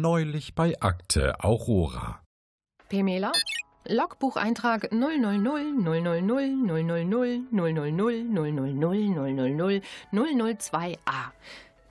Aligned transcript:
Neulich 0.00 0.54
bei 0.54 0.80
Akte 0.80 1.44
Aurora. 1.44 2.22
Pemela, 2.88 3.32
Logbucheintrag 3.86 4.92
000 4.92 5.18
000 5.18 5.36
000 5.42 5.74
000 5.82 6.22
000 6.22 6.70
002a. 10.10 11.32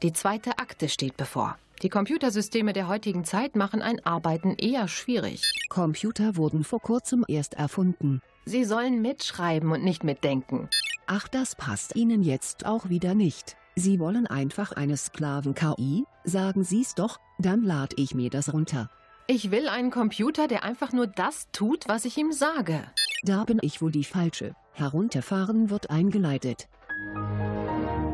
Die 0.01 0.11
zweite 0.11 0.57
Akte 0.57 0.89
steht 0.89 1.17
bevor. 1.17 1.59
Die 1.83 1.89
Computersysteme 1.89 2.73
der 2.73 2.87
heutigen 2.87 3.25
Zeit 3.25 3.55
machen 3.55 3.83
ein 3.83 4.03
Arbeiten 4.03 4.55
eher 4.55 4.87
schwierig. 4.87 5.43
Computer 5.69 6.35
wurden 6.35 6.63
vor 6.63 6.79
kurzem 6.79 7.23
erst 7.27 7.53
erfunden. 7.53 8.23
Sie 8.43 8.63
sollen 8.63 9.03
mitschreiben 9.03 9.71
und 9.71 9.83
nicht 9.83 10.03
mitdenken. 10.03 10.67
Ach, 11.05 11.27
das 11.27 11.55
passt 11.55 11.95
Ihnen 11.95 12.23
jetzt 12.23 12.65
auch 12.65 12.89
wieder 12.89 13.13
nicht. 13.13 13.55
Sie 13.79 13.97
wollen 13.97 14.27
einfach 14.27 14.73
eine 14.73 14.97
Sklaven-KI? 14.97 16.03
Sagen 16.25 16.65
Sie's 16.65 16.95
doch, 16.95 17.17
dann 17.37 17.63
lad 17.63 17.93
ich 17.95 18.13
mir 18.13 18.29
das 18.29 18.51
runter. 18.51 18.89
Ich 19.25 19.51
will 19.51 19.69
einen 19.69 19.89
Computer, 19.89 20.49
der 20.49 20.65
einfach 20.65 20.91
nur 20.91 21.07
das 21.07 21.47
tut, 21.53 21.87
was 21.87 22.03
ich 22.03 22.17
ihm 22.17 22.33
sage. 22.33 22.83
Da 23.23 23.45
bin 23.45 23.57
ich 23.61 23.81
wohl 23.81 23.91
die 23.93 24.03
Falsche. 24.03 24.53
Herunterfahren 24.73 25.69
wird 25.69 25.89
eingeleitet. 25.89 26.67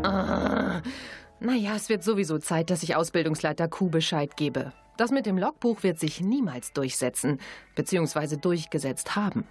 Ah, 0.04 0.84
naja, 1.40 1.76
es 1.76 1.90
wird 1.90 2.04
sowieso 2.04 2.38
Zeit, 2.38 2.70
dass 2.70 2.84
ich 2.84 2.95
Ausbildungsleiter 2.95 3.68
Q 3.68 3.90
Bescheid 3.90 4.38
gebe. 4.38 4.72
Das 4.98 5.09
mit 5.09 5.26
dem 5.26 5.40
Logbuch 5.40 5.82
wird 5.82 6.00
sich 6.00 6.22
niemals 6.22 6.73
durchsetzen, 6.73 7.40
beziehungsweise 7.73 8.38
durchgesetzt 8.38 9.16
haben. 9.16 9.48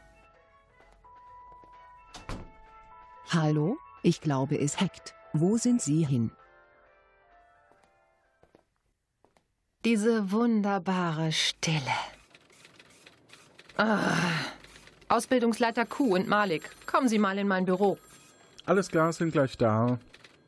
Hallo? 3.30 3.78
Ich 4.05 4.20
glaube, 4.20 4.56
es 4.60 4.80
hackt. 4.80 5.13
Wo 5.36 5.56
sind 5.56 5.82
Sie 5.82 6.04
hin? 6.04 6.30
Diese 9.84 10.30
wunderbare 10.30 11.32
Stille. 11.32 11.80
Ah. 13.76 14.16
Ausbildungsleiter 15.08 15.86
Q 15.86 16.14
und 16.14 16.28
Malik, 16.28 16.70
kommen 16.86 17.08
Sie 17.08 17.18
mal 17.18 17.36
in 17.36 17.48
mein 17.48 17.64
Büro. 17.64 17.98
Alles 18.64 18.88
klar, 18.88 19.12
sind 19.12 19.32
gleich 19.32 19.58
da. 19.58 19.98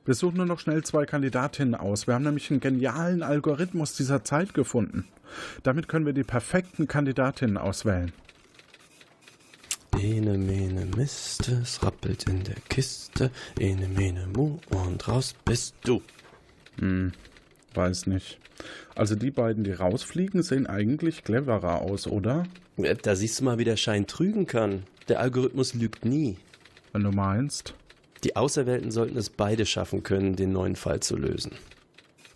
Wir 0.05 0.15
suchen 0.15 0.37
nur 0.37 0.47
noch 0.47 0.61
schnell 0.61 0.84
zwei 0.84 1.05
Kandidatinnen 1.05 1.75
aus. 1.75 2.06
Wir 2.06 2.15
haben 2.15 2.23
nämlich 2.23 2.48
einen 2.53 2.61
genialen 2.61 3.25
Algorithmus 3.25 3.95
dieser 3.97 4.23
Zeit 4.23 4.55
gefunden. 4.55 5.09
Damit 5.65 5.89
können 5.89 6.06
wir 6.06 6.12
die 6.12 6.23
perfekten 6.23 6.87
Kandidatinnen 6.87 7.59
auswählen. 7.59 8.12
Ene, 10.07 10.39
mene, 10.39 10.87
Mist, 10.97 11.49
es 11.49 11.83
rappelt 11.83 12.29
in 12.29 12.45
der 12.45 12.55
Kiste. 12.69 13.33
Ene, 13.59 13.89
mene, 13.89 14.29
mu 14.33 14.59
und 14.71 15.09
raus 15.09 15.35
bist 15.45 15.75
du. 15.83 16.01
Hm, 16.79 17.11
weiß 17.75 18.07
nicht. 18.07 18.39
Also 18.95 19.17
die 19.17 19.33
beiden, 19.33 19.65
die 19.65 19.73
rausfliegen, 19.73 20.45
sehen 20.45 20.69
eigentlich 20.69 21.25
cleverer 21.25 21.83
aus, 21.83 22.07
oder? 22.07 22.45
Da 23.03 23.17
siehst 23.17 23.41
du 23.41 23.45
mal, 23.45 23.59
wie 23.59 23.65
der 23.65 23.77
Schein 23.77 24.07
trügen 24.07 24.47
kann. 24.47 24.84
Der 25.09 25.19
Algorithmus 25.19 25.75
lügt 25.75 26.05
nie. 26.05 26.37
Wenn 26.93 27.03
du 27.03 27.11
meinst. 27.11 27.75
Die 28.23 28.37
Auserwählten 28.37 28.93
sollten 28.93 29.19
es 29.19 29.29
beide 29.29 29.67
schaffen 29.67 30.05
können, 30.05 30.37
den 30.37 30.53
neuen 30.53 30.77
Fall 30.77 31.01
zu 31.01 31.17
lösen. 31.17 31.51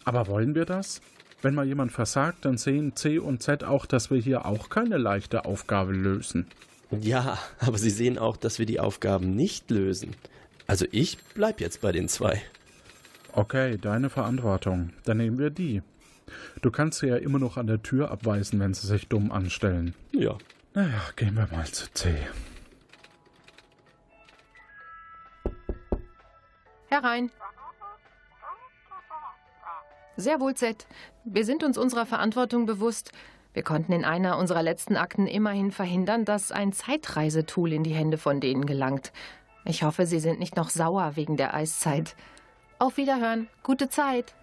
Aber 0.05 0.27
wollen 0.27 0.57
wir 0.57 0.65
das? 0.65 1.01
Wenn 1.41 1.55
mal 1.55 1.69
jemand 1.69 1.93
versagt, 1.93 2.45
dann 2.45 2.59
sehen 2.59 2.97
C 2.97 3.21
und 3.21 3.45
Z 3.45 3.63
auch, 3.63 3.87
dass 3.87 4.11
wir 4.11 4.19
hier 4.19 4.45
auch 4.45 4.71
keine 4.71 4.99
leichte 4.99 5.45
Aufgabe 5.45 5.93
lösen. 5.93 6.49
Ja, 6.91 7.39
aber 7.59 7.79
sie 7.79 7.91
sehen 7.91 8.19
auch, 8.19 8.37
dass 8.37 8.59
wir 8.59 8.67
die 8.67 8.81
Aufgaben 8.81 9.37
nicht 9.37 9.71
lösen. 9.71 10.17
Also 10.67 10.87
ich 10.91 11.19
bleib 11.35 11.61
jetzt 11.61 11.81
bei 11.81 11.93
den 11.93 12.09
zwei. 12.09 12.43
Okay, 13.33 13.79
deine 13.79 14.11
Verantwortung. 14.11 14.91
Dann 15.05 15.19
nehmen 15.19 15.39
wir 15.39 15.51
die. 15.51 15.83
Du 16.63 16.71
kannst 16.71 17.01
sie 17.01 17.09
ja 17.09 17.17
immer 17.17 17.39
noch 17.39 17.57
an 17.57 17.67
der 17.67 17.83
Tür 17.83 18.11
abweisen, 18.11 18.59
wenn 18.61 18.75
sie 18.75 18.87
sich 18.87 19.09
dumm 19.09 19.31
anstellen. 19.33 19.95
Ja. 20.13 20.37
Naja, 20.75 21.01
gehen 21.17 21.35
wir 21.35 21.49
mal 21.51 21.67
zu 21.67 21.93
C. 21.93 22.15
Herein. 26.89 27.31
Sehr 30.17 30.41
wohl, 30.41 30.55
Z. 30.55 30.87
Wir 31.25 31.45
sind 31.45 31.63
uns 31.63 31.79
unserer 31.79 32.05
Verantwortung 32.05 32.67
bewusst. 32.67 33.13
Wir 33.53 33.63
konnten 33.63 33.93
in 33.93 34.05
einer 34.05 34.39
unserer 34.39 34.63
letzten 34.63 34.97
Akten 34.97 35.27
immerhin 35.27 35.73
verhindern, 35.73 36.25
dass 36.25 36.53
ein 36.53 36.73
Zeitreisetool 36.73 37.73
in 37.73 37.83
die 37.83 37.95
Hände 37.95 38.17
von 38.17 38.41
denen 38.41 38.65
gelangt. 38.65 39.13
Ich 39.65 39.83
hoffe, 39.83 40.07
Sie 40.07 40.21
sind 40.21 40.39
nicht 40.39 40.57
noch 40.57 40.71
sauer 40.71 41.17
wegen 41.17 41.37
der 41.37 41.55
Eiszeit. 41.55 42.15
Auf 42.79 42.97
Wiederhören. 42.97 43.49
Gute 43.63 43.89
Zeit. 43.89 44.35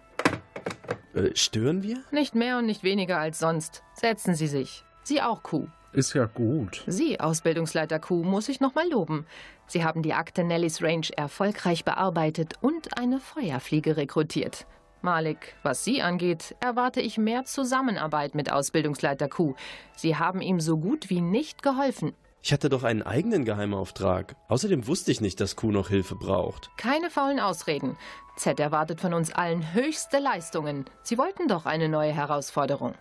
Äh, 1.14 1.34
stören 1.34 1.82
wir? 1.82 2.02
Nicht 2.10 2.34
mehr 2.34 2.58
und 2.58 2.66
nicht 2.66 2.82
weniger 2.82 3.18
als 3.18 3.38
sonst. 3.38 3.82
Setzen 3.94 4.34
Sie 4.34 4.46
sich. 4.46 4.84
Sie 5.02 5.22
auch, 5.22 5.42
Kuh. 5.42 5.66
Ist 5.92 6.12
ja 6.12 6.26
gut. 6.26 6.84
Sie, 6.86 7.18
Ausbildungsleiter 7.18 7.98
Q, 7.98 8.22
muss 8.22 8.50
ich 8.50 8.60
nochmal 8.60 8.88
loben. 8.90 9.26
Sie 9.66 9.84
haben 9.84 10.02
die 10.02 10.12
Akte 10.12 10.44
Nellies 10.44 10.82
Range 10.82 11.06
erfolgreich 11.16 11.84
bearbeitet 11.84 12.54
und 12.60 12.98
eine 12.98 13.20
Feuerfliege 13.20 13.96
rekrutiert. 13.96 14.66
Malik, 15.02 15.54
was 15.62 15.84
Sie 15.84 16.02
angeht, 16.02 16.54
erwarte 16.60 17.00
ich 17.00 17.18
mehr 17.18 17.44
Zusammenarbeit 17.44 18.34
mit 18.34 18.52
Ausbildungsleiter 18.52 19.28
Q. 19.28 19.54
Sie 19.96 20.16
haben 20.16 20.40
ihm 20.40 20.60
so 20.60 20.78
gut 20.78 21.10
wie 21.10 21.20
nicht 21.20 21.62
geholfen. 21.62 22.14
Ich 22.42 22.52
hatte 22.52 22.68
doch 22.68 22.84
einen 22.84 23.02
eigenen 23.02 23.44
Geheimauftrag. 23.44 24.36
Außerdem 24.48 24.86
wusste 24.86 25.10
ich 25.10 25.20
nicht, 25.20 25.40
dass 25.40 25.56
Q 25.56 25.72
noch 25.72 25.88
Hilfe 25.88 26.14
braucht. 26.14 26.70
Keine 26.76 27.10
faulen 27.10 27.40
Ausreden. 27.40 27.96
Z 28.36 28.60
erwartet 28.60 29.00
von 29.00 29.12
uns 29.12 29.32
allen 29.32 29.74
höchste 29.74 30.18
Leistungen. 30.18 30.84
Sie 31.02 31.18
wollten 31.18 31.48
doch 31.48 31.66
eine 31.66 31.88
neue 31.88 32.12
Herausforderung. 32.12 32.94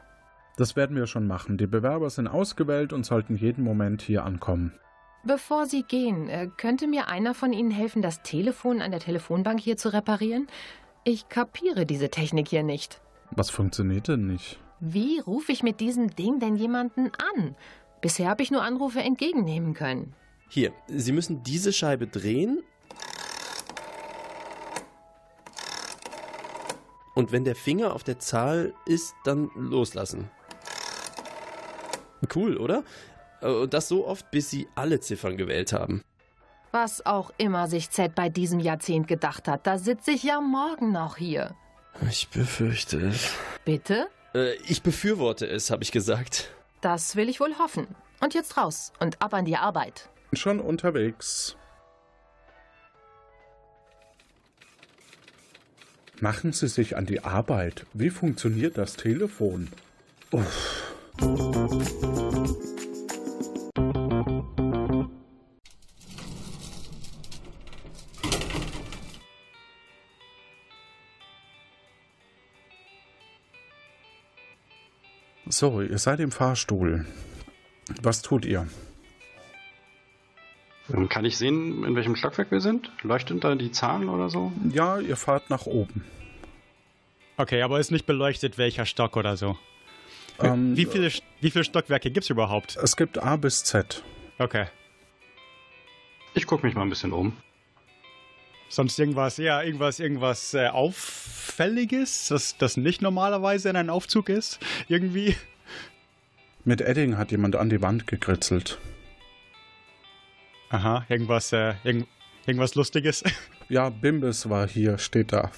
Das 0.58 0.76
werden 0.76 0.96
wir 0.96 1.06
schon 1.06 1.28
machen. 1.28 1.58
Die 1.58 1.68
Bewerber 1.68 2.10
sind 2.10 2.28
ausgewählt 2.28 2.92
und 2.92 3.06
sollten 3.06 3.36
jeden 3.36 3.64
Moment 3.64 4.02
hier 4.02 4.26
ankommen. 4.26 4.74
Bevor 5.24 5.66
Sie 5.66 5.84
gehen, 5.84 6.30
äh, 6.30 6.48
könnte 6.58 6.88
mir 6.88 7.08
einer 7.08 7.34
von 7.34 7.54
Ihnen 7.54 7.70
helfen, 7.70 8.02
das 8.02 8.24
Telefon 8.24 8.82
an 8.82 8.92
der 8.92 9.00
Telefonbank 9.00 9.60
hier 9.60 9.78
zu 9.78 9.94
reparieren? 9.94 10.48
Ich 11.04 11.30
kapiere 11.30 11.86
diese 11.86 12.10
Technik 12.10 12.50
hier 12.50 12.64
nicht. 12.64 13.02
Was 13.32 13.50
funktioniert 13.50 14.08
denn 14.08 14.28
nicht? 14.28 14.60
Wie 14.80 15.20
rufe 15.20 15.52
ich 15.52 15.64
mit 15.64 15.80
diesem 15.80 16.16
Ding 16.16 16.40
denn 16.40 16.56
jemanden 16.56 17.12
an? 17.36 17.56
Bisher 18.02 18.30
habe 18.30 18.44
ich 18.44 18.52
nur 18.52 18.62
Anrufe 18.62 19.00
entgegennehmen 19.00 19.74
können. 19.74 20.14
Hier, 20.50 20.72
Sie 20.88 21.12
müssen 21.12 21.44
diese 21.44 21.74
Scheibe 21.74 22.08
drehen. 22.08 22.62
Und 27.16 27.32
wenn 27.32 27.44
der 27.44 27.56
Finger 27.56 27.94
auf 27.94 28.04
der 28.04 28.20
Zahl 28.20 28.74
ist, 28.86 29.16
dann 29.24 29.50
loslassen. 29.56 30.30
Cool, 32.36 32.58
oder? 32.58 32.84
Und 33.42 33.74
das 33.74 33.88
so 33.88 34.06
oft, 34.06 34.30
bis 34.32 34.50
Sie 34.50 34.68
alle 34.76 35.00
Ziffern 35.00 35.38
gewählt 35.38 35.74
haben. 35.74 36.04
Was 36.72 37.06
auch 37.06 37.32
immer 37.38 37.68
sich 37.68 37.90
Z 37.90 38.14
bei 38.16 38.30
diesem 38.30 38.60
Jahrzehnt 38.60 39.08
gedacht 39.08 39.48
hat, 39.48 39.66
da 39.66 39.78
sitze 39.78 40.12
ich 40.12 40.24
ja 40.24 40.42
morgen 40.42 40.92
noch 40.92 41.18
hier. 41.18 41.56
Ich 42.10 42.28
befürchte 42.30 42.98
es. 42.98 43.34
Bitte? 43.66 44.08
Äh, 44.36 44.54
ich 44.68 44.84
befürworte 44.84 45.48
es, 45.48 45.72
habe 45.72 45.84
ich 45.84 45.92
gesagt. 45.92 46.52
Das 46.82 47.16
will 47.16 47.30
ich 47.30 47.40
wohl 47.40 47.58
hoffen. 47.58 47.88
Und 48.20 48.34
jetzt 48.34 48.58
raus 48.58 48.94
und 49.00 49.22
ab 49.22 49.34
an 49.34 49.46
die 49.46 49.58
Arbeit. 49.58 50.10
Schon 50.34 50.60
unterwegs. 50.60 51.56
Machen 56.20 56.52
Sie 56.52 56.68
sich 56.68 56.98
an 56.98 57.06
die 57.06 57.24
Arbeit. 57.24 57.86
Wie 57.94 58.10
funktioniert 58.10 58.78
das 58.78 58.96
Telefon? 58.96 59.70
Uff. 60.32 60.94
So, 75.60 75.82
ihr 75.82 75.98
seid 75.98 76.20
im 76.20 76.30
Fahrstuhl. 76.30 77.08
Was 78.04 78.22
tut 78.22 78.46
ihr? 78.46 78.68
Ähm, 80.94 81.10
Kann 81.10 81.26
ich 81.26 81.36
sehen, 81.36 81.84
in 81.84 81.96
welchem 81.96 82.16
Stockwerk 82.16 82.52
wir 82.52 82.62
sind? 82.62 82.92
Leuchtet 83.02 83.44
da 83.44 83.56
die 83.56 83.72
Zahlen 83.72 84.08
oder 84.08 84.30
so? 84.30 84.52
Ja, 84.72 85.00
ihr 85.00 85.16
fahrt 85.16 85.50
nach 85.50 85.66
oben. 85.66 86.06
Okay, 87.38 87.64
aber 87.64 87.80
ist 87.80 87.90
nicht 87.90 88.06
beleuchtet, 88.06 88.60
welcher 88.60 88.86
Stock 88.86 89.18
oder 89.18 89.36
so. 89.36 89.58
Ähm, 90.40 90.78
Wie 90.78 90.86
viele, 90.86 91.12
wie 91.42 91.50
viele 91.50 91.64
Stockwerke 91.64 92.12
gibt 92.12 92.26
es 92.26 92.30
überhaupt? 92.30 92.78
Es 92.78 92.96
gibt 92.96 93.18
A 93.18 93.36
bis 93.36 93.64
Z. 93.64 94.04
Okay. 94.38 94.68
Ich 96.36 96.46
gucke 96.46 96.68
mich 96.68 96.76
mal 96.76 96.84
ein 96.84 96.90
bisschen 96.90 97.14
um. 97.14 97.36
Sonst 98.70 99.00
irgendwas, 99.00 99.38
ja, 99.38 99.62
irgendwas, 99.62 100.00
irgendwas 100.00 100.54
äh, 100.54 100.68
Auffälliges, 100.68 102.28
das, 102.28 102.58
das 102.58 102.76
nicht 102.78 103.02
normalerweise 103.02 103.70
in 103.70 103.76
einem 103.76 103.90
Aufzug 103.90 104.30
ist? 104.30 104.60
Irgendwie? 104.88 105.36
Mit 106.66 106.82
Edding 106.82 107.18
hat 107.18 107.32
jemand 107.32 107.56
an 107.56 107.70
die 107.70 107.82
Wand 107.82 108.08
gekritzelt. 108.08 108.78
Aha, 110.70 111.06
irgendwas, 111.08 111.54
äh, 111.54 111.76
irgend, 111.84 112.08
irgendwas 112.46 112.76
Lustiges. 112.76 113.24
Ja, 113.70 113.90
Bimbis 113.90 114.50
war 114.50 114.66
hier, 114.66 114.98
steht 114.98 115.34
da. 115.34 115.52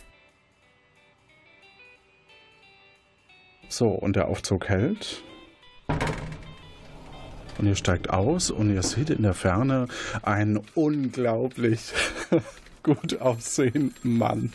So, 3.68 3.90
und 3.90 4.16
der 4.16 4.28
Aufzug 4.30 4.68
hält. 4.68 5.22
Und 7.60 7.68
ihr 7.68 7.76
steigt 7.76 8.10
aus 8.10 8.50
und 8.50 8.74
ihr 8.74 8.82
seht 8.82 9.12
in 9.12 9.22
der 9.22 9.36
Ferne 9.36 9.88
einen 10.24 10.60
unglaublich 10.74 11.94
gut 12.96 13.22
aussehenden 13.22 14.18
Mann, 14.18 14.52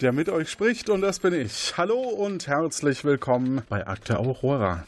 der 0.00 0.12
mit 0.12 0.28
euch 0.28 0.50
spricht. 0.50 0.90
Und 0.90 1.02
das 1.02 1.20
bin 1.20 1.34
ich. 1.34 1.74
Hallo 1.76 2.00
und 2.00 2.46
herzlich 2.48 3.04
willkommen 3.04 3.62
bei 3.68 3.86
Akte 3.86 4.18
Aurora. 4.18 4.84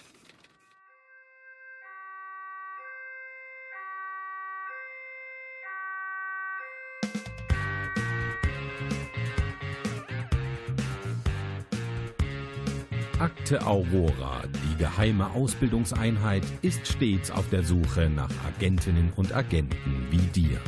Akte 13.20 13.64
Aurora, 13.64 14.43
die 14.52 14.78
geheime 14.78 15.31
Ausbildungseinheit, 15.31 16.43
ist 16.62 16.85
stets 16.88 17.31
auf 17.31 17.49
der 17.50 17.62
Suche 17.62 18.11
nach 18.11 18.31
Agentinnen 18.44 19.12
und 19.14 19.32
Agenten 19.32 20.08
wie 20.11 20.40
dir. 20.40 20.58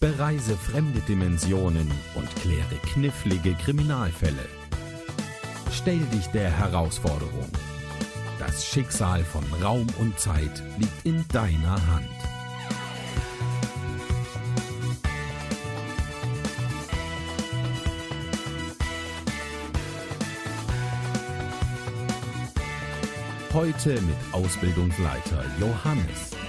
Bereise 0.00 0.56
fremde 0.56 1.00
Dimensionen 1.00 1.90
und 2.14 2.34
kläre 2.36 2.74
knifflige 2.94 3.52
Kriminalfälle. 3.52 4.48
Stell 5.70 5.98
dich 6.06 6.26
der 6.28 6.50
Herausforderung. 6.50 7.50
Das 8.38 8.64
Schicksal 8.64 9.22
von 9.22 9.44
Raum 9.62 9.86
und 9.98 10.18
Zeit 10.18 10.62
liegt 10.78 11.04
in 11.04 11.22
deiner 11.28 11.86
Hand. 11.86 12.08
Heute 23.52 24.00
mit 24.00 24.16
Ausbildungsleiter 24.32 25.44
Johannes. 25.60 26.39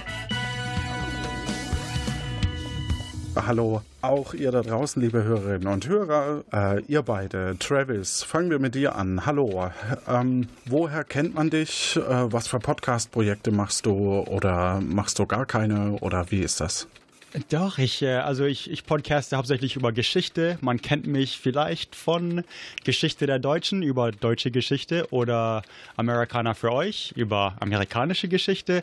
Hallo, 3.34 3.80
auch 4.02 4.34
ihr 4.34 4.52
da 4.52 4.60
draußen, 4.60 5.00
liebe 5.00 5.24
Hörerinnen 5.24 5.66
und 5.66 5.88
Hörer, 5.88 6.44
äh, 6.52 6.82
ihr 6.82 7.02
beide, 7.02 7.56
Travis, 7.58 8.22
fangen 8.22 8.50
wir 8.50 8.58
mit 8.58 8.74
dir 8.74 8.94
an. 8.94 9.24
Hallo, 9.24 9.70
ähm, 10.06 10.48
woher 10.66 11.02
kennt 11.02 11.34
man 11.34 11.48
dich? 11.48 11.96
Äh, 11.96 12.30
was 12.30 12.46
für 12.46 12.58
Podcast-Projekte 12.58 13.50
machst 13.50 13.86
du 13.86 14.20
oder 14.20 14.82
machst 14.82 15.18
du 15.18 15.24
gar 15.26 15.46
keine 15.46 15.92
oder 16.00 16.30
wie 16.30 16.40
ist 16.40 16.60
das? 16.60 16.86
Doch, 17.48 17.78
ich, 17.78 18.02
äh, 18.02 18.16
also 18.16 18.44
ich, 18.44 18.70
ich 18.70 18.84
podcaste 18.84 19.36
hauptsächlich 19.36 19.76
über 19.76 19.92
Geschichte. 19.92 20.58
Man 20.60 20.82
kennt 20.82 21.06
mich 21.06 21.38
vielleicht 21.38 21.96
von 21.96 22.44
Geschichte 22.84 23.26
der 23.26 23.38
Deutschen 23.38 23.82
über 23.82 24.12
deutsche 24.12 24.50
Geschichte 24.50 25.06
oder 25.10 25.62
Amerikaner 25.96 26.54
für 26.54 26.72
euch 26.72 27.12
über 27.16 27.56
amerikanische 27.60 28.28
Geschichte. 28.28 28.82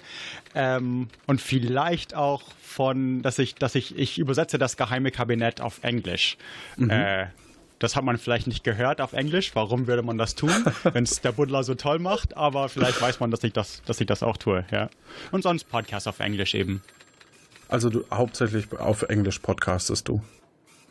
Ähm, 0.55 1.09
und 1.27 1.41
vielleicht 1.41 2.15
auch 2.15 2.41
von, 2.61 3.21
dass 3.21 3.37
ich, 3.37 3.55
dass 3.55 3.75
ich, 3.75 3.97
ich 3.97 4.17
übersetze 4.17 4.57
das 4.57 4.77
geheime 4.77 5.11
Kabinett 5.11 5.61
auf 5.61 5.83
Englisch. 5.83 6.37
Mhm. 6.77 6.89
Äh, 6.89 7.27
das 7.77 7.95
hat 7.95 8.03
man 8.03 8.17
vielleicht 8.17 8.47
nicht 8.47 8.63
gehört 8.63 8.99
auf 8.99 9.13
Englisch. 9.13 9.51
Warum 9.53 9.87
würde 9.87 10.01
man 10.01 10.17
das 10.17 10.35
tun, 10.35 10.51
wenn 10.83 11.03
es 11.03 11.21
der 11.21 11.31
Buddler 11.33 11.63
so 11.63 11.75
toll 11.75 11.99
macht? 11.99 12.35
Aber 12.35 12.67
vielleicht 12.67 12.99
weiß 12.99 13.19
man, 13.19 13.31
dass 13.31 13.43
ich 13.43 13.53
das, 13.53 13.83
dass 13.85 14.01
ich 14.01 14.07
das 14.07 14.23
auch 14.23 14.37
tue. 14.37 14.65
Ja. 14.71 14.89
Und 15.31 15.43
sonst 15.43 15.65
Podcast 15.69 16.07
auf 16.07 16.19
Englisch 16.19 16.55
eben. 16.55 16.81
Also 17.69 17.89
du 17.89 18.03
hauptsächlich 18.11 18.71
auf 18.77 19.03
Englisch 19.03 19.39
podcastest 19.39 20.07
du? 20.07 20.21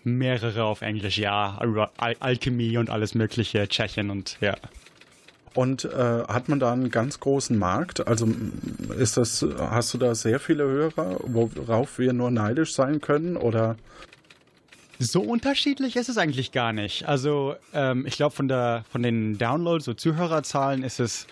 Mehrere 0.05 0.65
auf 0.65 0.81
Englisch, 0.81 1.19
ja. 1.19 1.59
Über 1.63 1.91
Al 1.99 2.17
Alchemie 2.21 2.79
und 2.79 2.89
alles 2.89 3.15
mögliche, 3.15 3.69
Tschechien 3.69 4.11
und 4.11 4.39
ja. 4.41 4.55
Und 5.55 5.85
äh, 5.85 6.23
hat 6.29 6.49
man 6.49 6.61
da 6.61 6.73
einen 6.73 6.91
ganz 6.91 7.19
großen 7.19 7.59
Markt? 7.59 8.07
Also 8.07 8.29
ist 8.97 9.17
das, 9.17 9.45
hast 9.59 9.93
du 9.93 9.99
da 9.99 10.15
sehr 10.15 10.39
viele 10.39 10.65
Hörer, 10.65 11.19
worauf 11.25 11.99
wir 11.99 12.13
nur 12.13 12.31
neidisch 12.31 12.75
sein 12.75 13.01
können? 13.01 13.37
Oder? 13.37 13.77
So 15.01 15.21
unterschiedlich 15.21 15.97
ist 15.97 16.09
es 16.09 16.17
eigentlich 16.17 16.53
gar 16.53 16.73
nicht. 16.73 17.09
Also 17.09 17.57
ähm, 17.73 18.07
ich 18.07 18.17
glaube 18.17 18.37
von 18.37 18.47
der 18.47 18.85
von 18.91 19.03
den 19.03 19.37
Downloads, 19.37 19.89
und 19.89 19.99
Zuhörerzahlen 19.99 20.85
ist 20.85 21.01
es 21.01 21.27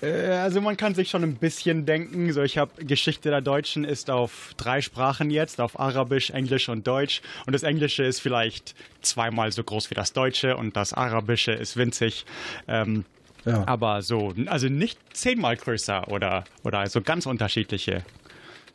also 0.00 0.60
man 0.60 0.76
kann 0.76 0.94
sich 0.94 1.10
schon 1.10 1.24
ein 1.24 1.34
bisschen 1.34 1.84
denken. 1.84 2.32
So, 2.32 2.42
ich 2.42 2.58
habe 2.58 2.84
Geschichte 2.84 3.30
der 3.30 3.40
Deutschen 3.40 3.84
ist 3.84 4.10
auf 4.10 4.54
drei 4.56 4.80
Sprachen 4.80 5.30
jetzt, 5.30 5.60
auf 5.60 5.78
Arabisch, 5.78 6.30
Englisch 6.30 6.68
und 6.68 6.86
Deutsch. 6.86 7.20
Und 7.46 7.52
das 7.52 7.64
Englische 7.64 8.04
ist 8.04 8.20
vielleicht 8.20 8.74
zweimal 9.02 9.50
so 9.50 9.64
groß 9.64 9.90
wie 9.90 9.94
das 9.94 10.12
Deutsche 10.12 10.56
und 10.56 10.76
das 10.76 10.92
Arabische 10.92 11.52
ist 11.52 11.76
winzig. 11.76 12.26
Ähm, 12.68 13.04
ja. 13.44 13.66
Aber 13.66 14.02
so, 14.02 14.34
also 14.46 14.68
nicht 14.68 14.98
zehnmal 15.12 15.56
größer 15.56 16.08
oder, 16.08 16.44
oder 16.64 16.80
also 16.80 17.00
ganz 17.00 17.26
unterschiedliche 17.26 18.04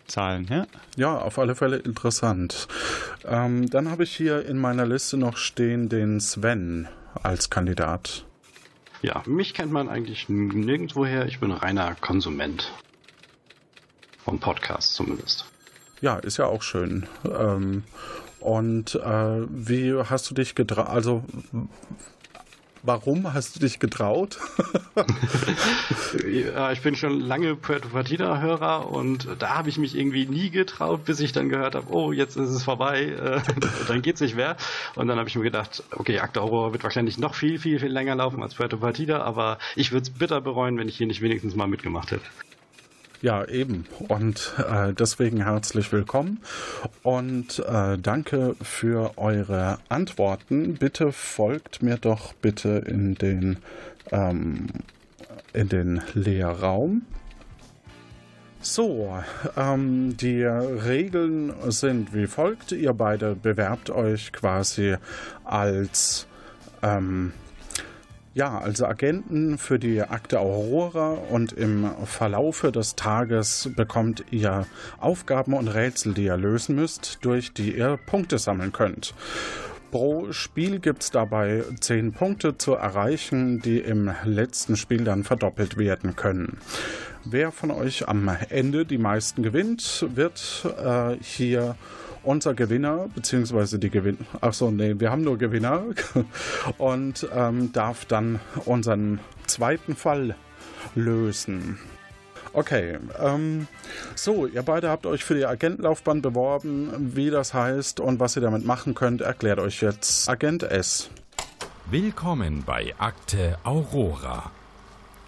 Zahlen, 0.08 0.48
ja? 0.50 0.68
Ja, 0.98 1.18
auf 1.18 1.40
alle 1.40 1.56
Fälle 1.56 1.78
interessant. 1.78 2.68
Ähm, 3.26 3.70
dann 3.70 3.90
habe 3.90 4.04
ich 4.04 4.16
hier 4.16 4.46
in 4.46 4.58
meiner 4.58 4.86
Liste 4.86 5.18
noch 5.18 5.38
stehen 5.38 5.90
den 5.90 6.20
Sven 6.20 6.88
als 7.22 7.50
Kandidat. 7.50 8.26
Ja, 9.04 9.22
mich 9.26 9.54
kennt 9.54 9.72
man 9.72 9.90
eigentlich 9.90 10.30
nirgendwoher. 10.30 11.26
Ich 11.28 11.42
bin 11.42 11.52
reiner 11.52 11.94
Konsument. 11.96 12.72
Vom 14.24 14.40
Podcast 14.40 14.96
zumindest. 14.96 15.46
Ja, 16.00 16.16
ist 16.16 16.38
ja 16.38 16.46
auch 16.46 16.64
schön. 16.64 17.06
Ähm, 17.26 17.84
und 18.40 18.96
äh, 18.96 19.46
wie 19.50 19.94
hast 20.10 20.32
du 20.32 20.34
dich 20.34 20.56
getraut? 20.56 20.88
Also 20.88 21.24
Warum 22.86 23.34
hast 23.34 23.56
du 23.56 23.60
dich 23.62 23.80
getraut? 23.80 24.40
ich 26.72 26.82
bin 26.82 26.96
schon 26.96 27.20
lange 27.20 27.56
Puerto 27.56 27.90
Partida-Hörer 27.90 28.92
und 28.92 29.28
da 29.40 29.56
habe 29.56 29.70
ich 29.70 29.78
mich 29.78 29.98
irgendwie 29.98 30.26
nie 30.26 30.50
getraut, 30.50 31.06
bis 31.06 31.20
ich 31.20 31.32
dann 31.32 31.50
gehört 31.50 31.76
habe, 31.76 31.92
oh, 31.92 32.12
jetzt 32.12 32.38
ist 32.38 32.50
es 32.50 32.64
vorbei, 32.64 33.06
äh, 33.06 33.42
dann 33.88 34.02
geht's 34.02 34.22
nicht 34.22 34.36
mehr. 34.36 34.56
Und 34.96 35.08
dann 35.08 35.18
habe 35.18 35.30
ich 35.30 35.36
mir 35.36 35.44
gedacht, 35.44 35.84
okay, 35.92 36.20
Akte 36.20 36.42
Aurora 36.42 36.74
wird 36.74 36.84
wahrscheinlich 36.84 37.18
noch 37.18 37.36
viel, 37.36 37.60
viel, 37.60 37.80
viel 37.80 37.92
länger 37.92 38.16
laufen 38.16 38.44
als 38.44 38.56
Puerto 38.56 38.78
Partida, 38.78 39.22
aber 39.22 39.58
ich 39.76 39.92
würde 39.92 40.04
es 40.04 40.10
bitter 40.12 40.42
bereuen, 40.42 40.78
wenn 40.78 40.88
ich 40.88 40.98
hier 40.98 41.08
nicht 41.08 41.22
wenigstens 41.22 41.56
mal 41.56 41.68
mitgemacht 41.68 42.12
hätte. 42.12 42.26
Ja, 43.24 43.46
eben. 43.48 43.86
Und 44.10 44.54
äh, 44.58 44.92
deswegen 44.94 45.46
herzlich 45.46 45.94
willkommen 45.94 46.42
und 47.04 47.60
äh, 47.60 47.98
danke 47.98 48.58
für 48.62 49.18
eure 49.18 49.78
Antworten. 49.88 50.74
Bitte 50.74 51.14
folgt 51.14 51.82
mir 51.82 51.96
doch 51.96 52.34
bitte 52.34 52.84
in 52.86 53.16
den, 53.16 53.60
ähm, 54.14 54.68
in 55.52 55.68
den 55.68 56.02
Lehrraum. 56.14 57.02
So, 58.62 59.22
ähm, 59.58 60.16
die 60.16 60.44
Regeln 60.44 61.54
sind 61.70 62.14
wie 62.14 62.28
folgt. 62.28 62.72
Ihr 62.72 62.94
beide 62.94 63.36
bewerbt 63.36 63.90
euch 63.90 64.32
quasi 64.32 64.96
als 65.44 66.28
ähm, 66.82 67.34
ja, 68.34 68.58
also 68.58 68.88
Agenten 68.88 69.58
für 69.58 69.78
die 69.78 70.02
Akte 70.02 70.40
Aurora 70.40 71.12
und 71.12 71.52
im 71.52 71.92
Verlaufe 72.06 72.72
des 72.72 72.96
Tages 72.96 73.70
bekommt 73.76 74.24
ihr 74.32 74.66
Aufgaben 75.00 75.54
und 75.54 75.68
Rätsel, 75.68 76.14
die 76.14 76.24
ihr 76.24 76.38
lösen 76.38 76.76
müsst, 76.76 77.20
durch 77.22 77.54
die 77.54 77.78
ihr 77.78 78.00
Punkte 78.06 78.40
sammeln 78.40 78.72
könnt. 78.72 79.14
Pro 79.94 80.32
Spiel 80.32 80.80
gibt 80.80 81.04
es 81.04 81.12
dabei 81.12 81.64
10 81.80 82.14
Punkte 82.14 82.58
zu 82.58 82.74
erreichen, 82.74 83.62
die 83.62 83.78
im 83.78 84.10
letzten 84.24 84.76
Spiel 84.76 85.04
dann 85.04 85.24
verdoppelt 85.24 85.78
werden 85.78 86.16
können. 86.16 86.58
Wer 87.26 87.52
von 87.52 87.70
euch 87.70 88.08
am 88.10 88.28
Ende 88.50 88.88
die 88.88 88.98
meisten 88.98 89.44
gewinnt, 89.44 90.08
wird 90.16 90.66
äh, 90.84 91.16
hier 91.22 91.76
unser 92.24 92.56
Gewinner, 92.56 93.08
beziehungsweise 93.14 93.78
die 93.78 93.92
Gewinner, 93.92 94.18
achso, 94.42 94.72
nee, 94.72 94.96
wir 94.98 95.12
haben 95.12 95.22
nur 95.22 95.38
Gewinner 95.38 95.84
und 96.80 97.28
ähm, 97.32 97.72
darf 97.72 98.06
dann 98.06 98.40
unseren 98.66 99.20
zweiten 99.46 99.96
Fall 99.96 100.36
lösen. 100.96 101.78
Okay, 102.56 103.00
ähm, 103.20 103.68
so, 104.14 104.46
ihr 104.46 104.62
beide 104.62 104.90
habt 104.90 105.08
euch 105.08 105.24
für 105.24 105.34
die 105.34 105.46
Agentenlaufbahn 105.46 106.22
beworben. 106.22 107.16
Wie 107.16 107.32
das 107.32 107.56
heißt 107.56 108.00
und 108.00 108.20
was 108.20 108.36
ihr 108.36 108.44
damit 108.44 108.64
machen 108.64 108.94
könnt, 108.94 109.22
erklärt 109.22 109.58
euch 109.58 109.82
jetzt 109.82 110.30
Agent 110.30 110.62
S. 110.62 111.10
Willkommen 111.90 112.64
bei 112.64 112.94
Akte 113.00 113.58
Aurora. 113.64 114.52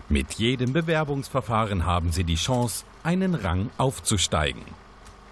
Mit 0.08 0.34
jedem 0.34 0.72
Bewerbungsverfahren 0.72 1.88
haben 1.88 2.12
Sie 2.12 2.24
die 2.24 2.36
Chance, 2.36 2.86
einen 3.02 3.34
Rang 3.34 3.72
aufzusteigen. 3.80 4.62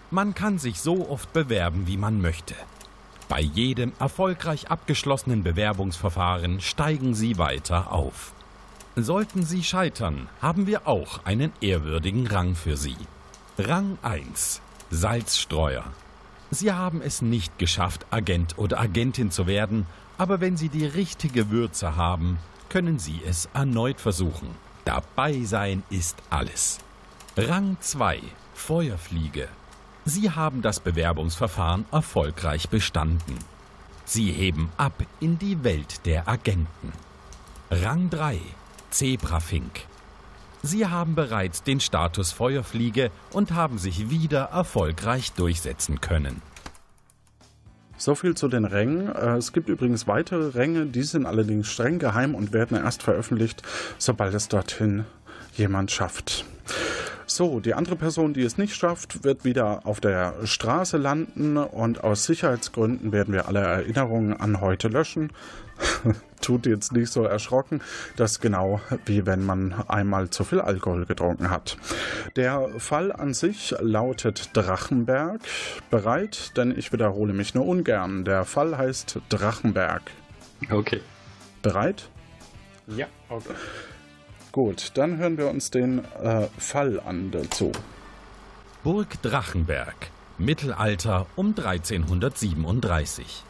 Man 0.09 0.33
kann 0.33 0.57
sich 0.57 0.79
so 0.79 1.07
oft 1.09 1.31
bewerben, 1.31 1.85
wie 1.85 1.97
man 1.97 2.21
möchte. 2.21 2.55
Bei 3.29 3.39
jedem 3.39 3.93
erfolgreich 3.99 4.71
abgeschlossenen 4.71 5.43
Bewerbungsverfahren 5.43 6.59
steigen 6.59 7.13
Sie 7.13 7.37
weiter 7.37 7.91
auf. 7.91 8.32
Sollten 8.95 9.43
Sie 9.43 9.63
scheitern, 9.63 10.29
haben 10.39 10.67
wir 10.67 10.87
auch 10.87 11.25
einen 11.25 11.51
ehrwürdigen 11.61 12.27
Rang 12.27 12.53
für 12.53 12.77
Sie. 12.77 12.95
Rang 13.57 13.97
1 14.03 14.61
Salzstreuer. 14.91 15.83
Sie 16.51 16.71
haben 16.71 17.01
es 17.01 17.23
nicht 17.23 17.57
geschafft, 17.57 18.05
Agent 18.11 18.59
oder 18.59 18.79
Agentin 18.79 19.31
zu 19.31 19.47
werden, 19.47 19.87
aber 20.19 20.41
wenn 20.41 20.57
Sie 20.57 20.69
die 20.69 20.85
richtige 20.85 21.49
Würze 21.49 21.95
haben, 21.95 22.37
können 22.69 22.99
Sie 22.99 23.19
es 23.27 23.49
erneut 23.55 23.99
versuchen. 23.99 24.49
Dabei 24.85 25.41
sein 25.41 25.81
ist 25.89 26.17
alles. 26.29 26.77
Rang 27.35 27.77
2 27.79 28.19
Feuerfliege. 28.53 29.47
Sie 30.05 30.29
haben 30.29 30.61
das 30.61 30.79
Bewerbungsverfahren 30.79 31.85
erfolgreich 31.91 32.69
bestanden. 32.69 33.39
Sie 34.05 34.31
heben 34.31 34.69
ab 34.77 34.93
in 35.19 35.39
die 35.39 35.63
Welt 35.63 36.05
der 36.05 36.27
Agenten. 36.27 36.93
Rang 37.71 38.11
3 38.11 38.37
Zebrafink. 38.93 39.81
Sie 40.61 40.85
haben 40.85 41.15
bereits 41.15 41.63
den 41.63 41.79
Status 41.79 42.31
Feuerfliege 42.31 43.11
und 43.31 43.51
haben 43.51 43.79
sich 43.79 44.09
wieder 44.09 44.43
erfolgreich 44.45 45.33
durchsetzen 45.33 45.99
können. 45.99 46.41
So 47.97 48.15
viel 48.15 48.35
zu 48.35 48.47
den 48.47 48.65
Rängen. 48.65 49.07
Äh, 49.13 49.37
es 49.37 49.51
gibt 49.51 49.67
übrigens 49.67 50.07
weitere 50.07 50.57
Ränge, 50.57 50.85
die 50.85 51.03
sind 51.03 51.25
allerdings 51.25 51.67
streng 51.67 51.99
geheim 51.99 52.35
und 52.35 52.53
werden 52.53 52.77
erst 52.77 53.03
veröffentlicht, 53.03 53.63
sobald 53.97 54.33
es 54.33 54.47
dorthin 54.47 55.05
jemand 55.55 55.91
schafft. 55.91 56.45
So, 57.25 57.59
die 57.59 57.73
andere 57.73 57.95
Person, 57.95 58.33
die 58.33 58.43
es 58.43 58.57
nicht 58.57 58.75
schafft, 58.75 59.23
wird 59.23 59.45
wieder 59.45 59.85
auf 59.85 59.99
der 59.99 60.33
Straße 60.43 60.97
landen 60.97 61.57
und 61.57 62.03
aus 62.03 62.25
Sicherheitsgründen 62.25 63.11
werden 63.11 63.33
wir 63.33 63.47
alle 63.47 63.61
Erinnerungen 63.61 64.33
an 64.33 64.61
heute 64.61 64.87
löschen. 64.87 65.31
Tut 66.41 66.65
jetzt 66.65 66.91
nicht 66.91 67.11
so 67.11 67.23
erschrocken. 67.23 67.81
Das 68.17 68.33
ist 68.33 68.41
genau 68.41 68.81
wie 69.05 69.25
wenn 69.25 69.45
man 69.45 69.73
einmal 69.87 70.29
zu 70.29 70.43
viel 70.43 70.59
Alkohol 70.59 71.05
getrunken 71.05 71.49
hat. 71.49 71.77
Der 72.35 72.69
Fall 72.77 73.11
an 73.11 73.33
sich 73.33 73.73
lautet 73.79 74.49
Drachenberg. 74.53 75.41
Bereit? 75.89 76.57
Denn 76.57 76.77
ich 76.77 76.91
wiederhole 76.91 77.33
mich 77.33 77.55
nur 77.55 77.65
ungern. 77.65 78.25
Der 78.25 78.45
Fall 78.45 78.77
heißt 78.77 79.19
Drachenberg. 79.29 80.01
Okay. 80.69 81.01
Bereit? 81.61 82.09
Ja, 82.87 83.07
okay. 83.29 83.53
Gut, 84.53 84.91
dann 84.93 85.17
hören 85.17 85.39
wir 85.39 85.49
uns 85.49 85.71
den 85.71 86.05
äh, 86.21 86.47
Fall 86.59 86.99
an 86.99 87.31
dazu. 87.31 87.71
Burg 88.83 89.19
Drachenberg, 89.23 89.95
Mittelalter 90.37 91.25
um 91.35 91.55
1337. 91.57 93.43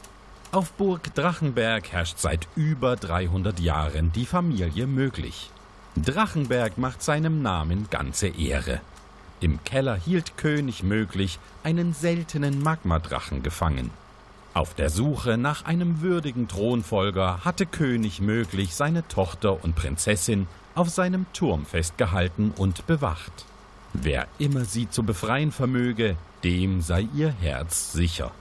Auf 0.54 0.72
Burg 0.72 1.14
Drachenberg 1.14 1.92
herrscht 1.92 2.20
seit 2.20 2.48
über 2.56 2.96
300 2.96 3.60
Jahren 3.60 4.14
die 4.14 4.26
Familie 4.26 4.88
Möglich. 4.88 5.52
Drachenberg 5.98 6.78
macht 6.78 7.04
seinem 7.04 7.42
Namen 7.42 7.88
ganze 7.90 8.30
Ehre. 8.30 8.80
Im 9.42 9.62
Keller 9.66 9.96
hielt 9.96 10.38
König 10.38 10.84
Möglich 10.84 11.38
einen 11.64 11.94
seltenen 11.94 12.64
Magmadrachen 12.64 13.44
gefangen. 13.44 13.90
Auf 14.54 14.74
der 14.74 14.90
Suche 14.90 15.38
nach 15.38 15.66
einem 15.66 16.00
würdigen 16.00 16.48
Thronfolger 16.48 17.44
hatte 17.44 17.66
König 17.66 18.22
Möglich 18.22 18.74
seine 18.74 19.06
Tochter 19.10 19.62
und 19.66 19.76
Prinzessin 19.76 20.48
auf 20.75 20.89
seinem 20.89 21.25
Turm 21.34 21.65
festgehalten 21.65 22.53
und 22.58 22.88
bewacht. 22.88 23.46
Wer 23.94 24.27
immer 24.39 24.65
sie 24.65 24.89
zu 24.89 25.03
befreien 25.03 25.51
vermöge, 25.51 26.15
dem 26.44 26.82
sei 26.82 27.08
ihr 27.13 27.30
Herz 27.30 27.94
sicher. 27.94 28.32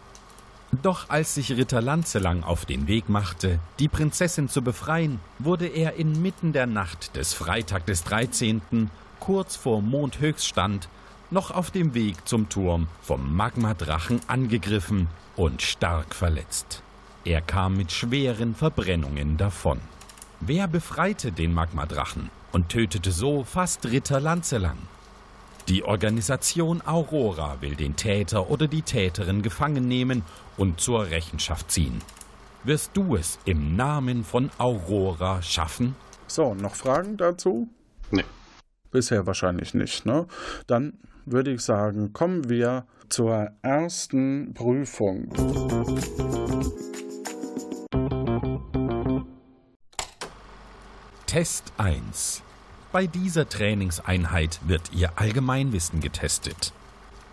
Doch 0.80 1.10
als 1.10 1.34
sich 1.34 1.52
Ritter 1.52 1.82
Lanzelang 1.82 2.42
auf 2.44 2.64
den 2.64 2.88
Weg 2.88 3.10
machte, 3.10 3.58
die 3.78 3.88
Prinzessin 3.88 4.48
zu 4.48 4.62
befreien, 4.62 5.20
wurde 5.38 5.66
er 5.66 5.96
inmitten 5.96 6.54
der 6.54 6.66
Nacht 6.66 7.14
des 7.16 7.34
Freitag 7.34 7.84
des 7.84 8.04
13., 8.04 8.90
kurz 9.20 9.54
vor 9.54 9.82
Mondhöchststand, 9.82 10.88
noch 11.30 11.50
auf 11.50 11.70
dem 11.70 11.92
Weg 11.92 12.26
zum 12.26 12.48
Turm 12.48 12.88
vom 13.02 13.36
Magmadrachen 13.36 14.20
angegriffen 14.26 15.08
und 15.36 15.60
stark 15.60 16.14
verletzt. 16.14 16.82
Er 17.24 17.42
kam 17.42 17.76
mit 17.76 17.92
schweren 17.92 18.54
Verbrennungen 18.54 19.36
davon. 19.36 19.78
Wer 20.44 20.66
befreite 20.66 21.30
den 21.30 21.54
Magmadrachen 21.54 22.28
und 22.50 22.68
tötete 22.68 23.12
so 23.12 23.44
fast 23.44 23.87
Ritter 23.87 24.18
Lanzelang? 24.18 24.76
Die 25.68 25.84
Organisation 25.84 26.82
Aurora 26.84 27.58
will 27.61 27.76
den 27.76 27.94
Täter 27.94 28.50
oder 28.50 28.66
die 28.66 28.82
Täterin 28.82 29.42
gefangen 29.42 29.87
nehmen 29.87 30.25
und 30.56 30.80
zur 30.80 31.11
Rechenschaft 31.11 31.70
ziehen. 31.70 32.02
Wirst 32.64 32.90
du 32.94 33.14
es 33.14 33.38
im 33.44 33.76
Namen 33.76 34.25
von 34.25 34.50
Aurora 34.58 35.42
schaffen? 35.42 35.94
So, 36.26 36.54
noch 36.54 36.75
Fragen 36.75 37.16
dazu? 37.16 37.68
Nee. 38.11 38.25
Bisher 38.90 39.25
wahrscheinlich 39.28 39.75
nicht, 39.75 40.06
ne? 40.06 40.26
Dann 40.66 40.94
würde 41.25 41.52
ich 41.52 41.61
sagen, 41.61 42.12
kommen 42.12 42.49
wir 42.49 42.84
zur 43.08 43.52
ersten 43.62 44.54
Prüfung. 44.54 45.28
Test 51.32 51.72
1. 51.78 52.42
Bei 52.92 53.06
dieser 53.06 53.48
Trainingseinheit 53.48 54.60
wird 54.66 54.92
Ihr 54.92 55.12
Allgemeinwissen 55.16 56.00
getestet. 56.00 56.74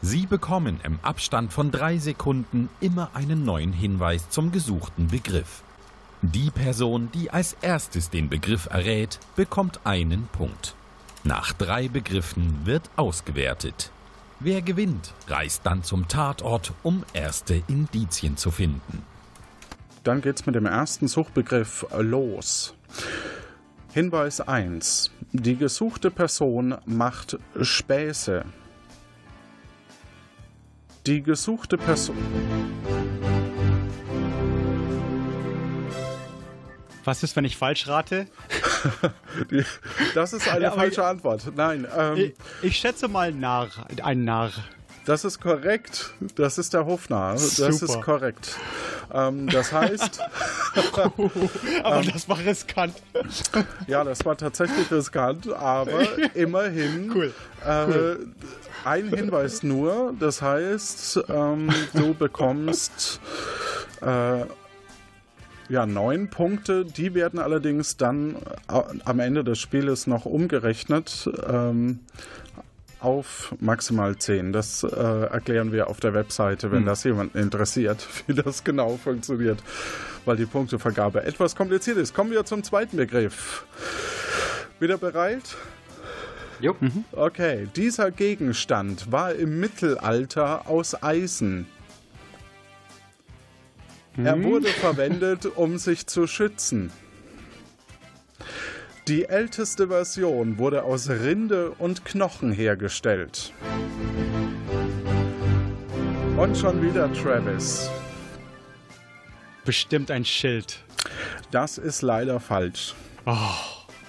Sie 0.02 0.26
bekommen 0.26 0.80
im 0.86 1.00
Abstand 1.02 1.52
von 1.52 1.70
drei 1.70 1.98
Sekunden 1.98 2.70
immer 2.80 3.10
einen 3.14 3.44
neuen 3.44 3.74
Hinweis 3.74 4.30
zum 4.30 4.54
gesuchten 4.54 5.10
Begriff. 5.10 5.64
Die 6.22 6.50
Person, 6.50 7.12
die 7.14 7.30
als 7.32 7.58
erstes 7.60 8.10
den 8.10 8.30
Begriff 8.30 8.68
errät, 8.72 9.20
bekommt 9.36 9.82
einen 9.84 10.28
Punkt. 10.28 10.76
Nach 11.26 11.52
drei 11.52 11.90
Begriffen 11.90 12.62
wird 12.64 12.90
ausgewertet. 12.96 13.92
Wer 14.40 14.62
gewinnt, 14.62 15.14
reist 15.28 15.66
dann 15.66 15.84
zum 15.84 16.08
Tatort, 16.08 16.72
um 16.84 17.04
erste 17.12 17.64
Indizien 17.68 18.38
zu 18.38 18.50
finden. 18.50 19.04
Dann 20.06 20.22
geht's 20.22 20.46
mit 20.46 20.56
dem 20.56 20.68
ersten 20.68 21.10
Suchbegriff 21.10 21.86
los. 21.98 22.74
Hinweis 23.92 24.40
1. 24.40 25.12
Die 25.32 25.56
gesuchte 25.56 26.12
Person 26.12 26.78
macht 26.86 27.40
Späße. 27.60 28.46
Die 31.08 31.24
gesuchte 31.24 31.76
Person. 31.78 32.16
Was 37.04 37.24
ist, 37.24 37.36
wenn 37.36 37.46
ich 37.46 37.58
falsch 37.58 37.88
rate? 37.88 38.28
das 40.14 40.34
ist 40.34 40.48
eine 40.48 40.66
ja, 40.66 40.72
falsche 40.72 41.04
Antwort. 41.04 41.52
Nein. 41.56 41.88
Ähm, 41.98 42.16
ich, 42.16 42.34
ich, 42.62 42.78
schätze 42.78 43.08
mal 43.08 43.32
Narr, 43.32 43.70
ein 44.04 44.24
Narr. 44.24 44.52
Das 45.10 45.26
ist 45.26 45.42
korrekt. 45.42 46.14
Das 46.36 46.60
ist 46.60 46.76
der 46.76 46.86
Hofnarr. 46.86 47.34
Das 47.34 47.56
Super. 47.56 47.72
ist 47.72 48.02
korrekt. 48.04 48.60
Ähm, 49.12 49.48
das 49.48 49.74
heißt. 49.74 50.22
aber 51.84 52.02
ähm, 52.04 52.12
das 52.14 52.30
war 52.30 52.38
riskant. 52.38 52.94
ja, 53.88 54.04
das 54.04 54.24
war 54.24 54.38
tatsächlich 54.38 54.92
riskant, 54.92 55.52
aber 55.52 56.04
immerhin. 56.36 57.12
Cool. 57.12 57.34
Äh, 57.66 57.86
cool. 57.86 58.28
Ein 58.86 59.08
Hinweis 59.08 59.64
nur, 59.64 60.14
das 60.20 60.44
heißt, 60.44 61.22
ähm, 61.28 61.72
du 61.94 62.14
bekommst 62.14 63.20
äh, 64.02 64.42
ja, 65.70 65.86
neun 65.88 66.30
Punkte. 66.30 66.86
Die 66.86 67.16
werden 67.16 67.40
allerdings 67.40 67.98
dann 67.98 68.36
äh, 68.68 68.82
am 69.06 69.20
Ende 69.20 69.44
des 69.44 69.58
Spieles 69.58 70.06
noch 70.06 70.26
umgerechnet. 70.26 71.28
Ähm, 71.48 72.02
auf 73.00 73.56
maximal 73.60 74.18
10. 74.18 74.54
Das 74.54 74.84
äh, 74.84 74.88
erklären 74.88 75.72
wir 75.72 75.88
auf 75.88 76.00
der 76.00 76.14
Webseite, 76.14 76.72
wenn 76.72 76.80
hm. 76.80 76.86
das 76.86 77.04
jemanden 77.04 77.38
interessiert, 77.38 78.08
wie 78.28 78.34
das 78.34 78.64
genau 78.64 78.98
funktioniert, 78.98 79.64
weil 80.26 80.38
die 80.38 80.46
Punktevergabe 80.46 81.24
etwas 81.24 81.56
kompliziert 81.56 81.98
ist. 81.98 82.14
Kommen 82.14 82.32
wir 82.32 82.46
zum 82.46 82.64
zweiten 82.64 82.98
Begriff. 82.98 83.66
Wieder 84.80 84.98
bereit? 84.98 85.56
Jo. 86.62 86.76
Mhm. 86.80 87.06
Okay, 87.12 87.68
dieser 87.76 88.12
Gegenstand 88.12 89.12
war 89.12 89.34
im 89.34 89.60
Mittelalter 89.60 90.68
aus 90.68 91.02
Eisen. 91.02 91.68
Mhm. 94.18 94.26
Er 94.26 94.44
wurde 94.44 94.68
verwendet, 94.68 95.46
um 95.46 95.78
sich 95.78 96.08
zu 96.08 96.28
schützen. 96.28 96.92
Die 99.10 99.26
älteste 99.26 99.88
Version 99.88 100.60
wurde 100.60 100.84
aus 100.84 101.10
Rinde 101.10 101.72
und 101.72 102.06
Knochen 102.06 102.52
hergestellt. 102.52 103.52
Und 106.38 106.56
schon 106.56 106.84
wieder 106.84 107.12
Travis. 107.14 107.90
Bestimmt 109.66 110.12
ein 110.12 110.24
Schild. 110.24 110.84
Das 111.50 111.80
ist 111.80 112.04
leider 112.04 112.40
falsch. 112.40 112.94
Oh, 113.26 113.36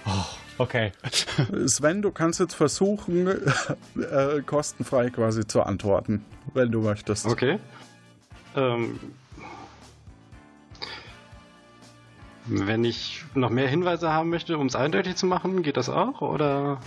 oh 0.05 0.25
okay. 0.59 0.91
Sven, 1.65 2.03
du 2.03 2.11
kannst 2.11 2.39
jetzt 2.39 2.53
versuchen, 2.53 3.27
äh, 3.95 4.41
kostenfrei 4.45 5.09
quasi 5.09 5.47
zu 5.47 5.63
antworten, 5.63 6.23
wenn 6.53 6.71
du 6.71 6.81
möchtest. 6.81 7.25
Okay. 7.25 7.57
Ähm, 8.55 8.99
Wenn 12.53 12.83
ich 12.83 13.23
noch 13.33 13.49
mehr 13.49 13.67
Hinweise 13.69 14.11
haben 14.11 14.29
möchte, 14.29 14.57
um 14.57 14.67
es 14.67 14.75
eindeutig 14.75 15.15
zu 15.15 15.25
machen, 15.25 15.63
geht 15.63 15.77
das 15.77 15.87
auch? 15.87 16.19
Oder? 16.21 16.81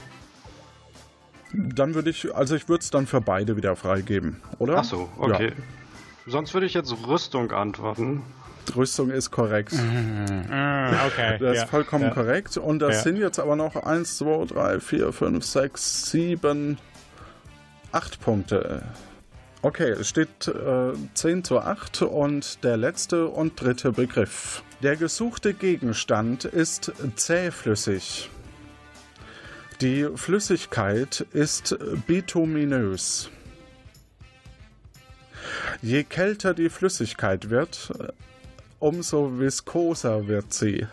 Dann 1.54 1.94
würde 1.94 2.11
ich, 2.11 2.35
also 2.35 2.54
ich 2.54 2.68
würde 2.68 2.83
es 2.83 2.90
dann 2.90 3.06
für 3.06 3.23
beide 3.23 3.56
wieder 3.56 3.75
freigeben, 3.75 4.42
oder? 4.59 4.78
Ach 4.78 4.85
so, 4.85 5.09
okay. 5.16 5.52
Sonst 6.26 6.52
würde 6.52 6.66
ich 6.66 6.75
jetzt 6.75 6.94
Rüstung 7.06 7.50
antworten. 7.52 8.23
Rüstung 8.76 9.11
ist 9.11 9.30
korrekt. 9.30 9.73
Ah, 10.50 11.06
okay. 11.06 11.37
Das 11.40 11.56
ist 11.56 11.62
ja. 11.62 11.66
vollkommen 11.66 12.04
ja. 12.04 12.11
korrekt. 12.11 12.56
Und 12.56 12.80
das 12.80 12.97
Ja. 12.97 13.02
sind 13.02 13.16
jetzt 13.16 13.38
aber 13.38 13.56
noch 13.56 13.76
1, 13.76 14.18
2, 14.18 14.47
3, 14.47 14.80
4, 14.80 15.12
5, 15.12 15.44
6, 15.44 16.11
7, 16.11 16.78
8 17.92 18.21
Punkte. 18.21 18.83
Okay, 19.64 19.92
es 19.92 20.11
steht 20.11 20.47
äh, 20.47 20.92
10 21.14 21.42
zu 21.42 21.59
8 21.59 22.02
und 22.02 22.62
der 22.64 22.76
letzte 22.76 23.28
und 23.28 23.59
dritte 23.59 23.92
Begriff. 23.92 24.62
Der 24.83 24.94
gesuchte 24.94 25.54
Gegenstand 25.54 26.44
ist 26.44 26.92
zähflüssig. 27.16 28.28
Die 29.80 30.06
Flüssigkeit 30.16 31.26
ist 31.33 31.78
bituminös. 32.06 33.30
Je 35.80 36.04
kälter 36.04 36.52
die 36.52 36.68
Flüssigkeit 36.68 37.49
wird, 37.49 37.90
umso 38.80 39.38
viskoser 39.38 40.28
wird 40.28 40.52
sie. 40.52 40.87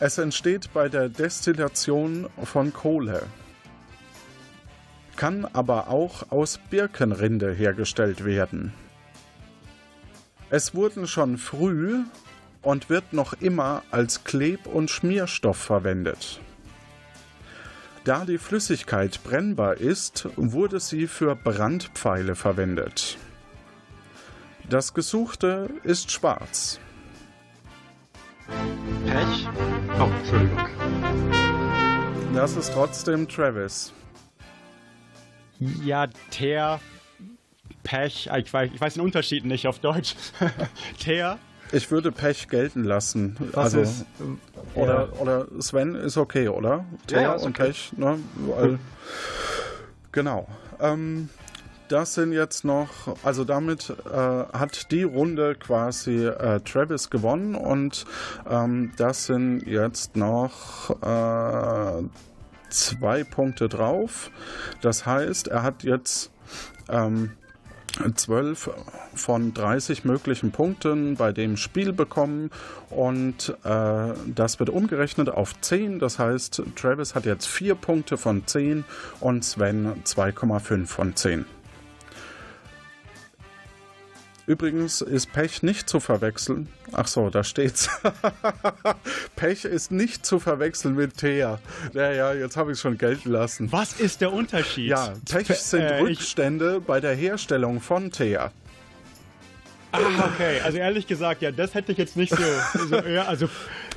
Es 0.00 0.16
entsteht 0.16 0.72
bei 0.72 0.88
der 0.88 1.10
Destillation 1.10 2.30
von 2.42 2.72
Kohle, 2.72 3.26
kann 5.16 5.44
aber 5.44 5.88
auch 5.88 6.30
aus 6.30 6.58
Birkenrinde 6.70 7.52
hergestellt 7.52 8.24
werden. 8.24 8.72
Es 10.50 10.74
wurden 10.74 11.06
schon 11.06 11.38
früh 11.38 12.00
und 12.62 12.88
wird 12.88 13.12
noch 13.12 13.34
immer 13.34 13.82
als 13.90 14.24
Kleb- 14.24 14.66
und 14.66 14.90
Schmierstoff 14.90 15.58
verwendet. 15.58 16.40
Da 18.04 18.24
die 18.24 18.38
Flüssigkeit 18.38 19.22
brennbar 19.24 19.78
ist, 19.78 20.28
wurde 20.36 20.78
sie 20.78 21.06
für 21.06 21.34
Brandpfeile 21.34 22.34
verwendet. 22.34 23.16
Das 24.68 24.94
Gesuchte 24.94 25.70
ist 25.84 26.10
schwarz. 26.10 26.78
Pech? 29.06 29.48
Oh, 29.98 30.08
Entschuldigung. 30.20 30.68
Das 32.34 32.56
ist 32.56 32.72
trotzdem 32.72 33.28
Travis. 33.28 33.92
Ja, 35.58 36.08
Teer, 36.30 36.80
Pech, 37.82 38.30
ich 38.38 38.52
weiß, 38.52 38.70
ich 38.74 38.80
weiß 38.80 38.94
den 38.94 39.02
Unterschied 39.02 39.44
nicht 39.44 39.66
auf 39.66 39.78
Deutsch. 39.78 40.14
Teer, 40.98 41.38
Ich 41.72 41.90
würde 41.90 42.12
Pech 42.12 42.48
gelten 42.48 42.84
lassen. 42.84 43.36
was 43.52 43.74
also, 43.74 43.80
ist. 43.80 44.06
oder, 44.74 45.20
oder 45.20 45.46
Sven 45.60 45.94
ist 45.94 46.16
okay, 46.16 46.48
oder? 46.48 46.84
Ja, 47.10 47.20
ja, 47.20 47.32
und 47.34 47.48
okay. 47.50 47.66
Pech, 47.66 47.92
ne? 47.96 48.18
Weil, 48.46 48.78
genau. 50.12 50.48
Ähm, 50.80 51.28
das 51.88 52.14
sind 52.14 52.32
jetzt 52.32 52.64
noch, 52.64 52.88
also 53.22 53.44
damit 53.44 53.90
äh, 53.90 54.16
hat 54.16 54.90
die 54.90 55.02
Runde 55.02 55.54
quasi 55.54 56.26
äh, 56.26 56.60
Travis 56.60 57.10
gewonnen 57.10 57.54
und 57.54 58.06
ähm, 58.48 58.92
das 58.96 59.26
sind 59.26 59.66
jetzt 59.66 60.16
noch 60.16 60.90
äh, 61.02 62.02
zwei 62.74 63.24
Punkte 63.24 63.68
drauf. 63.68 64.30
Das 64.80 65.06
heißt, 65.06 65.48
er 65.48 65.62
hat 65.62 65.84
jetzt 65.84 66.30
ähm, 66.88 67.30
12 68.14 68.70
von 69.14 69.54
30 69.54 70.04
möglichen 70.04 70.50
Punkten 70.50 71.14
bei 71.14 71.32
dem 71.32 71.56
Spiel 71.56 71.92
bekommen 71.92 72.50
und 72.90 73.56
äh, 73.62 74.12
das 74.26 74.58
wird 74.58 74.70
umgerechnet 74.70 75.28
auf 75.28 75.60
10. 75.60 76.00
Das 76.00 76.18
heißt, 76.18 76.62
Travis 76.74 77.14
hat 77.14 77.24
jetzt 77.24 77.46
4 77.46 77.76
Punkte 77.76 78.16
von 78.16 78.46
10 78.46 78.84
und 79.20 79.44
Sven 79.44 80.02
2,5 80.04 80.86
von 80.86 81.14
10. 81.14 81.44
Übrigens 84.46 85.00
ist 85.00 85.32
Pech 85.32 85.62
nicht 85.62 85.88
zu 85.88 86.00
verwechseln. 86.00 86.68
Ach 86.92 87.06
so, 87.06 87.30
da 87.30 87.42
steht's. 87.44 87.88
Pech 89.36 89.64
ist 89.64 89.90
nicht 89.90 90.26
zu 90.26 90.38
verwechseln 90.38 90.94
mit 90.94 91.16
Thea. 91.16 91.58
Ja, 91.94 92.12
ja, 92.12 92.34
jetzt 92.34 92.56
habe 92.56 92.70
ich 92.72 92.76
es 92.76 92.82
schon 92.82 92.98
gelten 92.98 93.30
lassen. 93.30 93.72
Was 93.72 93.94
ist 93.98 94.20
der 94.20 94.32
Unterschied? 94.32 94.90
Ja, 94.90 95.14
Pech 95.30 95.46
Pe- 95.48 95.54
sind 95.54 95.80
äh, 95.82 96.00
Rückstände 96.00 96.80
bei 96.80 97.00
der 97.00 97.14
Herstellung 97.14 97.80
von 97.80 98.10
Thea. 98.12 98.52
Ah, 99.92 99.98
okay. 100.26 100.60
Also 100.62 100.76
ehrlich 100.78 101.06
gesagt, 101.06 101.40
ja, 101.40 101.50
das 101.52 101.72
hätte 101.72 101.92
ich 101.92 101.98
jetzt 101.98 102.16
nicht 102.16 102.34
so. 102.34 102.86
so 102.88 102.96
ja, 102.96 103.26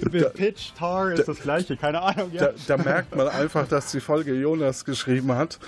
also 0.05 0.29
Pitch, 0.29 0.71
Tar 0.77 1.11
ist 1.11 1.27
das 1.27 1.39
gleiche, 1.39 1.75
keine 1.77 2.01
Ahnung. 2.01 2.31
Ja. 2.31 2.47
Da, 2.47 2.77
da 2.77 2.83
merkt 2.83 3.15
man 3.15 3.27
einfach, 3.27 3.67
dass 3.67 3.91
die 3.91 3.99
Folge 3.99 4.33
Jonas 4.33 4.85
geschrieben 4.85 5.33
hat. 5.33 5.59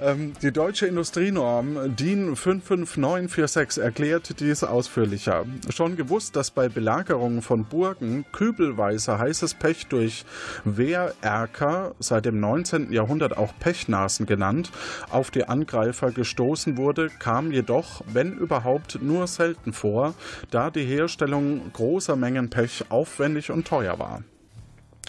Ähm, 0.00 0.32
die 0.42 0.52
deutsche 0.52 0.86
Industrienorm 0.86 1.96
DIN 1.96 2.36
55946 2.36 3.82
erklärt 3.82 4.40
dies 4.40 4.64
ausführlicher. 4.64 5.44
Schon 5.70 5.96
gewusst, 5.96 6.36
dass 6.36 6.50
bei 6.50 6.68
Belagerungen 6.68 7.42
von 7.42 7.64
Burgen 7.64 8.24
kübelweise 8.32 9.18
heißes 9.18 9.54
Pech 9.54 9.86
durch 9.86 10.24
Wehrerker, 10.64 11.94
seit 11.98 12.24
dem 12.24 12.40
19. 12.40 12.92
Jahrhundert 12.92 13.36
auch 13.36 13.52
Pechnasen 13.58 14.26
genannt, 14.26 14.70
auf 15.10 15.30
die 15.30 15.44
Angreifer 15.44 16.10
gestoßen 16.10 16.76
wurde, 16.76 17.10
kam 17.18 17.52
jedoch, 17.52 18.02
wenn 18.12 18.32
überhaupt, 18.32 18.98
nur 19.02 19.26
selten 19.26 19.72
vor, 19.72 20.14
da 20.50 20.70
die 20.70 20.84
Herstellung 20.84 21.72
großer 21.72 22.16
Mengen 22.16 22.50
Pech 22.50 22.84
aufwendig 22.90 23.50
und 23.50 23.66
teuer 23.66 23.75
war. 23.98 24.22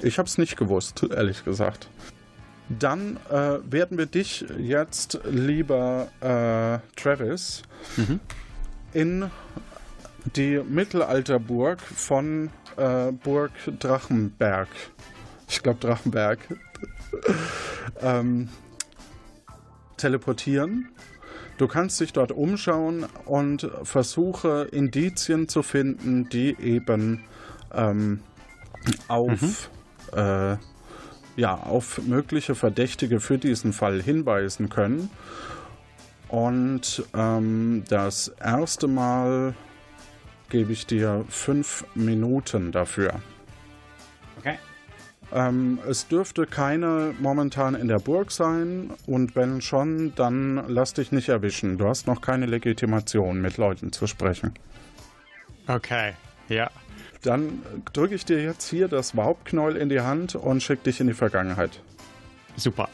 Ich 0.02 0.18
habe 0.20 0.28
es 0.28 0.38
nicht 0.38 0.58
gewusst, 0.58 1.04
ehrlich 1.10 1.44
gesagt. 1.44 1.90
Dann 2.70 3.18
äh, 3.30 3.60
werden 3.64 3.98
wir 3.98 4.08
dich 4.08 4.46
jetzt, 4.58 5.20
lieber 5.24 6.10
äh, 6.20 7.00
Travis, 7.00 7.64
in 8.94 9.32
die 10.36 10.62
Mittelalterburg 10.68 11.80
von 11.80 12.50
äh, 12.76 13.12
Burg 13.12 13.52
Drachenberg, 13.80 14.68
ich 15.48 15.64
glaube 15.64 15.80
Drachenberg, 15.80 16.40
ähm, 18.02 18.50
teleportieren. 19.96 20.90
Du 21.58 21.68
kannst 21.68 22.00
dich 22.00 22.14
dort 22.14 22.32
umschauen 22.32 23.06
und 23.26 23.70
versuche 23.84 24.68
Indizien 24.72 25.48
zu 25.48 25.64
finden, 25.64 26.30
die 26.30 26.56
eben 26.60 27.24
ähm, 27.74 28.20
auf, 29.08 29.70
äh, 30.14 30.58
ja, 31.36 31.56
auf 31.56 32.02
mögliche 32.04 32.56
Verdächtige 32.56 33.20
für 33.20 33.38
diesen 33.38 33.74
Fall 33.74 34.02
hinweisen 34.02 34.70
können. 34.70 35.10
Und 36.30 37.04
ähm, 37.14 37.84
das 37.88 38.30
erste 38.40 38.88
Mal 38.88 39.54
gebe 40.50 40.72
ich 40.72 40.86
dir 40.86 41.26
fünf 41.30 41.86
Minuten 41.96 42.72
dafür. 42.72 43.22
Okay. 44.40 44.58
Ähm, 45.34 45.80
es 45.88 46.08
dürfte 46.08 46.46
keine 46.46 47.14
momentan 47.20 47.76
in 47.76 47.88
der 47.88 48.00
Burg 48.00 48.32
sein 48.32 48.92
und 49.06 49.36
wenn 49.36 49.62
schon, 49.62 50.14
dann 50.16 50.64
lass 50.68 50.94
dich 50.94 51.12
nicht 51.12 51.30
erwischen. 51.30 51.78
Du 51.78 51.88
hast 51.88 52.08
noch 52.08 52.22
keine 52.22 52.46
Legitimation, 52.46 53.42
mit 53.42 53.58
Leuten 53.58 53.92
zu 53.92 54.08
sprechen. 54.08 54.54
Okay. 55.68 56.14
Ja. 56.48 56.70
Dann 57.28 57.62
drücke 57.92 58.16
ich 58.16 58.24
dir 58.24 58.42
jetzt 58.42 58.70
hier 58.70 58.88
das 58.88 59.14
Hauptknäuel 59.14 59.76
in 59.76 59.90
die 59.90 60.00
Hand 60.00 60.36
und 60.36 60.64
schicke 60.64 60.84
dich 60.84 61.02
in 61.02 61.08
die 61.08 61.14
Vergangenheit. 61.14 61.82
Super. 62.56 62.88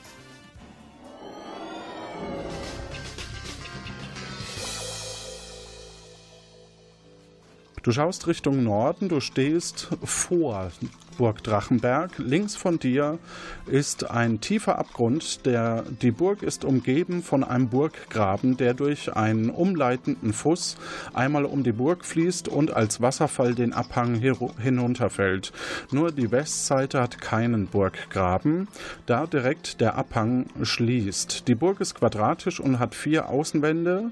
Du 7.84 7.92
schaust 7.92 8.26
Richtung 8.26 8.64
Norden, 8.64 9.08
du 9.08 9.20
stehst 9.20 9.90
vor 10.04 10.72
Burg 11.14 11.44
Drachenberg. 11.44 12.12
Links 12.18 12.56
von 12.56 12.80
dir 12.80 13.20
ist 13.66 14.10
ein 14.10 14.42
tiefer 14.42 14.78
Abgrund. 14.78 15.46
Der, 15.46 15.84
die 16.02 16.12
Burg 16.12 16.44
ist 16.44 16.66
umgeben 16.66 17.24
von 17.24 17.44
einem 17.44 17.70
Burggraben, 17.70 18.58
der 18.58 18.74
durch 18.74 19.16
einen 19.16 19.50
umleitenden 19.50 20.34
Fuß 20.34 20.78
einmal 21.14 21.46
um 21.46 21.64
die 21.64 21.72
Burg 21.72 22.06
fließt 22.06 22.48
und 22.48 22.74
als 22.74 23.02
Wasserfall 23.02 23.56
den 23.56 23.74
Abhang 23.74 24.16
hinunterfällt. 24.16 25.54
Nur 25.92 26.12
die 26.12 26.32
Westseite 26.32 27.02
hat 27.02 27.22
keinen 27.22 27.68
Burggraben, 27.68 28.68
da 29.06 29.26
direkt 29.26 29.82
der 29.82 29.96
Abhang 29.96 30.48
schließt. 30.62 31.48
Die 31.48 31.56
Burg 31.56 31.80
ist 31.82 31.96
quadratisch 31.96 32.60
und 32.60 32.80
hat 32.80 32.96
vier 32.96 33.30
Außenwände, 33.30 34.12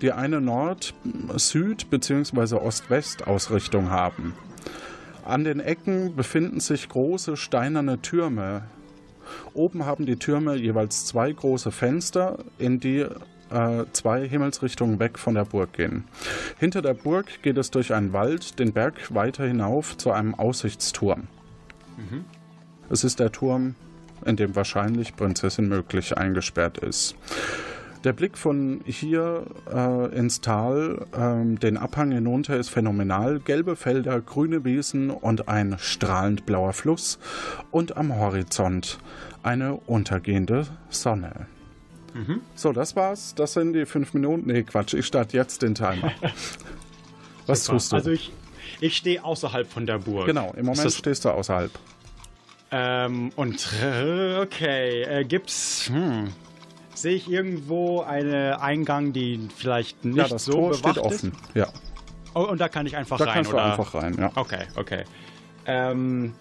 die 0.00 0.12
eine 0.12 0.40
Nord-, 0.40 0.94
Süd- 1.36 1.90
bzw. 1.90 2.56
Ost-West-Ausrichtung 2.56 3.90
haben. 3.90 4.34
An 5.24 5.44
den 5.44 5.60
Ecken 5.60 6.16
befinden 6.16 6.60
sich 6.60 6.88
große 6.88 7.36
steinerne 7.36 8.00
Türme. 8.02 8.64
Oben 9.54 9.86
haben 9.86 10.04
die 10.04 10.16
Türme 10.16 10.56
jeweils 10.56 11.06
zwei 11.06 11.32
große 11.32 11.70
Fenster, 11.70 12.38
in 12.58 12.80
die 12.80 13.06
äh, 13.50 13.84
zwei 13.92 14.28
Himmelsrichtungen 14.28 14.98
weg 14.98 15.18
von 15.18 15.34
der 15.34 15.44
Burg 15.44 15.74
gehen. 15.74 16.04
Hinter 16.58 16.82
der 16.82 16.94
Burg 16.94 17.42
geht 17.42 17.56
es 17.56 17.70
durch 17.70 17.94
einen 17.94 18.12
Wald 18.12 18.58
den 18.58 18.72
Berg 18.72 19.14
weiter 19.14 19.46
hinauf 19.46 19.96
zu 19.96 20.10
einem 20.10 20.34
Aussichtsturm. 20.34 21.28
Es 22.90 23.04
ist 23.04 23.20
der 23.20 23.30
Turm, 23.30 23.74
in 24.24 24.36
dem 24.36 24.56
wahrscheinlich 24.56 25.14
Prinzessin 25.16 25.68
Möglich 25.68 26.16
eingesperrt 26.16 26.78
ist. 26.78 27.14
Der 28.04 28.12
Blick 28.12 28.36
von 28.36 28.80
hier 28.84 29.44
äh, 29.72 30.16
ins 30.16 30.40
Tal, 30.40 31.06
ähm, 31.16 31.60
den 31.60 31.76
Abhang 31.76 32.10
hinunter, 32.10 32.56
ist 32.56 32.68
phänomenal. 32.68 33.38
Gelbe 33.38 33.76
Felder, 33.76 34.20
grüne 34.20 34.64
Wiesen 34.64 35.10
und 35.10 35.48
ein 35.48 35.76
strahlend 35.78 36.44
blauer 36.44 36.72
Fluss. 36.72 37.20
Und 37.70 37.96
am 37.96 38.16
Horizont 38.16 38.98
eine 39.44 39.74
untergehende 39.74 40.66
Sonne. 40.88 41.46
Mhm. 42.14 42.40
So, 42.56 42.72
das 42.72 42.96
war's. 42.96 43.36
Das 43.36 43.52
sind 43.52 43.72
die 43.72 43.86
fünf 43.86 44.14
Minuten. 44.14 44.48
Nee, 44.50 44.64
Quatsch, 44.64 44.94
ich 44.94 45.06
starte 45.06 45.36
jetzt 45.36 45.62
den 45.62 45.76
Timer. 45.76 46.12
Was 47.46 47.64
Super. 47.64 47.76
tust 47.76 47.92
du? 47.92 47.96
Also 47.96 48.10
ich, 48.10 48.32
ich 48.80 48.96
stehe 48.96 49.24
außerhalb 49.24 49.70
von 49.70 49.86
der 49.86 49.98
Burg. 49.98 50.26
genau, 50.26 50.52
im 50.56 50.66
Moment 50.66 50.92
stehst 50.92 51.24
du 51.24 51.30
außerhalb. 51.30 51.70
Ähm, 52.72 53.30
und 53.36 53.68
äh, 53.80 54.38
okay, 54.42 55.02
äh, 55.02 55.24
gibt's. 55.24 55.88
Hm, 55.88 56.28
Sehe 56.94 57.14
ich 57.14 57.30
irgendwo 57.30 58.00
einen 58.02 58.54
Eingang, 58.54 59.12
die 59.12 59.48
vielleicht 59.56 60.04
nicht 60.04 60.16
ja, 60.16 60.28
das 60.28 60.44
so 60.44 60.52
Tor 60.52 60.74
steht 60.74 60.98
offen. 60.98 61.32
ist? 61.32 61.54
Ja, 61.56 61.68
Oh, 62.34 62.44
und 62.44 62.60
da 62.60 62.68
kann 62.68 62.86
ich 62.86 62.96
einfach 62.96 63.18
da 63.18 63.24
rein, 63.24 63.34
kannst 63.34 63.52
oder? 63.52 63.62
du 63.62 63.70
einfach 63.70 63.94
rein. 63.94 64.16
Ja. 64.18 64.30
Okay, 64.34 64.64
okay. 64.76 65.04
Ähm, 65.66 66.32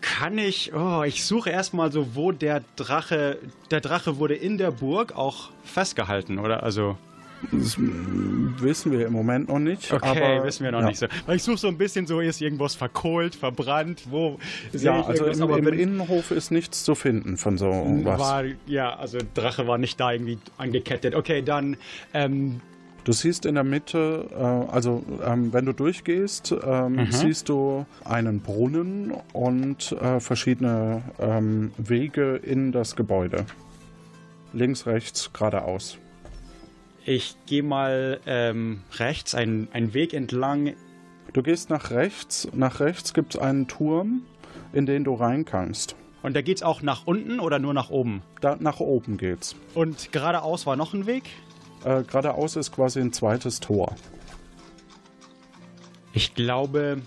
kann 0.00 0.38
ich. 0.38 0.74
Oh, 0.74 1.02
ich 1.04 1.24
suche 1.24 1.50
erstmal 1.50 1.90
so, 1.90 2.14
wo 2.14 2.32
der 2.32 2.62
Drache. 2.76 3.38
Der 3.70 3.80
Drache 3.80 4.18
wurde 4.18 4.34
in 4.34 4.58
der 4.58 4.70
Burg 4.70 5.16
auch 5.16 5.50
festgehalten, 5.64 6.38
oder? 6.38 6.62
Also. 6.62 6.96
Das 7.52 7.76
wissen 7.78 8.92
wir 8.92 9.06
im 9.06 9.12
Moment 9.12 9.48
noch 9.48 9.58
nicht. 9.58 9.92
Okay, 9.92 10.06
aber, 10.34 10.44
wissen 10.44 10.64
wir 10.64 10.72
noch 10.72 10.80
ja. 10.80 10.86
nicht 10.86 10.98
so. 10.98 11.06
Weil 11.26 11.36
ich 11.36 11.42
suche 11.42 11.58
so 11.58 11.68
ein 11.68 11.76
bisschen 11.78 12.06
so, 12.06 12.20
ist 12.20 12.40
irgendwas 12.40 12.74
verkohlt, 12.74 13.34
verbrannt, 13.34 14.04
wo 14.10 14.38
Ja, 14.72 15.00
ich 15.00 15.06
also 15.06 15.26
im, 15.26 15.42
aber 15.42 15.58
im 15.58 15.68
Innenhof 15.68 16.30
ist 16.30 16.50
nichts 16.50 16.82
zu 16.84 16.94
finden 16.94 17.36
von 17.36 17.58
so 17.58 17.70
was. 18.04 18.18
war, 18.18 18.44
ja, 18.66 18.96
also 18.96 19.18
Drache 19.34 19.66
war 19.66 19.78
nicht 19.78 20.00
da 20.00 20.12
irgendwie 20.12 20.38
angekettet. 20.58 21.14
Okay, 21.14 21.42
dann, 21.42 21.76
ähm, 22.14 22.60
Du 23.04 23.12
siehst 23.12 23.46
in 23.46 23.54
der 23.54 23.62
Mitte, 23.62 24.26
äh, 24.32 24.72
also 24.72 25.04
ähm, 25.24 25.52
wenn 25.52 25.64
du 25.64 25.72
durchgehst, 25.72 26.52
ähm, 26.66 26.94
Mhm. 26.94 27.12
siehst 27.12 27.48
du 27.48 27.86
einen 28.04 28.40
Brunnen 28.40 29.12
und 29.32 29.92
äh, 29.92 30.18
verschiedene 30.18 31.02
ähm, 31.20 31.70
Wege 31.78 32.34
in 32.42 32.72
das 32.72 32.96
Gebäude. 32.96 33.46
Links, 34.52 34.86
rechts, 34.86 35.32
geradeaus. 35.32 35.98
Ich 37.06 37.36
gehe 37.46 37.62
mal 37.62 38.20
ähm, 38.26 38.82
rechts 38.98 39.36
einen, 39.36 39.68
einen 39.72 39.94
Weg 39.94 40.12
entlang. 40.12 40.74
Du 41.32 41.42
gehst 41.42 41.70
nach 41.70 41.92
rechts. 41.92 42.48
Nach 42.52 42.80
rechts 42.80 43.14
gibt 43.14 43.36
es 43.36 43.40
einen 43.40 43.68
Turm, 43.68 44.22
in 44.72 44.86
den 44.86 45.04
du 45.04 45.14
rein 45.14 45.44
kannst. 45.44 45.94
Und 46.22 46.34
da 46.34 46.42
geht's 46.42 46.64
auch 46.64 46.82
nach 46.82 47.06
unten 47.06 47.38
oder 47.38 47.60
nur 47.60 47.74
nach 47.74 47.90
oben? 47.90 48.22
Da, 48.40 48.56
nach 48.58 48.80
oben 48.80 49.18
geht's. 49.18 49.54
Und 49.74 50.10
geradeaus 50.10 50.66
war 50.66 50.74
noch 50.74 50.94
ein 50.94 51.06
Weg? 51.06 51.22
Äh, 51.84 52.02
geradeaus 52.02 52.56
ist 52.56 52.72
quasi 52.72 52.98
ein 52.98 53.12
zweites 53.12 53.60
Tor. 53.60 53.94
Ich 56.12 56.34
glaube. 56.34 57.02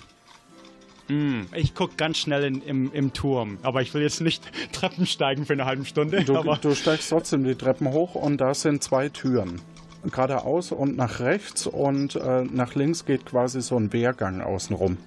Hm, 1.07 1.47
ich 1.53 1.75
gucke 1.75 1.95
ganz 1.97 2.19
schnell 2.19 2.45
in, 2.45 2.61
im, 2.61 2.93
im 2.93 3.11
Turm. 3.11 3.57
Aber 3.63 3.81
ich 3.81 3.93
will 3.93 4.03
jetzt 4.03 4.21
nicht 4.21 4.49
Treppen 4.71 5.05
steigen 5.05 5.45
für 5.45 5.53
eine 5.53 5.65
halbe 5.65 5.83
Stunde. 5.83 6.23
Du, 6.23 6.41
du 6.41 6.73
steigst 6.73 7.09
trotzdem 7.09 7.43
die 7.43 7.55
Treppen 7.55 7.91
hoch 7.91 8.15
und 8.15 8.37
da 8.37 8.53
sind 8.53 8.81
zwei 8.81 9.09
Türen. 9.09 9.59
Geradeaus 10.03 10.71
und 10.71 10.95
nach 10.97 11.19
rechts 11.19 11.67
und 11.67 12.15
äh, 12.15 12.43
nach 12.43 12.75
links 12.75 13.05
geht 13.05 13.25
quasi 13.25 13.61
so 13.61 13.77
ein 13.77 13.91
Wehrgang 13.93 14.41
außenrum. 14.41 14.97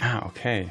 Ah, 0.00 0.24
okay. 0.26 0.68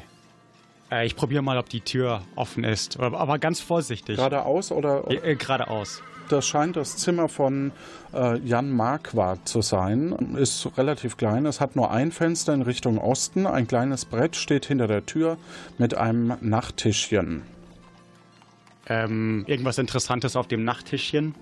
Äh, 0.90 1.06
ich 1.06 1.16
probiere 1.16 1.42
mal, 1.42 1.58
ob 1.58 1.68
die 1.68 1.82
Tür 1.82 2.22
offen 2.34 2.64
ist. 2.64 2.98
Aber, 2.98 3.18
aber 3.20 3.38
ganz 3.38 3.60
vorsichtig. 3.60 4.16
Geradeaus 4.16 4.72
oder 4.72 5.04
Äh, 5.10 5.32
äh, 5.32 5.34
geradeaus. 5.36 6.02
das 6.30 6.46
scheint 6.46 6.76
das 6.76 6.96
Zimmer 6.96 7.28
von 7.28 7.72
äh, 8.14 8.38
Jan 8.38 8.70
Marquardt 8.70 9.46
zu 9.46 9.60
sein. 9.60 10.12
Ist 10.38 10.66
relativ 10.78 11.18
klein. 11.18 11.44
Es 11.44 11.60
hat 11.60 11.76
nur 11.76 11.90
ein 11.90 12.10
Fenster 12.12 12.54
in 12.54 12.62
Richtung 12.62 12.96
Osten. 12.98 13.46
Ein 13.46 13.66
kleines 13.68 14.06
Brett 14.06 14.34
steht 14.36 14.64
hinter 14.64 14.86
der 14.86 15.04
Tür 15.04 15.36
mit 15.76 15.94
einem 15.94 16.34
Nachttischchen. 16.40 17.42
Ähm, 18.90 19.44
irgendwas 19.46 19.76
Interessantes 19.76 20.34
auf 20.36 20.48
dem 20.48 20.64
Nachttischchen. 20.64 21.34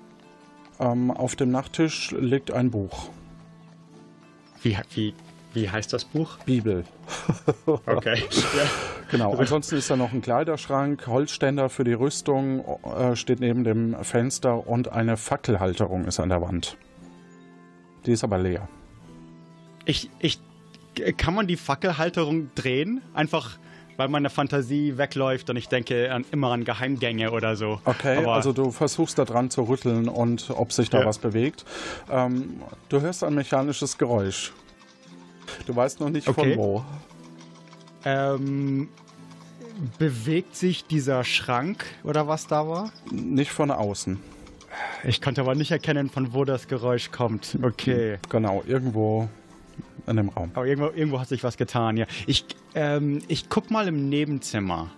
Ähm, 0.79 1.11
auf 1.11 1.37
dem 1.37 1.51
Nachttisch 1.51 2.13
liegt 2.13 2.51
ein 2.51 2.71
Buch. 2.71 3.09
Wie, 4.63 4.77
wie, 4.95 5.15
wie 5.53 5.71
heißt 5.71 5.93
das 5.93 6.05
Buch? 6.05 6.39
Bibel. 6.45 6.85
Okay. 7.87 8.23
ja. 8.31 8.65
Genau. 9.11 9.35
Ansonsten 9.39 9.77
ist 9.77 9.91
da 9.91 9.97
noch 9.97 10.13
ein 10.13 10.21
Kleiderschrank, 10.21 11.07
Holzständer 11.07 11.69
für 11.69 11.85
die 11.85 11.93
Rüstung 11.93 12.65
äh, 12.85 13.15
steht 13.17 13.41
neben 13.41 13.65
dem 13.65 13.97
Fenster 14.03 14.67
und 14.67 14.93
eine 14.93 15.17
Fackelhalterung 15.17 16.05
ist 16.07 16.21
an 16.21 16.29
der 16.29 16.43
Wand. 16.43 16.77
Die 18.05 18.13
ist 18.13 18.25
aber 18.25 18.39
leer. 18.39 18.69
Ich, 19.85 20.11
ich, 20.19 20.41
kann 21.17 21.35
man 21.35 21.47
die 21.47 21.57
Fackelhalterung 21.57 22.51
drehen? 22.55 23.03
Einfach, 23.15 23.59
weil 23.97 24.09
meine 24.09 24.31
Fantasie 24.31 24.99
wegläuft 24.99 25.49
und 25.51 25.57
ich 25.57 25.69
denke 25.69 26.13
an, 26.13 26.25
immer 26.33 26.53
an 26.53 26.65
Geheimgänge 26.65 27.31
oder 27.31 27.57
so. 27.57 27.81
Okay, 27.85 28.19
Aber, 28.19 28.35
also 28.35 28.53
du 28.53 28.71
versuchst 28.71 29.19
da 29.19 29.25
dran 29.25 29.51
zu 29.51 29.63
rütteln 29.63 30.09
und 30.09 30.51
ob 30.51 30.73
sich 30.73 30.91
da 30.91 31.01
Ja. 31.01 31.07
was 31.07 31.19
bewegt. 31.19 31.65
Ähm, 32.11 32.63
du 32.89 33.01
hörst 33.01 33.25
ein 33.25 33.35
mechanisches 33.35 33.97
Geräusch. 33.99 34.53
Du 35.67 35.75
weißt 35.75 36.01
noch 36.01 36.11
nicht 36.11 36.29
Okay. 36.29 36.55
von 36.55 36.59
wo. 36.63 36.85
ähm, 38.05 38.89
bewegt 39.99 40.57
sich 40.57 40.85
dieser 40.87 41.25
Schrank 41.25 41.85
oder 42.05 42.29
was 42.29 42.47
da 42.47 42.67
war? 42.69 42.93
Nicht 43.11 43.51
von 43.51 43.71
außen. 43.71 44.19
Ich 45.05 45.21
konnte 45.23 45.41
aber 45.41 45.55
nicht 45.55 45.71
erkennen, 45.71 46.11
von 46.11 46.33
wo 46.35 46.45
das 46.45 46.69
Geräusch 46.69 47.11
kommt. 47.11 47.59
Okay. 47.63 48.19
Genau, 48.29 48.63
irgendwo 48.67 49.29
in 50.07 50.17
dem 50.17 50.29
Raum. 50.29 50.51
Aber 50.55 50.67
irgendwo, 50.67 50.91
irgendwo 50.97 51.21
hat 51.21 51.29
sich 51.29 51.43
was 51.45 51.57
getan, 51.57 51.97
ja. 51.97 52.07
Ich, 52.27 52.45
ähm, 52.75 53.21
ich 53.29 53.49
guck 53.49 53.71
mal 53.71 53.89
im 53.89 54.09
Nebenzimmer. 54.09 54.91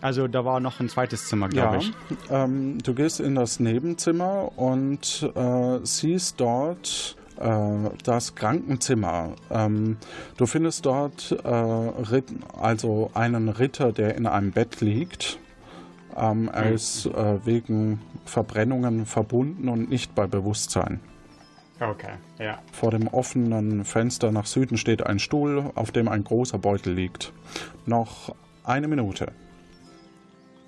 Also 0.00 0.28
da 0.28 0.44
war 0.44 0.60
noch 0.60 0.78
ein 0.78 0.88
zweites 0.88 1.28
Zimmer, 1.28 1.48
glaube 1.48 1.76
Ja, 1.78 1.80
ich. 1.82 1.92
ähm, 2.30 2.78
du 2.82 2.94
gehst 2.94 3.18
in 3.18 3.34
das 3.34 3.58
Nebenzimmer 3.58 4.52
und 4.56 5.28
äh, 5.34 5.78
siehst 5.82 6.38
dort 6.40 7.16
äh, 7.40 7.90
das 8.04 8.36
Krankenzimmer. 8.36 9.32
Ähm, 9.50 9.96
du 10.36 10.46
findest 10.46 10.86
dort 10.86 11.36
äh, 11.44 12.22
also 12.60 13.10
einen 13.14 13.48
Ritter, 13.48 13.90
der 13.92 14.14
in 14.14 14.26
einem 14.26 14.52
Bett 14.52 14.80
liegt. 14.80 15.40
Ähm, 16.16 16.48
er 16.52 16.70
ist 16.72 17.06
äh, 17.06 17.44
wegen 17.44 18.00
Verbrennungen 18.24 19.04
verbunden 19.04 19.68
und 19.68 19.90
nicht 19.90 20.14
bei 20.14 20.26
Bewusstsein. 20.28 21.00
Okay, 21.80 22.14
ja. 22.38 22.58
Vor 22.72 22.90
dem 22.90 23.06
offenen 23.06 23.84
Fenster 23.84 24.32
nach 24.32 24.46
Süden 24.46 24.76
steht 24.76 25.04
ein 25.06 25.20
Stuhl, 25.20 25.70
auf 25.74 25.92
dem 25.92 26.08
ein 26.08 26.24
großer 26.24 26.58
Beutel 26.58 26.92
liegt. 26.92 27.32
Noch 27.86 28.34
eine 28.64 28.88
Minute. 28.88 29.32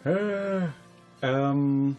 Äh, 0.04 0.68
ähm, 1.22 1.96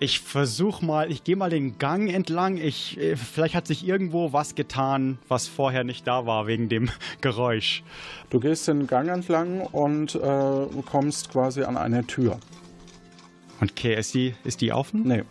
ich 0.00 0.20
versuch 0.20 0.82
mal, 0.82 1.10
ich 1.10 1.22
gehe 1.22 1.36
mal 1.36 1.50
den 1.50 1.78
Gang 1.78 2.12
entlang. 2.12 2.56
Ich, 2.56 2.98
äh, 2.98 3.16
vielleicht 3.16 3.54
hat 3.54 3.66
sich 3.68 3.86
irgendwo 3.86 4.32
was 4.32 4.56
getan, 4.56 5.18
was 5.28 5.46
vorher 5.46 5.84
nicht 5.84 6.06
da 6.06 6.26
war, 6.26 6.48
wegen 6.48 6.68
dem 6.68 6.90
Geräusch. 7.20 7.84
Du 8.28 8.40
gehst 8.40 8.66
den 8.66 8.88
Gang 8.88 9.08
entlang 9.08 9.60
und 9.60 10.16
äh, 10.16 10.66
kommst 10.90 11.30
quasi 11.30 11.62
an 11.62 11.76
eine 11.76 12.04
Tür. 12.06 12.40
Okay, 13.62 13.94
ist 13.94 14.14
die, 14.14 14.34
ist 14.42 14.62
die 14.62 14.72
offen? 14.72 15.06
Nee, 15.06 15.22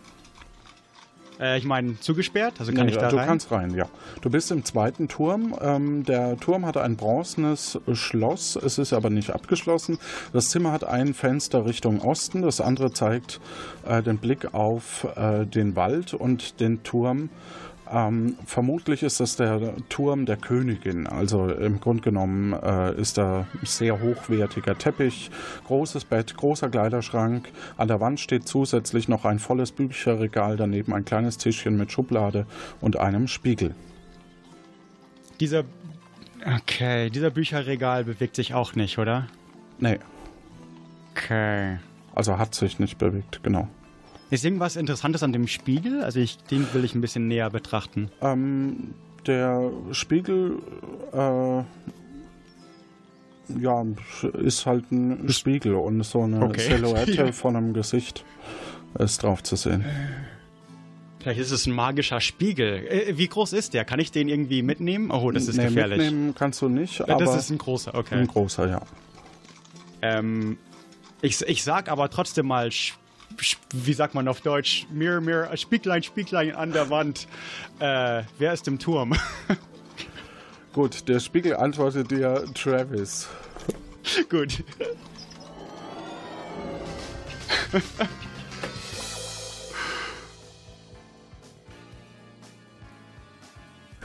Äh, 1.40 1.58
ich 1.58 1.64
meine, 1.64 1.98
zugesperrt? 1.98 2.54
Also 2.58 2.72
kann 2.72 2.86
nee 2.86 2.92
ich 2.92 2.98
da 2.98 3.08
du 3.08 3.16
rein? 3.16 3.26
kannst 3.26 3.50
rein, 3.50 3.74
ja. 3.74 3.86
Du 4.20 4.30
bist 4.30 4.50
im 4.50 4.64
zweiten 4.64 5.08
Turm. 5.08 5.56
Ähm, 5.60 6.04
der 6.04 6.36
Turm 6.36 6.66
hat 6.66 6.76
ein 6.76 6.96
bronzenes 6.96 7.80
Schloss, 7.92 8.56
es 8.56 8.78
ist 8.78 8.92
aber 8.92 9.10
nicht 9.10 9.30
abgeschlossen. 9.30 9.98
Das 10.32 10.50
Zimmer 10.50 10.72
hat 10.72 10.84
ein 10.84 11.14
Fenster 11.14 11.64
Richtung 11.64 12.00
Osten, 12.00 12.42
das 12.42 12.60
andere 12.60 12.92
zeigt 12.92 13.40
äh, 13.86 14.02
den 14.02 14.18
Blick 14.18 14.52
auf 14.54 15.06
äh, 15.16 15.46
den 15.46 15.76
Wald 15.76 16.14
und 16.14 16.60
den 16.60 16.82
Turm. 16.82 17.30
Ähm, 17.92 18.36
vermutlich 18.46 19.02
ist 19.02 19.18
das 19.18 19.36
der 19.36 19.74
Turm 19.88 20.24
der 20.24 20.36
Königin. 20.36 21.06
Also 21.06 21.48
im 21.48 21.80
Grunde 21.80 22.02
genommen 22.02 22.52
äh, 22.52 22.94
ist 22.94 23.18
da 23.18 23.46
sehr 23.64 24.00
hochwertiger 24.00 24.78
Teppich, 24.78 25.30
großes 25.66 26.04
Bett, 26.04 26.36
großer 26.36 26.68
Kleiderschrank. 26.68 27.48
An 27.76 27.88
der 27.88 28.00
Wand 28.00 28.20
steht 28.20 28.46
zusätzlich 28.46 29.08
noch 29.08 29.24
ein 29.24 29.40
volles 29.40 29.72
Bücherregal, 29.72 30.56
daneben 30.56 30.92
ein 30.94 31.04
kleines 31.04 31.36
Tischchen 31.38 31.76
mit 31.76 31.90
Schublade 31.90 32.46
und 32.80 32.96
einem 32.96 33.26
Spiegel. 33.26 33.74
Dieser, 35.40 35.64
okay, 36.58 37.10
dieser 37.10 37.30
Bücherregal 37.30 38.04
bewegt 38.04 38.36
sich 38.36 38.54
auch 38.54 38.74
nicht, 38.74 38.98
oder? 38.98 39.26
Nee, 39.78 39.98
Okay. 41.12 41.78
also 42.14 42.38
hat 42.38 42.54
sich 42.54 42.78
nicht 42.78 42.98
bewegt, 42.98 43.42
genau. 43.42 43.68
Ist 44.30 44.44
irgendwas 44.44 44.76
Interessantes 44.76 45.22
an 45.22 45.32
dem 45.32 45.46
Spiegel? 45.48 46.02
Also 46.02 46.20
ich, 46.20 46.38
den 46.38 46.66
will 46.72 46.84
ich 46.84 46.94
ein 46.94 47.00
bisschen 47.00 47.26
näher 47.28 47.50
betrachten. 47.50 48.10
Ähm, 48.22 48.94
der 49.26 49.70
Spiegel 49.92 50.58
äh, 51.12 51.62
ja, 53.60 53.84
ist 54.40 54.66
halt 54.66 54.90
ein 54.92 55.28
Spiegel 55.30 55.74
und 55.74 56.02
so 56.04 56.22
eine 56.22 56.42
Okay. 56.44 56.60
Silhouette 56.60 57.32
von 57.32 57.56
einem 57.56 57.72
Gesicht 57.74 58.24
ist 58.98 59.22
drauf 59.22 59.42
zu 59.42 59.56
sehen. 59.56 59.84
Vielleicht 61.18 61.40
ist 61.40 61.50
es 61.50 61.66
ein 61.66 61.72
magischer 61.74 62.20
Spiegel. 62.20 62.86
Äh, 62.86 63.18
wie 63.18 63.26
groß 63.28 63.52
ist 63.52 63.74
der? 63.74 63.84
Kann 63.84 63.98
ich 64.00 64.10
den 64.12 64.28
irgendwie 64.28 64.62
mitnehmen? 64.62 65.10
Oh, 65.10 65.30
das 65.32 65.48
ist 65.48 65.56
Nee, 65.56 65.64
gefährlich. 65.64 65.98
mitnehmen 65.98 66.34
kannst 66.34 66.62
du 66.62 66.68
nicht, 66.68 67.00
Ja, 67.00 67.08
aber 67.08 67.24
das 67.24 67.36
ist 67.36 67.50
ein 67.50 67.58
großer, 67.58 67.94
okay. 67.94 68.14
ein 68.14 68.26
großer, 68.28 68.68
ja. 68.68 68.80
Ähm, 70.02 70.56
ich, 71.20 71.42
ich 71.42 71.62
sag 71.62 71.90
aber 71.90 72.08
trotzdem 72.08 72.46
mal, 72.46 72.68
sch- 72.68 72.94
wie 73.72 73.92
sagt 73.92 74.14
man 74.14 74.28
auf 74.28 74.40
Deutsch, 74.40 74.86
Mirror, 74.90 75.20
Mirror, 75.20 75.56
Spieglein, 75.56 76.02
Spieglein 76.02 76.54
an 76.54 76.72
der 76.72 76.90
Wand. 76.90 77.26
Äh, 77.78 78.22
wer 78.38 78.52
ist 78.52 78.68
im 78.68 78.78
Turm? 78.78 79.14
Gut, 80.72 81.08
der 81.08 81.20
Spiegel 81.20 81.56
antwortet 81.56 82.10
dir 82.10 82.44
Travis. 82.54 83.28
Gut. 84.28 84.62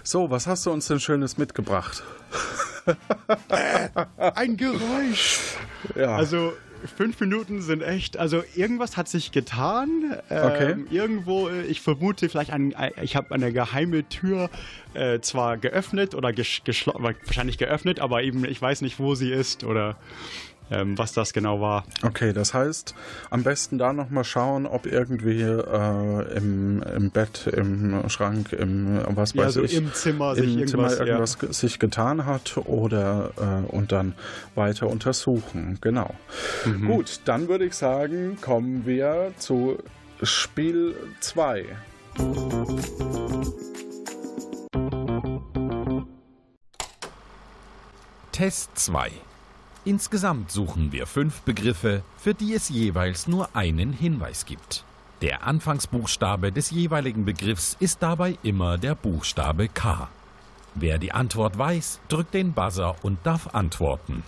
So, 0.04 0.30
was 0.30 0.46
hast 0.48 0.66
du 0.66 0.72
uns 0.72 0.88
denn 0.88 1.00
Schönes 1.00 1.38
mitgebracht? 1.38 2.04
Ein 4.18 4.56
Geräusch. 4.56 5.40
Ja, 5.96 6.16
Also 6.16 6.54
fünf 6.88 7.20
Minuten 7.20 7.62
sind 7.62 7.82
echt, 7.82 8.18
also 8.18 8.44
irgendwas 8.56 8.98
hat 8.98 9.08
sich 9.08 9.32
getan. 9.32 10.16
Ähm, 10.30 10.46
Okay. 10.46 10.76
Irgendwo, 10.90 11.50
äh, 11.50 11.64
ich 11.64 11.82
vermute 11.82 12.30
vielleicht, 12.30 12.52
ein, 12.52 12.74
ein, 12.76 12.92
ich 13.02 13.16
habe 13.16 13.34
eine 13.34 13.52
geheime 13.52 14.08
Tür 14.08 14.50
äh, 14.94 15.20
zwar 15.20 15.58
geöffnet 15.58 16.16
oder 16.16 16.32
geschlossen, 16.34 17.04
wahrscheinlich 17.04 17.58
geöffnet, 17.58 18.00
aber 18.00 18.24
eben 18.24 18.46
ich 18.46 18.62
weiß 18.62 18.82
nicht, 18.82 19.00
wo 19.00 19.16
sie 19.16 19.32
ist 19.32 19.64
oder 19.64 19.98
ähm, 20.72 20.98
was 20.98 21.14
das 21.14 21.34
genau 21.34 21.62
war. 21.62 21.84
okay, 22.04 22.34
das 22.34 22.54
heißt, 22.54 22.96
am 23.30 23.44
besten 23.44 23.78
da 23.78 23.94
nochmal 23.94 24.24
schauen, 24.24 24.66
ob 24.66 24.86
irgendwie 24.86 25.42
äh, 25.42 26.38
im, 26.38 26.82
im 26.84 27.12
Bett, 27.12 27.48
im 27.48 28.08
Schrank, 28.10 28.52
im 28.54 29.00
was 29.10 29.34
Ja, 29.34 29.46
weiß 29.46 29.54
so 29.56 29.64
ich, 29.64 29.76
im 29.76 29.94
Zimmer 29.94 30.36
sich 30.36 30.58
im 30.58 30.68
Zimmer 30.68 30.84
irgendwas. 30.92 31.00
irgendwas 31.00 31.40
ge- 31.40 31.52
sich 31.54 31.80
getan 31.80 32.26
hat 32.26 32.58
oder 32.58 33.32
äh, 33.38 33.72
und 33.76 33.92
dann 33.92 34.16
weiter 34.56 34.88
untersuchen. 34.88 35.78
Genau. 35.82 36.14
Mhm. 36.66 36.88
Gut, 36.88 37.22
dann 37.26 37.48
würde 37.48 37.66
ich 37.66 37.74
sagen, 37.76 38.38
kommen 38.42 38.86
wir 38.86 39.34
zu 39.38 39.78
Spiel 40.24 40.96
2. 41.20 41.66
Test 48.32 48.70
2. 48.78 49.12
Insgesamt 49.88 50.50
suchen 50.52 50.92
wir 50.92 51.06
fünf 51.06 51.42
Begriffe, 51.42 52.02
für 52.18 52.34
die 52.34 52.56
es 52.56 52.70
jeweils 52.70 53.28
nur 53.28 53.56
einen 53.56 53.94
Hinweis 53.94 54.48
gibt. 54.48 54.84
Der 55.22 55.46
Anfangsbuchstabe 55.46 56.52
des 56.52 56.72
jeweiligen 56.72 57.24
Begriffs 57.24 57.78
ist 57.80 58.02
dabei 58.02 58.40
immer 58.42 58.80
der 58.80 58.96
Buchstabe 58.96 59.68
K. 59.68 60.10
Wer 60.74 60.98
die 60.98 61.12
Antwort 61.12 61.60
weiß, 61.60 62.00
drückt 62.10 62.34
den 62.34 62.54
Buzzer 62.54 62.96
und 63.04 63.20
darf 63.24 63.54
antworten. 63.54 64.24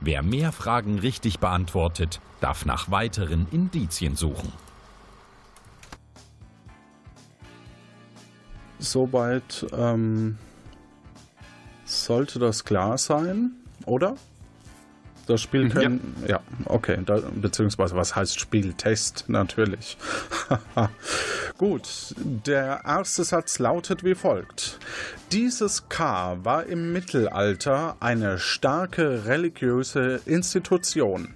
Wer 0.00 0.22
mehr 0.22 0.52
Fragen 0.52 1.00
richtig 1.00 1.40
beantwortet, 1.40 2.20
darf 2.40 2.64
nach 2.64 2.88
weiteren 2.88 3.48
Indizien 3.50 4.14
suchen. 4.14 4.52
Soweit 8.78 9.66
ähm, 9.72 10.38
sollte 11.84 12.38
das 12.38 12.64
klar 12.64 12.96
sein, 12.96 13.56
oder? 13.86 14.14
Das 15.26 15.40
Spiel 15.40 15.70
können. 15.70 16.16
Ja, 16.28 16.40
okay. 16.66 16.98
Da, 17.04 17.20
beziehungsweise, 17.34 17.96
was 17.96 18.14
heißt 18.14 18.38
Spieltest? 18.38 19.24
Natürlich. 19.28 19.96
Gut, 21.58 22.14
der 22.18 22.82
erste 22.84 23.24
Satz 23.24 23.58
lautet 23.58 24.04
wie 24.04 24.14
folgt. 24.14 24.78
Dieses 25.32 25.88
K 25.88 26.36
war 26.44 26.66
im 26.66 26.92
Mittelalter 26.92 27.96
eine 28.00 28.38
starke 28.38 29.26
religiöse 29.26 30.20
Institution. 30.26 31.34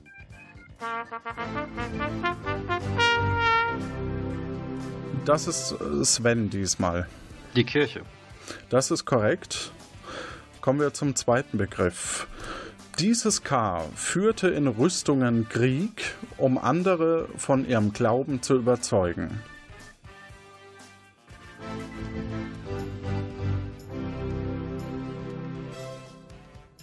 Das 5.24 5.46
ist 5.46 5.74
Sven 6.04 6.50
diesmal. 6.50 7.06
Die 7.54 7.64
Kirche. 7.64 8.02
Das 8.70 8.90
ist 8.90 9.04
korrekt. 9.04 9.72
Kommen 10.60 10.80
wir 10.80 10.92
zum 10.92 11.16
zweiten 11.16 11.58
Begriff. 11.58 12.26
Dieses 12.98 13.44
K 13.44 13.84
führte 13.94 14.48
in 14.48 14.66
Rüstungen 14.66 15.48
Krieg, 15.48 16.16
um 16.36 16.58
andere 16.58 17.28
von 17.36 17.64
ihrem 17.64 17.92
Glauben 17.92 18.42
zu 18.42 18.56
überzeugen. 18.56 19.40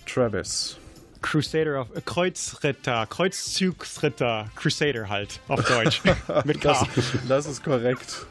Travis. 0.06 0.78
Crusader 1.22 1.82
auf 1.82 1.94
äh, 1.94 2.00
Kreuzritter, 2.00 3.06
Kreuzzugsritter, 3.08 4.46
Crusader 4.56 5.10
halt 5.10 5.42
auf 5.50 5.66
Deutsch 5.68 6.02
mit 6.46 6.62
K. 6.62 6.88
Das, 6.96 7.04
das 7.28 7.46
ist 7.48 7.64
korrekt. 7.64 8.26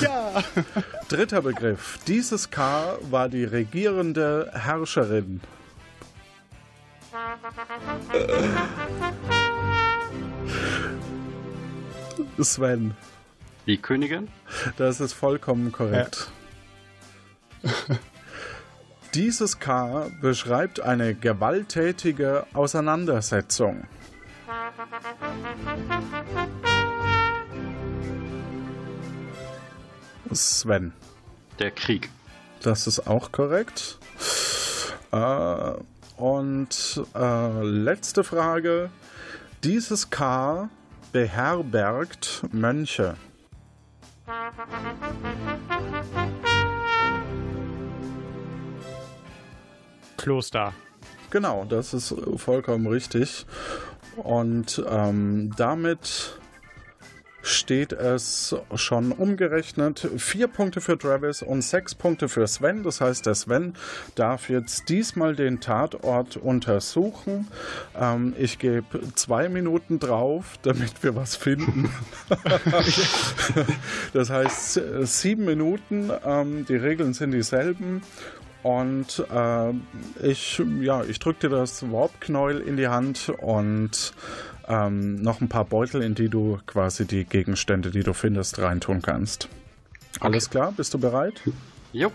ja. 0.00 0.42
Dritter 1.10 1.42
Begriff. 1.42 1.98
Dieses 2.06 2.50
K 2.50 2.96
war 3.10 3.28
die 3.28 3.44
regierende 3.44 4.50
Herrscherin. 4.54 5.42
Sven. 12.38 12.94
Die 13.66 13.76
Königin. 13.78 14.28
Das 14.76 15.00
ist 15.00 15.12
vollkommen 15.12 15.72
korrekt. 15.72 16.30
Dieses 19.14 19.58
K 19.58 20.08
beschreibt 20.20 20.80
eine 20.80 21.14
gewalttätige 21.14 22.46
Auseinandersetzung. 22.54 23.86
Sven. 30.32 30.92
Der 31.58 31.70
Krieg. 31.70 32.08
Das 32.62 32.86
ist 32.86 33.06
auch 33.06 33.32
korrekt. 33.32 33.98
Äh, 35.12 35.72
und 36.20 37.02
äh, 37.14 37.62
letzte 37.62 38.24
Frage. 38.24 38.90
Dieses 39.64 40.10
K 40.10 40.68
beherbergt 41.12 42.42
Mönche. 42.52 43.16
Kloster. 50.16 50.74
Genau, 51.30 51.64
das 51.64 51.94
ist 51.94 52.14
vollkommen 52.36 52.86
richtig. 52.86 53.46
Und 54.16 54.82
ähm, 54.88 55.52
damit 55.56 56.39
steht 57.42 57.92
es 57.92 58.54
schon 58.74 59.12
umgerechnet. 59.12 60.08
Vier 60.16 60.48
Punkte 60.48 60.80
für 60.80 60.98
Travis 60.98 61.42
und 61.42 61.62
sechs 61.62 61.94
Punkte 61.94 62.28
für 62.28 62.46
Sven. 62.46 62.82
Das 62.82 63.00
heißt, 63.00 63.26
der 63.26 63.34
Sven 63.34 63.74
darf 64.14 64.48
jetzt 64.48 64.88
diesmal 64.88 65.34
den 65.34 65.60
Tatort 65.60 66.36
untersuchen. 66.36 67.48
Ähm, 67.98 68.34
ich 68.38 68.58
gebe 68.58 69.00
zwei 69.14 69.48
Minuten 69.48 69.98
drauf, 69.98 70.58
damit 70.62 71.02
wir 71.02 71.16
was 71.16 71.36
finden. 71.36 71.90
das 74.12 74.30
heißt, 74.30 74.80
sieben 75.02 75.44
Minuten. 75.44 76.10
Ähm, 76.24 76.66
die 76.66 76.76
Regeln 76.76 77.14
sind 77.14 77.32
dieselben. 77.32 78.02
Und 78.62 79.24
äh, 79.32 79.72
ich, 80.22 80.62
ja, 80.80 81.02
ich 81.04 81.18
drücke 81.18 81.48
dir 81.48 81.56
das 81.56 81.90
Warp-Knäuel 81.90 82.60
in 82.60 82.76
die 82.76 82.88
Hand 82.88 83.32
und 83.40 84.12
ähm, 84.70 85.16
noch 85.16 85.40
ein 85.40 85.48
paar 85.48 85.64
Beutel, 85.64 86.00
in 86.02 86.14
die 86.14 86.28
du 86.28 86.58
quasi 86.66 87.04
die 87.06 87.24
Gegenstände, 87.24 87.90
die 87.90 88.02
du 88.02 88.12
findest, 88.14 88.58
reintun 88.60 89.02
kannst. 89.02 89.48
Alles 90.20 90.48
klar? 90.48 90.72
Bist 90.72 90.94
du 90.94 90.98
bereit? 90.98 91.42
Jo. 91.92 92.10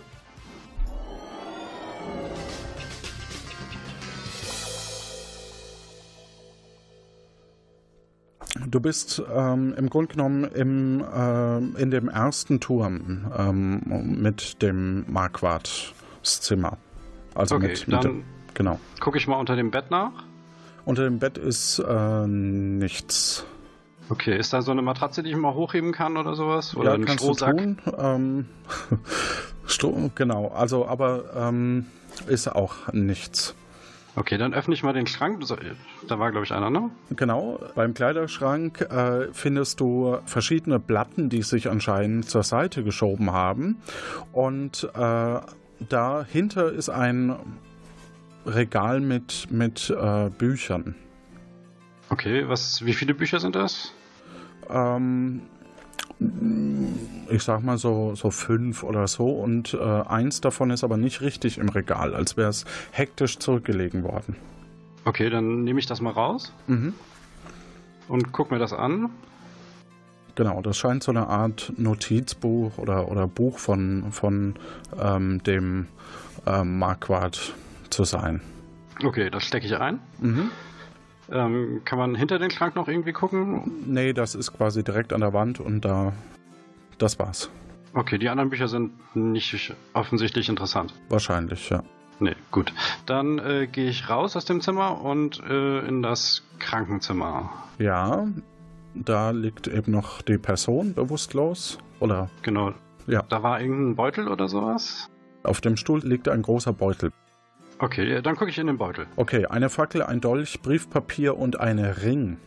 Du 8.68 8.80
bist 8.80 9.22
ähm, 9.34 9.74
im 9.78 9.90
Grunde 9.90 10.14
genommen 10.14 10.46
im, 10.46 11.02
äh, 11.04 11.58
in 11.82 11.92
dem 11.92 12.08
ersten 12.08 12.60
Turm 12.62 13.30
ähm, 13.38 13.82
mit 14.22 14.62
dem 14.62 15.04
Marquardt-Zimmer. 15.12 16.78
Also 17.34 17.56
Okay, 17.56 17.68
mit, 17.68 17.88
mit 17.88 17.96
dann- 17.98 18.02
dem, 18.02 18.24
genau. 18.54 18.80
Gucke 19.02 19.18
ich 19.18 19.28
mal 19.28 19.36
unter 19.36 19.56
dem 19.58 19.72
Bett 19.72 19.92
nach. 19.92 20.24
Unter 20.86 21.04
dem 21.04 21.20
Bett 21.20 21.38
ist 21.38 21.80
äh, 21.80 22.28
nichts. 22.28 23.46
Okay, 24.10 24.38
ist 24.38 24.54
da 24.54 24.62
so 24.62 24.72
eine 24.72 24.84
Matratze, 24.84 25.24
die 25.24 25.32
ich 25.32 25.36
mal 25.36 25.56
hochheben 25.56 25.92
kann 25.92 26.16
oder 26.16 26.36
sowas? 26.36 26.76
Oder 26.76 26.92
ja, 26.92 26.96
ein 26.96 27.06
kannst 27.06 27.24
Strohsack? 27.24 27.58
du 27.58 27.64
tun. 27.64 27.78
Ähm, 27.98 28.46
Stroh, 29.66 30.12
genau. 30.14 30.50
Also, 30.50 30.88
aber 30.88 31.24
ähm, 31.36 31.88
ist 32.28 32.48
auch 32.48 32.94
nichts. 32.94 33.56
Okay, 34.18 34.38
dann 34.38 34.54
öffne 34.54 34.74
ich 34.74 34.84
mal 34.84 34.94
den 34.94 35.08
Schrank. 35.08 35.44
Da 36.08 36.20
war, 36.20 36.32
glaube 36.32 36.46
ich, 36.46 36.54
einer, 36.54 36.70
ne? 36.70 36.90
Genau, 37.10 37.60
beim 37.76 37.94
Kleiderschrank 37.94 38.80
äh, 38.82 39.28
findest 39.34 39.82
du 39.82 40.20
verschiedene 40.26 40.80
Platten, 40.80 41.30
die 41.30 41.42
sich 41.42 41.70
anscheinend 41.70 42.30
zur 42.30 42.44
Seite 42.44 42.84
geschoben 42.84 43.32
haben. 43.32 43.82
Und 44.32 44.90
äh, 44.96 45.40
dahinter 45.90 46.72
ist 46.72 46.90
ein 46.90 47.36
Regal 48.46 49.00
mit, 49.00 49.48
mit 49.52 49.90
äh, 49.90 50.30
Büchern. 50.30 50.96
Okay, 52.10 52.48
was, 52.48 52.86
wie 52.86 52.94
viele 52.94 53.14
Bücher 53.14 53.40
sind 53.40 53.56
das? 53.56 53.92
Ähm, 54.70 55.42
ich 57.30 57.44
sag 57.44 57.64
mal 57.64 57.78
so, 57.78 58.16
so 58.16 58.30
fünf 58.32 58.84
oder 58.84 59.08
so. 59.08 59.28
Und 59.30 59.74
äh, 59.74 59.78
eins 59.80 60.42
davon 60.42 60.70
ist 60.70 60.84
aber 60.84 60.98
nicht 60.98 61.22
richtig 61.22 61.58
im 61.58 61.70
Regal, 61.70 62.14
als 62.14 62.38
wäre 62.38 62.50
es 62.50 62.66
hektisch 62.92 63.40
zurückgelegen 63.40 64.04
worden. 64.04 64.36
Okay, 65.06 65.30
dann 65.30 65.64
nehme 65.64 65.80
ich 65.80 65.86
das 65.86 66.02
mal 66.02 66.12
raus 66.12 66.54
Mhm. 66.68 66.94
und 68.08 68.32
guck 68.32 68.52
mir 68.52 68.60
das 68.60 68.74
an. 68.74 69.10
Genau, 70.36 70.62
das 70.62 70.78
scheint 70.78 71.02
so 71.04 71.12
eine 71.12 71.28
Art 71.28 71.72
Notizbuch 71.78 72.78
oder, 72.78 73.10
oder 73.10 73.26
Buch 73.26 73.58
von, 73.58 74.12
von 74.12 74.56
ähm, 75.00 75.42
dem 75.44 75.88
ähm, 76.46 76.78
Marquardt 76.80 77.54
zu 77.96 78.04
sein. 78.04 78.42
Okay, 79.04 79.30
das 79.30 79.44
stecke 79.44 79.66
ich 79.66 79.78
ein. 79.78 80.00
Mhm. 80.20 80.52
Ähm, 81.32 81.82
kann 81.86 81.98
man 81.98 82.14
hinter 82.16 82.38
den 82.38 82.52
Schrank 82.52 82.76
noch 82.76 82.88
irgendwie 82.88 83.12
gucken? 83.14 83.72
Nee, 83.88 84.14
das 84.14 84.36
ist 84.36 84.54
quasi 84.54 84.84
direkt 84.84 85.12
an 85.12 85.22
der 85.22 85.34
Wand 85.34 85.60
und 85.60 85.82
da. 85.84 86.14
Das 86.98 87.18
war's. 87.20 87.50
Okay, 87.94 88.18
die 88.18 88.30
anderen 88.30 88.50
Bücher 88.50 88.68
sind 88.68 88.92
nicht 89.16 89.74
offensichtlich 89.94 90.50
interessant. 90.50 90.94
Wahrscheinlich, 91.10 91.70
ja. 91.70 91.84
Nee, 92.20 92.36
gut. 92.52 92.74
Dann 93.06 93.40
äh, 93.40 93.68
gehe 93.68 93.90
ich 93.90 94.10
raus 94.10 94.36
aus 94.38 94.46
dem 94.46 94.62
Zimmer 94.62 95.02
und 95.02 95.42
äh, 95.50 95.80
in 95.88 96.02
das 96.02 96.44
Krankenzimmer. 96.60 97.50
Ja, 97.80 98.28
da 98.94 99.32
liegt 99.32 99.68
eben 99.68 99.92
noch 99.92 100.22
die 100.22 100.38
Person 100.38 100.94
bewusstlos. 100.94 101.78
Oder 102.00 102.30
Genau. 102.44 102.74
Ja. 103.08 103.24
Da 103.30 103.44
war 103.44 103.60
irgendein 103.62 103.96
Beutel 103.96 104.28
oder 104.28 104.48
sowas. 104.48 105.10
auf 105.44 105.60
dem 105.62 105.76
Stuhl 105.76 106.00
liegt 106.06 106.30
ein 106.30 106.42
großer 106.42 106.72
Beutel. 106.74 107.12
Okay, 107.78 108.22
dann 108.22 108.36
gucke 108.36 108.50
ich 108.50 108.58
in 108.58 108.68
den 108.68 108.78
Beutel. 108.78 109.06
Okay, 109.16 109.46
eine 109.48 109.70
Fackel, 109.70 110.02
ein 110.04 110.22
Dolch, 110.22 110.62
Briefpapier 110.62 111.38
und 111.38 111.60
ein 111.60 111.80
Ring. 111.80 112.38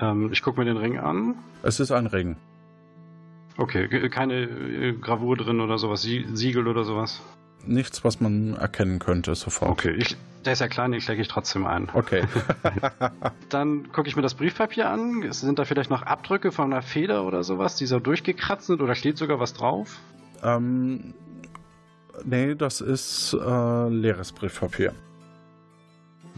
Ähm, 0.00 0.30
ich 0.32 0.42
gucke 0.42 0.58
mir 0.58 0.66
den 0.66 0.76
Ring 0.76 0.98
an. 0.98 1.36
Es 1.62 1.78
ist 1.78 1.92
ein 1.92 2.06
Ring. 2.06 2.36
Okay, 3.56 4.08
keine 4.08 4.34
äh, 4.42 4.92
Gravur 4.92 5.36
drin 5.36 5.60
oder 5.60 5.78
sowas, 5.78 6.02
Sie 6.02 6.26
Siegel 6.32 6.66
oder 6.66 6.84
sowas. 6.84 7.20
Nichts, 7.64 8.02
was 8.02 8.20
man 8.20 8.54
erkennen 8.54 8.98
könnte 8.98 9.36
sofort. 9.36 9.70
Okay, 9.70 9.92
ich, 9.92 10.16
der 10.44 10.54
ist 10.54 10.58
ja 10.60 10.66
klein, 10.68 10.90
den 10.90 11.00
stecke 11.00 11.22
ich 11.22 11.28
trotzdem 11.28 11.64
ein. 11.64 11.88
Okay. 11.92 12.24
Dann 13.50 13.92
gucke 13.92 14.08
ich 14.08 14.16
mir 14.16 14.22
das 14.22 14.34
Briefpapier 14.34 14.90
an. 14.90 15.30
Sind 15.30 15.60
da 15.60 15.64
vielleicht 15.64 15.90
noch 15.90 16.02
Abdrücke 16.02 16.50
von 16.50 16.72
einer 16.72 16.82
Feder 16.82 17.24
oder 17.24 17.44
sowas, 17.44 17.76
die 17.76 17.86
so 17.86 18.00
durchgekratzt 18.00 18.66
sind 18.66 18.82
oder 18.82 18.96
steht 18.96 19.16
sogar 19.16 19.38
was 19.38 19.54
drauf? 19.54 20.00
ähm, 20.42 21.14
nee, 22.24 22.54
das 22.54 22.80
ist 22.80 23.34
äh, 23.34 23.88
leeres 23.88 24.32
Briefpapier. 24.32 24.92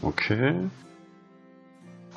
Okay. 0.02 0.54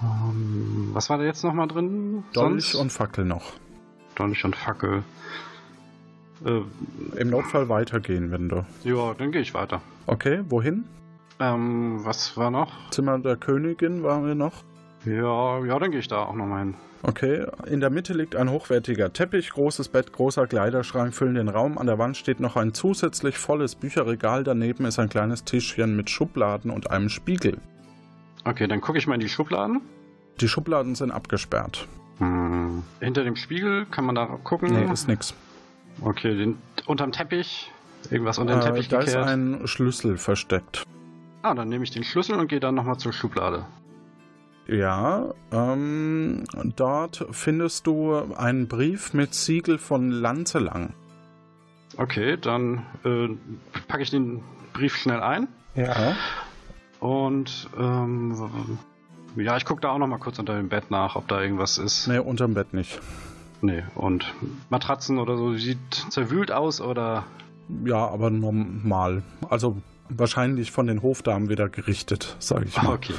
Ähm, 0.01 0.89
was 0.93 1.09
war 1.09 1.17
da 1.17 1.23
jetzt 1.23 1.43
nochmal 1.43 1.67
drin? 1.67 2.23
Dolch 2.33 2.75
und 2.75 2.91
Fackel 2.91 3.25
noch. 3.25 3.53
Dolch 4.15 4.43
und 4.45 4.55
Fackel. 4.55 5.03
Äh, 6.45 6.61
Im 7.19 7.29
Notfall 7.29 7.67
weitergehen, 7.69 8.31
wenn 8.31 8.49
du. 8.49 8.65
ja, 8.83 9.13
dann 9.15 9.31
gehe 9.31 9.41
ich 9.41 9.53
weiter. 9.53 9.81
Okay, 10.05 10.43
wohin? 10.49 10.85
Ähm, 11.39 11.99
was 12.03 12.37
war 12.37 12.51
noch? 12.51 12.71
Zimmer 12.91 13.19
der 13.19 13.37
Königin 13.37 14.03
waren 14.03 14.25
wir 14.25 14.35
noch. 14.35 14.63
Ja, 15.05 15.63
ja, 15.65 15.79
dann 15.79 15.91
gehe 15.91 15.99
ich 15.99 16.07
da 16.07 16.23
auch 16.23 16.35
nochmal 16.35 16.59
hin. 16.59 16.75
Okay, 17.03 17.45
in 17.67 17.79
der 17.79 17.89
Mitte 17.91 18.13
liegt 18.13 18.35
ein 18.35 18.49
hochwertiger 18.49 19.13
Teppich, 19.13 19.51
großes 19.51 19.89
Bett, 19.89 20.11
großer 20.11 20.47
Kleiderschrank 20.47 21.13
füllen 21.13 21.35
den 21.35 21.47
Raum. 21.47 21.77
An 21.77 21.85
der 21.87 21.99
Wand 21.99 22.17
steht 22.17 22.39
noch 22.39 22.55
ein 22.55 22.73
zusätzlich 22.73 23.37
volles 23.37 23.75
Bücherregal. 23.75 24.43
Daneben 24.43 24.83
ist 24.85 24.97
ein 24.99 25.07
kleines 25.07 25.43
Tischchen 25.43 25.95
mit 25.95 26.09
Schubladen 26.09 26.71
und 26.71 26.89
einem 26.91 27.09
Spiegel. 27.09 27.59
Okay, 28.45 28.67
dann 28.67 28.81
gucke 28.81 28.97
ich 28.97 29.05
mal 29.07 29.13
in 29.13 29.19
die 29.21 29.29
Schubladen. 29.29 29.81
Die 30.41 30.47
Schubladen 30.47 30.95
sind 30.95 31.11
abgesperrt. 31.11 31.87
Hm. 32.17 32.81
Hinter 32.99 33.23
dem 33.23 33.35
Spiegel 33.35 33.85
kann 33.85 34.05
man 34.05 34.15
da 34.15 34.25
gucken. 34.43 34.73
Nee, 34.73 34.91
ist 34.91 35.07
nix. 35.07 35.33
Okay, 36.01 36.35
den, 36.35 36.57
unterm 36.87 37.11
Teppich. 37.11 37.71
Irgendwas 38.09 38.37
unter 38.39 38.55
den 38.55 38.61
Äh, 38.61 38.65
Teppich 38.65 38.87
da 38.89 38.99
ist 38.99 39.05
gekehrt. 39.13 39.27
ein 39.27 39.67
Schlüssel 39.67 40.17
versteckt. 40.17 40.83
ah, 41.43 41.53
dann 41.53 41.69
nehme 41.69 41.83
ich 41.83 41.91
den 41.91 42.03
Schlüssel 42.03 42.35
und 42.39 42.47
gehe 42.47 42.59
dann 42.59 42.73
nochmal 42.75 42.97
zur 42.97 43.13
Schublade. 43.13 43.65
Ja, 44.67 45.33
ähm, 45.51 46.43
dort 46.75 47.25
findest 47.31 47.87
du 47.87 48.15
einen 48.35 48.67
Brief 48.67 49.13
mit 49.13 49.33
Siegel 49.33 49.77
von 49.77 50.11
Lanzelang. 50.11 50.93
Okay, 51.95 52.37
dann 52.37 52.85
äh, 53.05 53.29
packe 53.87 54.03
ich 54.03 54.09
den 54.09 54.43
Brief 54.73 54.95
schnell 54.95 55.21
ein. 55.21 55.47
Ja. 55.75 56.15
Und 56.99 57.69
ähm, 57.79 58.77
ja, 59.35 59.55
ich 59.55 59.65
gucke 59.65 59.81
da 59.81 59.91
auch 59.91 59.97
nochmal 59.97 60.19
kurz 60.19 60.37
unter 60.39 60.55
dem 60.55 60.69
Bett 60.69 60.91
nach, 60.91 61.15
ob 61.15 61.27
da 61.27 61.41
irgendwas 61.41 61.77
ist. 61.77 62.07
Nee, 62.07 62.19
unterm 62.19 62.53
Bett 62.53 62.73
nicht. 62.73 62.99
Nee, 63.61 63.83
und 63.95 64.33
Matratzen 64.69 65.17
oder 65.17 65.37
so, 65.37 65.53
sieht 65.55 65.93
zerwühlt 66.09 66.51
aus 66.51 66.81
oder. 66.81 67.23
Ja, 67.85 68.07
aber 68.07 68.29
normal. 68.29 69.23
Also 69.49 69.77
wahrscheinlich 70.09 70.71
von 70.71 70.87
den 70.87 71.01
Hofdamen 71.01 71.49
wieder 71.49 71.69
gerichtet, 71.69 72.35
sage 72.39 72.65
ich 72.65 72.81
mal. 72.81 72.93
Okay. 72.93 73.13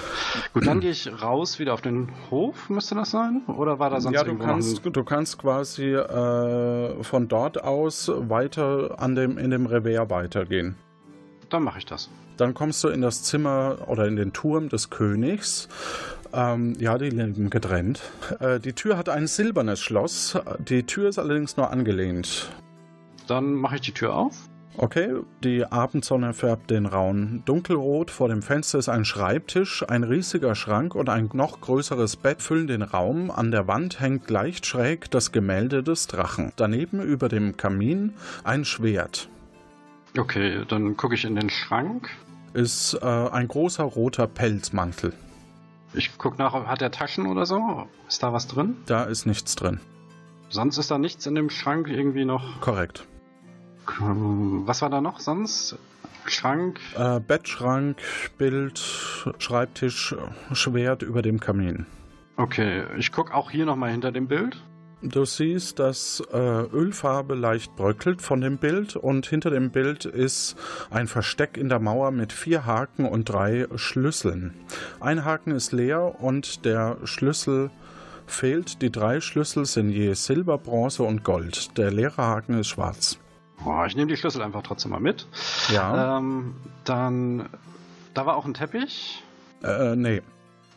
Gut, 0.53 0.66
dann 0.66 0.81
gehe 0.81 0.90
ich 0.90 1.11
raus 1.22 1.59
wieder 1.59 1.74
auf 1.74 1.81
den 1.81 2.09
Hof, 2.31 2.68
müsste 2.70 2.94
das 2.94 3.11
sein? 3.11 3.42
Oder 3.46 3.79
war 3.79 3.90
da 3.90 4.01
sonst 4.01 4.14
Ja, 4.14 4.24
du 4.24 4.37
kannst, 4.37 4.81
du 4.85 5.05
kannst 5.05 5.38
quasi 5.38 5.94
äh, 5.94 7.03
von 7.03 7.29
dort 7.29 7.62
aus 7.62 8.11
weiter 8.14 8.96
an 8.98 9.14
dem, 9.14 9.38
in 9.38 9.51
dem 9.51 9.66
Revers 9.66 10.11
weitergehen. 10.11 10.77
Dann 11.48 11.62
mache 11.62 11.79
ich 11.79 11.87
das. 11.87 12.11
Dann 12.37 12.55
kommst 12.55 12.85
du 12.85 12.88
in 12.88 13.01
das 13.01 13.22
Zimmer 13.22 13.79
oder 13.87 14.07
in 14.07 14.16
den 14.16 14.33
Turm 14.33 14.68
des 14.68 14.90
Königs. 14.90 15.68
Ähm, 16.33 16.74
ja, 16.79 16.98
die 16.98 17.09
liegen 17.09 17.51
getrennt. 17.51 18.03
Äh, 18.38 18.61
die 18.61 18.74
Tür 18.74 18.98
hat 18.98 19.09
ein 19.09 19.27
silbernes 19.27 19.81
Schloss. 19.81 20.38
Die 20.59 20.85
Tür 20.85 21.09
ist 21.09 21.18
allerdings 21.18 21.57
nur 21.57 21.70
angelehnt. 21.70 22.51
Dann 23.27 23.55
mache 23.55 23.77
ich 23.77 23.81
die 23.81 23.92
Tür 23.92 24.14
auf. 24.14 24.48
Okay, 24.80 25.22
die 25.42 25.64
Abendsonne 25.64 26.32
färbt 26.32 26.70
den 26.70 26.86
Raum 26.86 27.42
dunkelrot. 27.44 28.12
Vor 28.12 28.28
dem 28.28 28.42
Fenster 28.42 28.78
ist 28.78 28.88
ein 28.88 29.04
Schreibtisch, 29.04 29.84
ein 29.88 30.04
riesiger 30.04 30.54
Schrank 30.54 30.94
und 30.94 31.08
ein 31.08 31.28
noch 31.32 31.60
größeres 31.60 32.14
Bett 32.14 32.40
füllen 32.40 32.68
den 32.68 32.82
Raum. 32.82 33.32
An 33.32 33.50
der 33.50 33.66
Wand 33.66 33.98
hängt 33.98 34.30
leicht 34.30 34.66
schräg 34.66 35.10
das 35.10 35.32
Gemälde 35.32 35.82
des 35.82 36.06
Drachen. 36.06 36.52
Daneben 36.54 37.02
über 37.02 37.28
dem 37.28 37.56
Kamin 37.56 38.14
ein 38.44 38.64
Schwert. 38.64 39.28
Okay, 40.16 40.64
dann 40.68 40.96
gucke 40.96 41.16
ich 41.16 41.24
in 41.24 41.34
den 41.34 41.50
Schrank. 41.50 42.08
Ist 42.54 42.94
äh, 42.94 43.04
ein 43.04 43.48
großer 43.48 43.82
roter 43.82 44.28
Pelzmantel. 44.28 45.12
Ich 45.92 46.16
gucke 46.18 46.38
nach, 46.38 46.54
hat 46.54 46.82
er 46.82 46.92
Taschen 46.92 47.26
oder 47.26 47.46
so? 47.46 47.88
Ist 48.06 48.22
da 48.22 48.32
was 48.32 48.46
drin? 48.46 48.76
Da 48.86 49.02
ist 49.02 49.26
nichts 49.26 49.56
drin. 49.56 49.80
Sonst 50.50 50.78
ist 50.78 50.92
da 50.92 50.98
nichts 50.98 51.26
in 51.26 51.34
dem 51.34 51.50
Schrank 51.50 51.88
irgendwie 51.88 52.24
noch. 52.24 52.60
Korrekt. 52.60 53.08
Ähm, 54.01 54.62
Was 54.64 54.83
war 54.83 54.90
da 54.90 55.01
noch 55.01 55.20
sonst? 55.20 55.77
Schrank. 56.27 56.79
Äh, 56.96 57.20
Bettschrank, 57.20 57.98
Bild, 58.37 58.79
Schreibtisch, 59.38 60.14
Schwert 60.53 61.03
über 61.03 61.22
dem 61.22 61.40
Kamin. 61.40 61.87
Okay, 62.37 62.85
ich 62.98 63.11
gucke 63.12 63.35
auch 63.35 63.51
hier 63.51 63.66
nochmal 63.66 63.90
hinter 63.90 64.12
dem 64.12 64.29
Bild. 64.29 64.62
Du 65.01 65.24
siehst, 65.24 65.79
dass 65.79 66.20
äh, 66.33 66.37
Ölfarbe 66.37 67.37
leicht 67.37 67.77
bröckelt 67.77 68.20
von 68.20 68.40
dem 68.40 68.59
Bild 68.59 68.96
und 68.96 69.27
hinter 69.27 69.51
dem 69.51 69.70
Bild 69.70 70.05
ist 70.05 70.57
ein 70.90 71.07
Versteck 71.07 71.57
in 71.57 71.68
der 71.68 71.79
Mauer 71.79 72.11
mit 72.11 72.33
vier 72.33 72.66
Haken 72.66 73.07
und 73.07 73.29
drei 73.29 73.68
Schlüsseln. 73.77 74.55
Ein 74.98 75.24
Haken 75.24 75.53
ist 75.53 75.72
leer 75.72 76.20
und 76.20 76.64
der 76.64 76.96
Schlüssel 77.05 77.70
fehlt. 78.26 78.82
Die 78.82 78.91
drei 78.91 79.20
Schlüssel 79.20 79.66
sind 79.66 79.91
je 79.91 80.14
Silber, 80.14 80.59
Bronze 80.59 81.05
und 81.05 81.22
Gold. 81.22 81.78
Der 81.78 81.93
leere 81.93 82.18
Haken 82.18 82.59
ist 82.59 82.68
schwarz. 82.68 83.18
Oh, 83.64 83.84
ich 83.86 83.96
nehme 83.96 84.09
die 84.09 84.16
Schlüssel 84.16 84.42
einfach 84.42 84.62
trotzdem 84.62 84.92
mal 84.92 85.00
mit. 85.00 85.26
Ja, 85.72 86.18
Ähm, 86.18 86.54
dann. 86.84 87.48
Da 88.14 88.24
war 88.26 88.36
auch 88.36 88.44
ein 88.46 88.54
Teppich. 88.54 89.22
äh, 89.62 89.94
nee. 89.96 90.22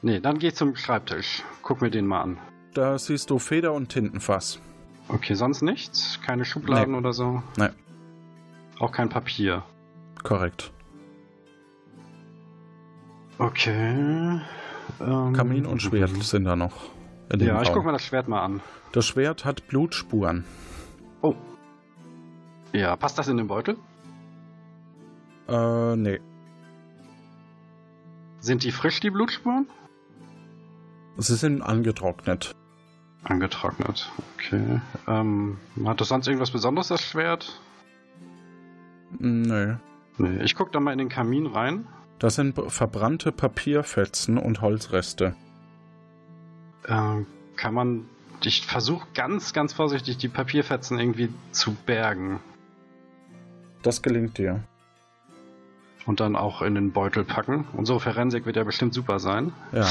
Nee, 0.01 0.19
dann 0.19 0.39
geh 0.39 0.47
ich 0.47 0.55
zum 0.55 0.75
Schreibtisch. 0.75 1.43
Guck 1.61 1.81
mir 1.81 1.91
den 1.91 2.07
mal 2.07 2.21
an. 2.21 2.37
Da 2.73 2.97
siehst 2.97 3.29
du 3.29 3.37
Feder 3.39 3.73
und 3.73 3.89
Tintenfass. 3.89 4.59
Okay, 5.09 5.33
sonst 5.35 5.61
nichts? 5.61 6.19
Keine 6.25 6.43
Schubladen 6.45 6.93
Nee. 6.93 6.97
oder 6.99 7.13
so? 7.13 7.43
Nee. 7.57 7.69
Auch 8.79 8.91
kein 8.91 9.09
Papier. 9.09 9.63
Korrekt. 10.23 10.71
Okay. 13.37 14.41
Ähm, 14.99 15.33
Kamin 15.33 15.65
und 15.65 15.81
Schwert 15.81 16.09
sind 16.23 16.45
da 16.45 16.55
noch. 16.55 16.89
in 17.31 17.39
dem 17.39 17.47
Ja, 17.47 17.61
ich 17.61 17.71
guck 17.71 17.83
mal 17.85 17.91
das 17.91 18.03
Schwert 18.03 18.27
mal 18.27 18.41
an. 18.41 18.61
Das 18.91 19.05
Schwert 19.05 19.45
hat 19.45 19.67
Blutspuren. 19.67 20.45
Oh. 21.21 21.35
Ja, 22.73 22.95
passt 22.95 23.17
das 23.17 23.27
in 23.27 23.37
den 23.37 23.47
Beutel? 23.47 23.77
Äh, 25.47 25.95
nee. 25.95 26.19
sind 28.39 28.63
die 28.63 28.71
frisch, 28.71 28.99
die 28.99 29.09
Blutspuren? 29.09 29.67
Sie 31.17 31.35
sind 31.35 31.61
angetrocknet. 31.61 32.55
Angetrocknet, 33.23 34.09
okay. 34.35 34.81
Ähm, 35.07 35.57
hat 35.85 36.01
das 36.01 36.07
sonst 36.07 36.27
irgendwas 36.27 36.51
Besonderes, 36.51 36.87
das 36.87 37.01
Schwert? 37.01 37.61
Nö. 39.19 39.75
Nee, 40.17 40.43
ich 40.43 40.55
guck 40.55 40.71
da 40.71 40.79
mal 40.79 40.91
in 40.91 40.97
den 40.97 41.09
Kamin 41.09 41.47
rein. 41.47 41.85
Das 42.19 42.35
sind 42.35 42.55
verbrannte 42.71 43.31
Papierfetzen 43.31 44.37
und 44.37 44.61
Holzreste. 44.61 45.35
Ähm, 46.87 47.25
kann 47.55 47.73
man. 47.73 48.05
Ich 48.43 48.65
versuche 48.65 49.07
ganz, 49.13 49.53
ganz 49.53 49.73
vorsichtig, 49.73 50.17
die 50.17 50.27
Papierfetzen 50.27 50.97
irgendwie 50.99 51.29
zu 51.51 51.75
bergen. 51.85 52.39
Das 53.81 54.01
gelingt 54.01 54.37
dir. 54.37 54.61
Und 56.05 56.19
dann 56.19 56.35
auch 56.35 56.61
in 56.61 56.75
den 56.75 56.91
Beutel 56.91 57.23
packen. 57.23 57.67
Unsere 57.73 57.99
Forensik 57.99 58.45
wird 58.45 58.55
ja 58.55 58.63
bestimmt 58.63 58.93
super 58.93 59.19
sein. 59.19 59.53
Ja. 59.71 59.87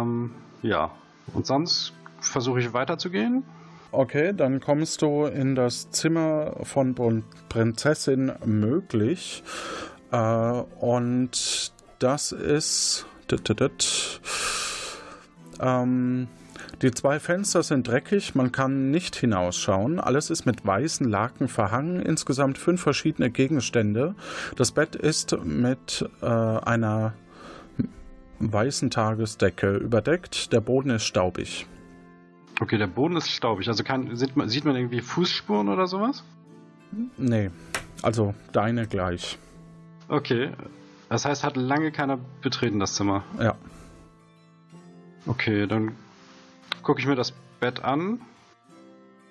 Ähm, 0.00 0.32
ja. 0.62 0.90
Und 1.34 1.46
sonst 1.46 1.92
versuche 2.20 2.60
ich 2.60 2.72
weiterzugehen. 2.72 3.44
Okay, 3.90 4.34
dann 4.36 4.60
kommst 4.60 5.02
du 5.02 5.24
in 5.26 5.54
das 5.54 5.90
Zimmer 5.90 6.56
von 6.64 6.94
Prin- 6.94 7.24
Prinzessin 7.48 8.32
Möglich. 8.44 9.42
Äh, 10.10 10.16
und 10.80 11.72
das 11.98 12.32
ist. 12.32 13.06
dit, 13.30 13.48
dit, 13.48 13.60
dit. 13.60 14.20
Ähm, 15.60 16.28
die 16.82 16.90
zwei 16.90 17.18
Fenster 17.18 17.62
sind 17.62 17.88
dreckig, 17.88 18.34
man 18.34 18.52
kann 18.52 18.90
nicht 18.90 19.16
hinausschauen. 19.16 20.00
Alles 20.00 20.30
ist 20.30 20.46
mit 20.46 20.64
weißen 20.66 21.08
Laken 21.08 21.48
verhangen. 21.48 22.00
Insgesamt 22.00 22.58
fünf 22.58 22.80
verschiedene 22.80 23.30
Gegenstände. 23.30 24.14
Das 24.56 24.72
Bett 24.72 24.94
ist 24.94 25.36
mit 25.44 26.08
äh, 26.22 26.26
einer 26.26 27.14
weißen 28.40 28.90
Tagesdecke 28.90 29.76
überdeckt. 29.76 30.52
Der 30.52 30.60
Boden 30.60 30.90
ist 30.90 31.04
staubig. 31.04 31.66
Okay, 32.60 32.78
der 32.78 32.86
Boden 32.86 33.16
ist 33.16 33.30
staubig. 33.30 33.68
Also 33.68 33.84
kann, 33.84 34.14
sieht, 34.16 34.36
man, 34.36 34.48
sieht 34.48 34.64
man 34.64 34.76
irgendwie 34.76 35.00
Fußspuren 35.00 35.68
oder 35.68 35.86
sowas? 35.86 36.24
Nee, 37.16 37.50
also 38.02 38.34
deine 38.52 38.86
gleich. 38.86 39.38
Okay. 40.08 40.50
Das 41.08 41.24
heißt, 41.24 41.44
hat 41.44 41.56
lange 41.56 41.90
keiner 41.90 42.18
betreten, 42.42 42.78
das 42.78 42.94
Zimmer. 42.94 43.24
Ja. 43.40 43.54
Okay, 45.26 45.66
dann 45.66 45.96
gucke 46.82 47.00
ich 47.00 47.06
mir 47.06 47.16
das 47.16 47.32
Bett 47.60 47.84
an. 47.84 48.20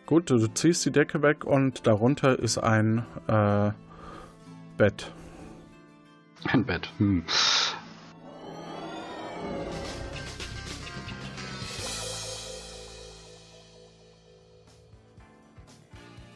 Gut, 0.05 0.29
du 0.29 0.47
ziehst 0.47 0.85
die 0.85 0.91
Decke 0.91 1.21
weg 1.21 1.43
und 1.43 1.85
darunter 1.85 2.39
ist 2.39 2.57
ein 2.57 3.05
äh, 3.27 3.71
Bett. 4.77 5.11
Ein 6.45 6.65
Bett. 6.65 6.89
Hm. 6.97 7.23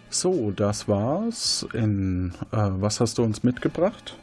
So, 0.09 0.51
das 0.51 0.87
war's. 0.87 1.65
In 1.73 2.33
äh, 2.51 2.57
was 2.57 2.99
hast 2.99 3.17
du 3.17 3.23
uns 3.23 3.43
mitgebracht? 3.43 4.17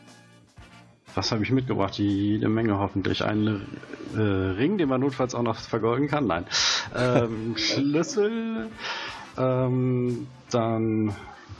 Was 1.18 1.32
habe 1.32 1.42
ich 1.42 1.50
mitgebracht? 1.50 1.98
Jede 1.98 2.48
Menge 2.48 2.78
hoffentlich. 2.78 3.24
Ein 3.24 3.66
äh, 4.14 4.20
Ring, 4.20 4.78
den 4.78 4.88
man 4.88 5.00
notfalls 5.00 5.34
auch 5.34 5.42
noch 5.42 5.56
vergolden 5.56 6.06
kann. 6.06 6.28
Nein. 6.28 6.46
Ähm, 6.96 7.56
Schlüssel. 7.58 8.68
Ähm, 9.36 10.28
dann, 10.48 11.08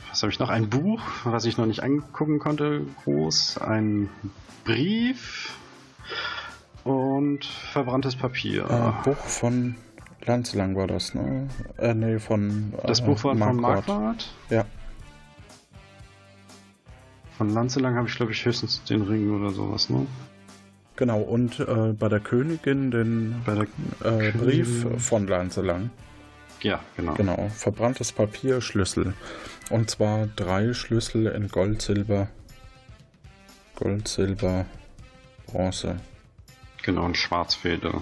was 0.07 0.23
habe 0.23 0.31
ich 0.31 0.39
noch? 0.39 0.47
Ein 0.47 0.69
Buch, 0.69 1.01
was 1.25 1.43
ich 1.43 1.57
noch 1.57 1.65
nicht 1.65 1.83
angucken 1.83 2.39
konnte, 2.39 2.85
groß. 3.03 3.57
Ein 3.57 4.09
Brief. 4.63 5.57
Und 6.85 7.43
verbranntes 7.43 8.15
Papier. 8.15 8.63
Äh, 8.63 9.03
Buch 9.03 9.17
von 9.17 9.75
Lanzelang 10.23 10.77
war 10.77 10.87
das, 10.87 11.13
ne? 11.13 11.49
Äh, 11.77 11.93
nee, 11.95 12.19
von. 12.19 12.71
Äh, 12.81 12.87
das 12.87 13.03
Buch 13.03 13.19
von, 13.19 13.37
von 13.37 13.57
Marquardt. 13.57 13.87
Marquardt. 13.89 14.29
Ja. 14.49 14.63
Von 17.39 17.53
Lanzelang 17.53 17.95
habe 17.95 18.09
ich, 18.09 18.17
glaube 18.17 18.33
ich, 18.33 18.43
höchstens 18.45 18.83
den 18.83 19.01
Ring 19.01 19.31
oder 19.33 19.51
sowas, 19.51 19.89
ne? 19.89 20.05
Genau, 20.97 21.21
und 21.21 21.61
äh, 21.61 21.93
bei 21.93 22.09
der 22.09 22.19
Königin 22.19 22.91
den 22.91 23.41
Bei 23.45 23.55
der 23.55 24.27
äh, 24.27 24.31
Brief 24.33 24.85
von 24.97 25.25
Lanzelang. 25.25 25.89
Ja, 26.61 26.81
genau. 26.97 27.13
Genau, 27.13 27.49
verbranntes 27.55 28.11
Papier, 28.11 28.59
Schlüssel. 28.59 29.13
Und 29.69 29.89
zwar 29.89 30.27
drei 30.27 30.73
Schlüssel 30.73 31.27
in 31.27 31.47
Gold, 31.47 31.81
Silber. 31.81 32.27
Gold, 33.75 34.09
Silber, 34.09 34.65
Bronze. 35.47 35.95
Genau, 36.83 37.05
und 37.05 37.15
Schwarzfeder. 37.15 38.01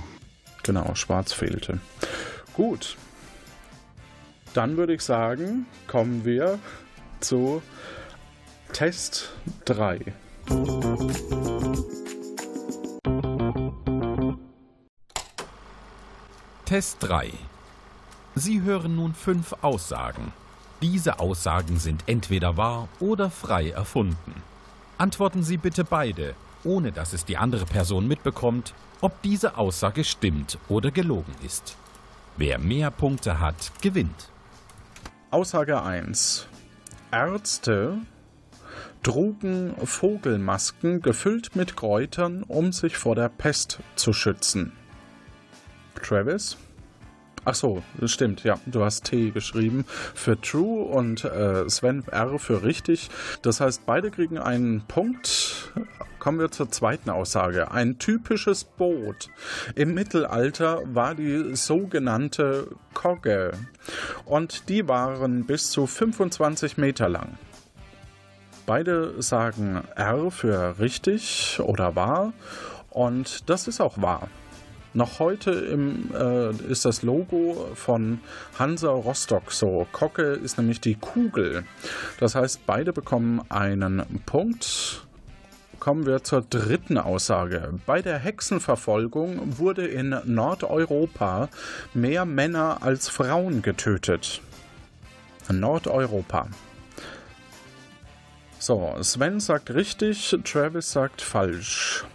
Genau, 0.63 0.95
schwarz 0.95 1.31
fehlte. 1.31 1.79
Gut. 2.55 2.97
Dann 4.55 4.77
würde 4.77 4.95
ich 4.95 5.01
sagen, 5.01 5.67
kommen 5.85 6.25
wir 6.25 6.57
zu 7.19 7.61
Test 8.77 9.31
3. 9.65 9.99
Test 16.65 16.97
3. 16.99 17.31
Sie 18.35 18.61
hören 18.61 18.95
nun 18.95 19.15
fünf 19.15 19.55
Aussagen. 19.63 20.31
Diese 20.83 21.17
Aussagen 21.17 21.79
sind 21.79 22.03
entweder 22.05 22.55
wahr 22.55 22.87
oder 22.99 23.31
frei 23.31 23.71
erfunden. 23.71 24.43
Antworten 24.99 25.41
Sie 25.41 25.57
bitte 25.57 25.83
beide, 25.83 26.35
ohne 26.63 26.91
dass 26.91 27.13
es 27.13 27.25
die 27.25 27.37
andere 27.37 27.65
Person 27.65 28.07
mitbekommt, 28.07 28.75
ob 29.01 29.19
diese 29.23 29.57
Aussage 29.57 30.03
stimmt 30.03 30.59
oder 30.69 30.91
gelogen 30.91 31.33
ist. 31.43 31.75
Wer 32.35 32.59
mehr 32.59 32.91
Punkte 32.91 33.39
hat, 33.39 33.71
gewinnt. 33.81 34.29
Aussage 35.31 35.81
1. 35.81 36.47
Ärzte 37.09 38.01
trugen 39.07 39.73
Vogelmasken 39.81 41.01
gefüllt 41.01 41.55
mit 41.55 41.77
Kräutern, 41.77 42.43
um 42.43 42.73
sich 42.73 42.97
vor 42.97 43.15
der 43.15 43.29
Pest 43.29 43.79
zu 43.95 44.11
schützen. 44.11 44.73
Travis? 46.03 46.57
Ach 47.45 47.55
so, 47.55 47.83
stimmt, 48.03 48.43
ja. 48.43 48.59
Du 48.65 48.83
hast 48.83 49.05
T 49.05 49.29
geschrieben 49.29 49.85
für 50.13 50.41
true 50.41 50.83
und 50.83 51.23
äh, 51.23 51.69
Sven 51.69 52.03
R 52.11 52.37
für 52.37 52.63
richtig. 52.63 53.09
Das 53.43 53.61
heißt, 53.61 53.85
beide 53.85 54.11
kriegen 54.11 54.39
einen 54.39 54.81
Punkt. 54.81 55.71
Kommen 56.19 56.39
wir 56.39 56.51
zur 56.51 56.69
zweiten 56.69 57.09
Aussage. 57.09 57.71
Ein 57.71 57.99
typisches 57.99 58.65
Boot 58.65 59.29
im 59.75 59.93
Mittelalter 59.93 60.81
war 60.83 61.15
die 61.15 61.55
sogenannte 61.55 62.67
Kogge. 62.93 63.53
Und 64.25 64.67
die 64.67 64.89
waren 64.89 65.45
bis 65.45 65.71
zu 65.71 65.87
25 65.87 66.75
Meter 66.75 67.07
lang. 67.07 67.37
Beide 68.67 69.21
sagen 69.21 69.81
R 69.95 70.29
für 70.29 70.77
richtig 70.77 71.57
oder 71.63 71.95
wahr. 71.95 72.33
Und 72.89 73.49
das 73.49 73.69
ist 73.69 73.79
auch 73.79 74.01
wahr. 74.01 74.27
Noch 74.93 75.19
heute 75.19 75.51
im, 75.51 76.11
äh, 76.13 76.51
ist 76.69 76.83
das 76.83 77.01
Logo 77.01 77.69
von 77.75 78.19
Hansa 78.59 78.89
Rostock 78.89 79.53
so. 79.53 79.87
Kocke 79.93 80.33
ist 80.33 80.57
nämlich 80.57 80.81
die 80.81 80.95
Kugel. 80.95 81.63
Das 82.19 82.35
heißt, 82.35 82.65
beide 82.65 82.91
bekommen 82.91 83.41
einen 83.47 84.03
Punkt. 84.25 85.07
Kommen 85.79 86.05
wir 86.05 86.23
zur 86.23 86.41
dritten 86.41 86.97
Aussage. 86.97 87.73
Bei 87.85 88.01
der 88.01 88.19
Hexenverfolgung 88.19 89.59
wurde 89.59 89.87
in 89.87 90.13
Nordeuropa 90.25 91.47
mehr 91.93 92.25
Männer 92.25 92.79
als 92.81 93.07
Frauen 93.07 93.61
getötet. 93.61 94.41
Nordeuropa. 95.49 96.49
So, 98.59 98.95
Sven 99.01 99.39
sagt 99.39 99.73
richtig, 99.73 100.35
Travis 100.43 100.91
sagt 100.91 101.21
falsch. 101.21 102.05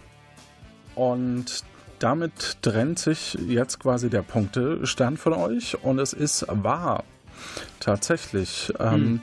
Und 0.94 1.64
damit 1.98 2.58
trennt 2.62 2.98
sich 2.98 3.34
jetzt 3.46 3.78
quasi 3.78 4.10
der 4.10 4.22
Punktestand 4.22 5.18
von 5.18 5.32
euch 5.34 5.82
und 5.82 5.98
es 5.98 6.12
ist 6.12 6.44
wahr. 6.48 7.04
Tatsächlich. 7.80 8.72
Ähm, 8.78 9.20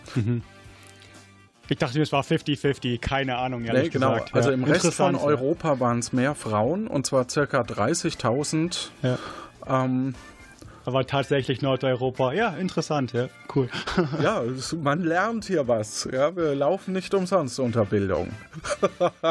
Ich 1.67 1.77
dachte, 1.77 2.01
es 2.01 2.11
war 2.11 2.23
50-50, 2.23 2.99
keine 2.99 3.37
Ahnung, 3.37 3.63
ehrlich 3.63 3.83
nee, 3.83 3.89
genau. 3.89 4.13
gesagt. 4.13 4.33
Also 4.33 4.49
Ja, 4.49 4.55
im 4.55 4.63
Rest 4.63 4.93
von. 4.93 5.15
Europa 5.15 5.79
waren 5.79 5.99
es 5.99 6.11
mehr 6.13 6.33
Frauen 6.33 6.87
und 6.87 7.05
zwar 7.05 7.29
circa 7.29 7.61
30.000. 7.61 8.89
Ja. 9.03 9.19
Ähm, 9.67 10.15
Aber 10.89 11.05
tatsächlich 11.05 11.61
Nordeuropa. 11.61 12.33
Ja, 12.33 12.49
interessant, 12.55 13.13
ja, 13.13 13.27
cool. 13.53 13.69
ja, 14.23 14.41
man 14.81 15.03
lernt 15.03 15.45
hier 15.45 15.67
was. 15.67 16.09
Ja, 16.11 16.35
wir 16.35 16.55
laufen 16.55 16.93
nicht 16.93 17.13
umsonst 17.13 17.59
unter 17.59 17.85
Bildung. 17.85 18.31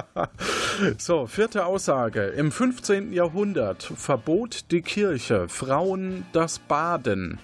so, 0.99 1.27
vierte 1.27 1.67
Aussage. 1.67 2.27
Im 2.27 2.53
15. 2.53 3.13
Jahrhundert 3.13 3.83
verbot 3.83 4.71
die 4.71 4.83
Kirche 4.83 5.49
Frauen 5.49 6.25
das 6.31 6.61
Baden. 6.61 7.41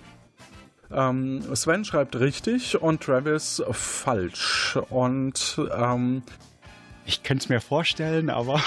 Ähm, 0.92 1.42
Sven 1.56 1.84
schreibt 1.84 2.14
richtig 2.20 2.80
und 2.80 3.02
Travis 3.02 3.64
falsch. 3.72 4.78
Und 4.90 5.60
ähm, 5.76 6.22
Ich 7.04 7.24
könnte 7.24 7.42
es 7.42 7.48
mir 7.48 7.60
vorstellen, 7.60 8.30
aber 8.30 8.62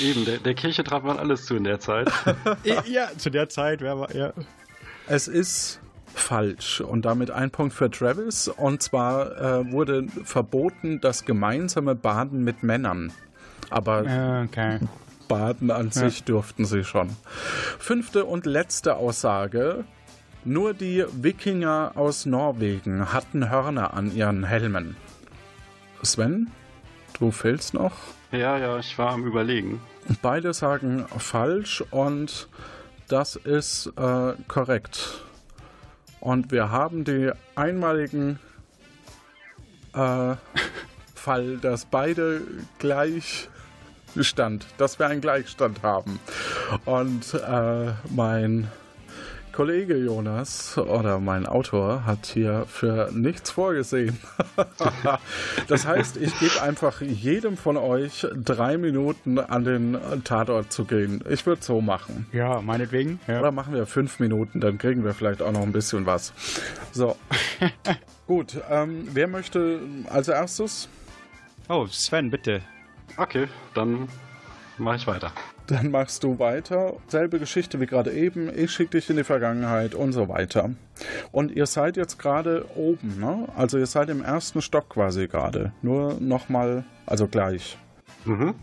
Eben, 0.00 0.24
der, 0.24 0.38
der 0.38 0.54
Kirche 0.54 0.84
trat 0.84 1.04
man 1.04 1.18
alles 1.18 1.46
zu 1.46 1.54
in 1.54 1.64
der 1.64 1.80
Zeit. 1.80 2.10
ja, 2.86 3.08
zu 3.16 3.30
der 3.30 3.48
Zeit, 3.48 3.80
wer 3.80 3.98
war, 3.98 4.14
ja. 4.14 4.32
Es 5.12 5.28
ist 5.28 5.78
falsch 6.14 6.80
und 6.80 7.04
damit 7.04 7.30
ein 7.30 7.50
Punkt 7.50 7.74
für 7.74 7.90
Travis. 7.90 8.48
Und 8.48 8.82
zwar 8.82 9.36
äh, 9.38 9.70
wurde 9.70 10.06
verboten 10.24 11.02
das 11.02 11.26
gemeinsame 11.26 11.94
Baden 11.94 12.42
mit 12.44 12.62
Männern. 12.62 13.12
Aber 13.68 14.06
Ah, 14.06 14.42
Okay. 14.44 14.78
Baden 15.28 15.70
an 15.70 15.90
sich 15.90 16.24
dürften 16.24 16.64
sie 16.64 16.82
schon. 16.82 17.10
Fünfte 17.78 18.24
und 18.24 18.46
letzte 18.46 18.96
Aussage. 18.96 19.84
Nur 20.44 20.72
die 20.72 21.04
Wikinger 21.12 21.92
aus 21.94 22.24
Norwegen 22.24 23.12
hatten 23.12 23.50
Hörner 23.50 23.92
an 23.92 24.14
ihren 24.14 24.44
Helmen. 24.44 24.96
Sven, 26.02 26.50
du 27.18 27.30
fehlst 27.30 27.74
noch. 27.74 27.92
ja, 28.30 28.56
ja, 28.56 28.78
ich 28.78 28.96
war 28.96 29.10
am 29.10 29.26
Überlegen. 29.26 29.80
Beide 30.22 30.54
sagen 30.54 31.04
falsch 31.18 31.82
und 31.90 32.48
das 33.12 33.36
ist 33.36 33.92
äh, 33.98 34.32
korrekt. 34.48 35.22
Und 36.20 36.50
wir 36.50 36.70
haben 36.70 37.04
die 37.04 37.30
einmaligen 37.54 38.38
äh, 39.94 40.34
Fall, 41.14 41.58
dass 41.58 41.84
beide 41.84 42.40
gleich 42.78 43.50
Stand, 44.18 44.66
dass 44.78 44.98
wir 44.98 45.08
einen 45.08 45.20
Gleichstand 45.20 45.82
haben. 45.82 46.20
Und 46.86 47.34
äh, 47.34 47.92
mein 48.10 48.70
Kollege 49.52 49.96
Jonas 49.96 50.78
oder 50.78 51.20
mein 51.20 51.46
Autor 51.46 52.06
hat 52.06 52.26
hier 52.26 52.64
für 52.66 53.10
nichts 53.12 53.50
vorgesehen. 53.50 54.18
das 55.68 55.86
heißt, 55.86 56.16
ich 56.16 56.38
gebe 56.40 56.62
einfach 56.62 57.02
jedem 57.02 57.56
von 57.56 57.76
euch 57.76 58.26
drei 58.34 58.78
Minuten 58.78 59.38
an 59.38 59.64
den 59.64 59.98
Tatort 60.24 60.72
zu 60.72 60.84
gehen. 60.84 61.22
Ich 61.28 61.44
würde 61.44 61.62
so 61.62 61.80
machen. 61.80 62.26
Ja, 62.32 62.62
meinetwegen. 62.62 63.20
Ja. 63.26 63.40
Oder 63.40 63.52
machen 63.52 63.74
wir 63.74 63.86
fünf 63.86 64.20
Minuten, 64.20 64.60
dann 64.60 64.78
kriegen 64.78 65.04
wir 65.04 65.12
vielleicht 65.12 65.42
auch 65.42 65.52
noch 65.52 65.62
ein 65.62 65.72
bisschen 65.72 66.06
was. 66.06 66.32
So. 66.92 67.16
Gut, 68.26 68.56
ähm, 68.70 69.08
wer 69.12 69.28
möchte 69.28 69.80
als 70.08 70.28
erstes? 70.28 70.88
Oh, 71.68 71.86
Sven, 71.86 72.30
bitte. 72.30 72.62
Okay, 73.18 73.48
dann 73.74 74.08
mache 74.78 74.96
ich 74.96 75.06
weiter. 75.06 75.32
Dann 75.66 75.90
machst 75.90 76.24
du 76.24 76.38
weiter. 76.38 76.94
Selbe 77.06 77.38
Geschichte 77.38 77.80
wie 77.80 77.86
gerade 77.86 78.12
eben. 78.12 78.50
Ich 78.54 78.72
schicke 78.72 78.98
dich 78.98 79.08
in 79.08 79.16
die 79.16 79.24
Vergangenheit 79.24 79.94
und 79.94 80.12
so 80.12 80.28
weiter. 80.28 80.70
Und 81.30 81.52
ihr 81.52 81.66
seid 81.66 81.96
jetzt 81.96 82.18
gerade 82.18 82.66
oben, 82.74 83.20
ne? 83.20 83.48
Also 83.56 83.78
ihr 83.78 83.86
seid 83.86 84.10
im 84.10 84.22
ersten 84.22 84.60
Stock 84.60 84.88
quasi 84.90 85.28
gerade. 85.28 85.72
Nur 85.82 86.14
nochmal, 86.20 86.84
also 87.06 87.28
gleich. 87.28 87.78
Mhm. 88.24 88.54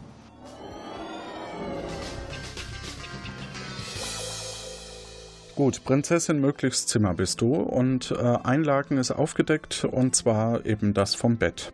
Gut, 5.55 5.83
Prinzessin 5.83 6.39
möglichst 6.39 6.87
Zimmer 6.87 7.13
bist 7.13 7.41
du 7.41 7.53
und 7.53 8.11
äh, 8.11 8.37
Einlagen 8.43 8.97
ist 8.97 9.11
aufgedeckt 9.11 9.83
und 9.83 10.15
zwar 10.15 10.65
eben 10.65 10.93
das 10.93 11.15
vom 11.15 11.35
Bett. 11.35 11.73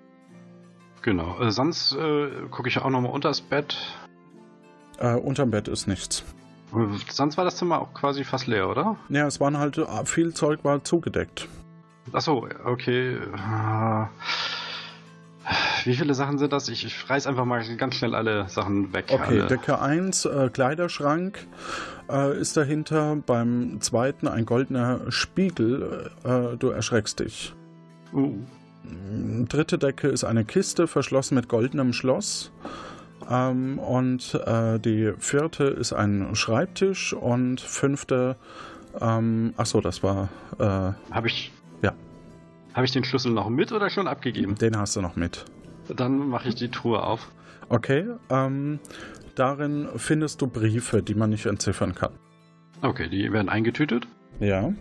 Genau. 1.04 1.40
Äh, 1.40 1.52
sonst 1.52 1.92
äh, 1.92 2.30
gucke 2.50 2.68
ich 2.68 2.80
auch 2.80 2.90
nochmal 2.90 3.12
unter 3.12 3.28
das 3.28 3.42
Bett. 3.42 3.78
Äh, 5.00 5.16
unterm 5.16 5.52
Bett 5.52 5.68
ist 5.68 5.88
nichts. 5.88 6.24
Sonst 7.10 7.38
war 7.38 7.46
das 7.46 7.58
Zimmer 7.58 7.80
auch 7.80 7.94
quasi 7.94 8.24
fast 8.24 8.48
leer, 8.48 8.70
oder? 8.70 8.98
Ja, 9.10 9.28
es 9.28 9.40
waren 9.40 9.58
halt, 9.58 9.78
äh, 9.78 10.06
viel 10.06 10.34
Zeug 10.34 10.64
war 10.64 10.84
zugedeckt. 10.84 11.48
Achso, 12.12 12.48
okay. 12.66 13.16
Äh, 13.16 14.06
Wie 15.86 15.96
viele 15.96 16.14
Sachen 16.14 16.38
sind 16.38 16.52
das? 16.52 16.70
Ich, 16.70 16.86
ich 16.86 17.10
reiß 17.10 17.28
einfach 17.28 17.46
mal 17.46 17.64
ganz 17.78 17.96
schnell 17.96 18.16
alle 18.16 18.50
Sachen 18.50 18.94
weg. 18.94 19.06
Okay, 19.10 19.40
alle. 19.40 19.48
Decke 19.48 19.80
1, 19.80 20.26
äh, 20.26 20.50
Kleiderschrank 20.52 21.48
äh, 22.10 22.38
ist 22.38 22.58
dahinter. 22.58 23.16
Beim 23.16 23.80
zweiten 23.82 24.28
ein 24.28 24.46
goldener 24.46 25.12
Spiegel. 25.12 26.12
Äh, 26.24 26.58
du 26.58 26.70
erschreckst 26.70 27.20
dich. 27.20 27.54
Uh, 28.14 28.38
Dritte 29.48 29.78
Decke 29.78 30.08
ist 30.08 30.24
eine 30.24 30.46
Kiste, 30.46 30.88
verschlossen 30.88 31.36
mit 31.36 31.50
goldenem 31.50 31.94
Schloss. 31.94 32.52
Ähm, 33.30 33.80
und 33.80 34.34
äh, 34.46 34.80
die 34.80 35.14
vierte 35.18 35.66
ist 35.66 35.94
ein 35.94 36.36
Schreibtisch. 36.36 37.14
Und 37.14 37.60
fünfte, 37.62 38.36
ähm, 39.00 39.54
achso, 39.58 39.82
das 39.82 40.04
war, 40.04 40.30
äh, 40.60 40.64
habe 41.14 41.28
ich. 41.28 41.52
Ja. 41.82 41.94
Habe 42.74 42.86
ich 42.86 42.92
den 42.92 43.04
Schlüssel 43.04 43.32
noch 43.32 43.50
mit 43.50 43.72
oder 43.72 43.90
schon 43.90 44.08
abgegeben? 44.08 44.56
den 44.56 44.78
hast 44.78 44.96
du 44.96 45.02
noch 45.02 45.16
mit. 45.16 45.46
Dann 45.88 46.30
mache 46.30 46.50
ich 46.50 46.56
die 46.56 46.70
Truhe 46.70 47.02
auf. 47.04 47.32
Okay, 47.70 48.06
ähm, 48.30 48.80
darin 49.36 49.88
findest 49.96 50.42
du 50.42 50.48
Briefe, 50.48 51.02
die 51.02 51.16
man 51.16 51.30
nicht 51.32 51.46
entziffern 51.46 51.96
kann. 51.96 52.12
Okay, 52.82 53.08
die 53.10 53.32
werden 53.32 53.50
eingetütet. 53.50 54.08
Ja, 54.40 54.72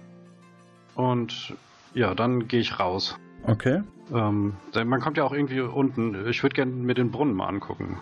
Und 0.95 1.55
ja, 1.95 2.15
dann 2.15 2.49
gehe 2.49 2.61
ich 2.61 2.79
raus. 2.79 3.17
okay. 3.45 3.83
Ähm, 4.13 4.53
man 4.75 5.01
kommt 5.01 5.17
ja 5.17 5.25
auch 5.25 5.33
irgendwie 5.33 5.61
unten. 5.61 6.27
Ich 6.29 6.43
würde 6.43 6.55
gerne 6.55 6.73
mir 6.73 6.93
den 6.95 7.11
Brunnen 7.11 7.33
mal 7.35 7.47
angucken. 7.47 8.01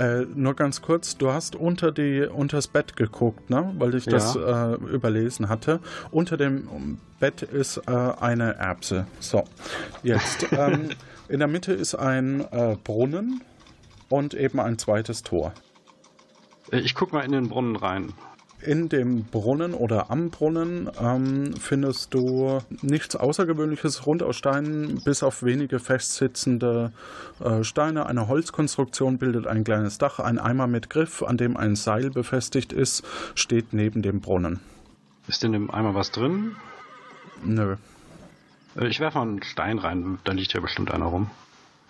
Äh, 0.00 0.24
nur 0.34 0.54
ganz 0.54 0.80
kurz, 0.80 1.18
du 1.18 1.30
hast 1.30 1.54
unter 1.56 1.92
die 1.92 2.22
unters 2.22 2.68
Bett 2.68 2.96
geguckt, 2.96 3.50
ne? 3.50 3.74
Weil 3.78 3.94
ich 3.94 4.06
Ja. 4.06 4.12
das 4.12 4.34
äh, 4.34 4.74
überlesen 4.90 5.50
hatte. 5.50 5.80
Unter 6.10 6.38
dem 6.38 6.96
Bett 7.18 7.42
ist 7.42 7.76
äh, 7.86 7.90
eine 7.90 8.54
Erbse. 8.56 9.06
So, 9.18 9.44
jetzt. 10.02 10.46
ähm, 10.52 10.88
in 11.28 11.38
der 11.40 11.48
Mitte 11.48 11.74
ist 11.74 11.94
ein 11.94 12.40
äh, 12.50 12.76
Brunnen 12.82 13.42
und 14.08 14.32
eben 14.32 14.58
ein 14.58 14.78
zweites 14.78 15.22
Tor. 15.22 15.52
Äh, 16.72 16.78
Ich 16.78 16.94
guck 16.94 17.12
mal 17.12 17.20
in 17.20 17.32
den 17.32 17.50
Brunnen 17.50 17.76
rein. 17.76 18.14
In 18.62 18.90
dem 18.90 19.24
Brunnen 19.24 19.72
oder 19.72 20.10
am 20.10 20.28
Brunnen 20.28 20.90
ähm, 21.00 21.54
findest 21.58 22.12
du 22.12 22.58
nichts 22.82 23.16
Außergewöhnliches 23.16 24.06
rund 24.06 24.22
aus 24.22 24.36
Steinen, 24.36 25.00
bis 25.02 25.22
auf 25.22 25.42
wenige 25.42 25.78
festsitzende 25.78 26.92
äh, 27.42 27.64
Steine. 27.64 28.06
Eine 28.06 28.28
Holzkonstruktion 28.28 29.16
bildet 29.18 29.46
ein 29.46 29.64
kleines 29.64 29.96
Dach. 29.96 30.18
Ein 30.18 30.38
Eimer 30.38 30.66
mit 30.66 30.90
Griff, 30.90 31.22
an 31.22 31.38
dem 31.38 31.56
ein 31.56 31.74
Seil 31.74 32.10
befestigt 32.10 32.74
ist, 32.74 33.02
steht 33.34 33.72
neben 33.72 34.02
dem 34.02 34.20
Brunnen. 34.20 34.60
Ist 35.26 35.42
in 35.42 35.52
dem 35.52 35.70
Eimer 35.70 35.94
was 35.94 36.10
drin? 36.10 36.56
Nö. 37.42 37.76
Äh, 38.76 38.88
Ich 38.88 39.00
werfe 39.00 39.18
mal 39.18 39.28
einen 39.28 39.42
Stein 39.42 39.78
rein, 39.78 40.18
da 40.24 40.32
liegt 40.32 40.52
ja 40.52 40.60
bestimmt 40.60 40.90
einer 40.90 41.06
rum. 41.06 41.30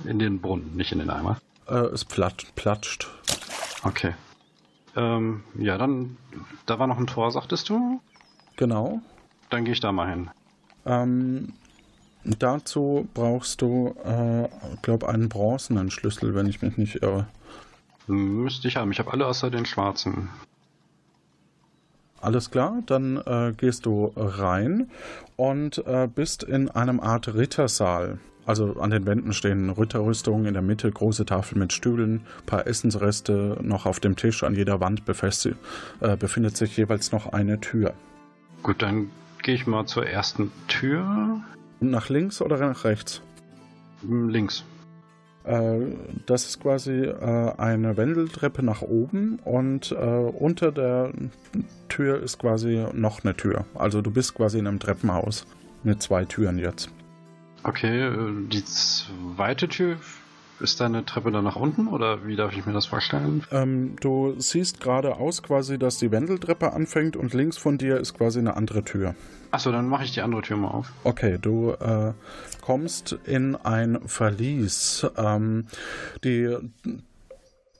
In 0.04 0.20
den 0.20 0.40
Brunnen, 0.40 0.76
nicht 0.76 0.92
in 0.92 1.00
den 1.00 1.10
Eimer. 1.10 1.38
Äh, 1.68 1.74
es 1.92 2.04
plat 2.04 2.46
platscht. 2.54 3.08
Okay. 3.82 4.14
Ähm, 5.00 5.42
ja, 5.58 5.78
dann, 5.78 6.18
da 6.66 6.78
war 6.78 6.86
noch 6.86 6.98
ein 6.98 7.06
Tor, 7.06 7.30
sagtest 7.30 7.70
du? 7.70 8.00
Genau. 8.56 9.00
Dann 9.48 9.64
gehe 9.64 9.72
ich 9.72 9.80
da 9.80 9.92
mal 9.92 10.10
hin. 10.10 10.30
Ähm, 10.84 11.54
dazu 12.24 13.08
brauchst 13.14 13.62
du, 13.62 13.94
äh, 14.04 14.48
glaube 14.82 15.08
einen 15.08 15.30
bronzenen 15.30 15.90
Schlüssel, 15.90 16.34
wenn 16.34 16.46
ich 16.46 16.60
mich 16.60 16.76
nicht 16.76 17.02
irre. 17.02 17.26
Müsste 18.06 18.68
ich 18.68 18.76
haben. 18.76 18.92
Ich 18.92 18.98
habe 18.98 19.12
alle 19.12 19.26
außer 19.26 19.50
den 19.50 19.64
schwarzen. 19.64 20.28
Alles 22.20 22.50
klar, 22.50 22.82
dann 22.84 23.16
äh, 23.16 23.54
gehst 23.56 23.86
du 23.86 24.12
rein 24.14 24.90
und 25.36 25.78
äh, 25.86 26.06
bist 26.14 26.42
in 26.42 26.68
einem 26.68 27.00
Art 27.00 27.32
Rittersaal. 27.32 28.18
Also 28.46 28.80
an 28.80 28.90
den 28.90 29.06
Wänden 29.06 29.32
stehen 29.32 29.70
Ritterrüstungen, 29.70 30.46
in 30.46 30.54
der 30.54 30.62
Mitte 30.62 30.90
große 30.90 31.26
Tafel 31.26 31.58
mit 31.58 31.72
Stühlen, 31.72 32.22
paar 32.46 32.66
Essensreste 32.66 33.58
noch 33.62 33.86
auf 33.86 34.00
dem 34.00 34.16
Tisch. 34.16 34.42
An 34.42 34.54
jeder 34.54 34.80
Wand 34.80 35.02
äh, 35.08 36.16
befindet 36.16 36.56
sich 36.56 36.76
jeweils 36.76 37.12
noch 37.12 37.32
eine 37.32 37.60
Tür. 37.60 37.94
Gut, 38.62 38.82
dann 38.82 39.10
gehe 39.42 39.54
ich 39.54 39.66
mal 39.66 39.86
zur 39.86 40.06
ersten 40.06 40.50
Tür. 40.68 41.40
Nach 41.80 42.08
links 42.08 42.42
oder 42.42 42.58
nach 42.58 42.84
rechts? 42.84 43.22
Hm, 44.02 44.28
Links. 44.28 44.64
Äh, 45.44 45.80
das 46.26 46.46
ist 46.46 46.60
quasi 46.60 47.04
äh, 47.04 47.52
eine 47.56 47.96
Wendeltreppe 47.96 48.62
nach 48.62 48.82
oben 48.82 49.38
und 49.44 49.92
äh, 49.92 49.94
unter 49.94 50.72
der 50.72 51.12
Tür 51.88 52.22
ist 52.22 52.38
quasi 52.38 52.86
noch 52.92 53.24
eine 53.24 53.34
Tür. 53.34 53.64
Also 53.74 54.02
du 54.02 54.10
bist 54.10 54.34
quasi 54.34 54.58
in 54.58 54.66
einem 54.66 54.78
Treppenhaus 54.78 55.46
mit 55.82 56.02
zwei 56.02 56.24
Türen 56.24 56.58
jetzt. 56.58 56.90
Okay, 57.62 58.06
äh, 58.06 58.48
die 58.48 58.64
zweite 58.64 59.68
Tür, 59.68 59.96
ist 60.60 60.80
da 60.80 60.86
eine 60.86 61.04
Treppe 61.04 61.30
da 61.32 61.42
nach 61.42 61.56
unten 61.56 61.88
oder 61.88 62.26
wie 62.26 62.36
darf 62.36 62.52
ich 62.52 62.66
mir 62.66 62.72
das 62.72 62.86
vorstellen? 62.86 63.42
Ähm, 63.50 63.96
du 64.00 64.34
siehst 64.38 64.80
geradeaus 64.80 65.42
quasi, 65.42 65.78
dass 65.78 65.98
die 65.98 66.10
Wendeltreppe 66.10 66.72
anfängt 66.72 67.16
und 67.16 67.32
links 67.34 67.56
von 67.56 67.78
dir 67.78 67.96
ist 67.96 68.14
quasi 68.14 68.38
eine 68.38 68.56
andere 68.56 68.84
Tür. 68.84 69.14
Achso, 69.50 69.72
dann 69.72 69.88
mache 69.88 70.04
ich 70.04 70.12
die 70.12 70.20
andere 70.20 70.42
Tür 70.42 70.56
mal 70.58 70.68
auf. 70.68 70.92
Okay, 71.04 71.38
du 71.40 71.72
äh, 71.72 72.12
kommst 72.60 73.18
in 73.24 73.56
ein 73.56 73.98
Verlies. 74.06 75.06
Ähm, 75.16 75.66
die 76.22 76.56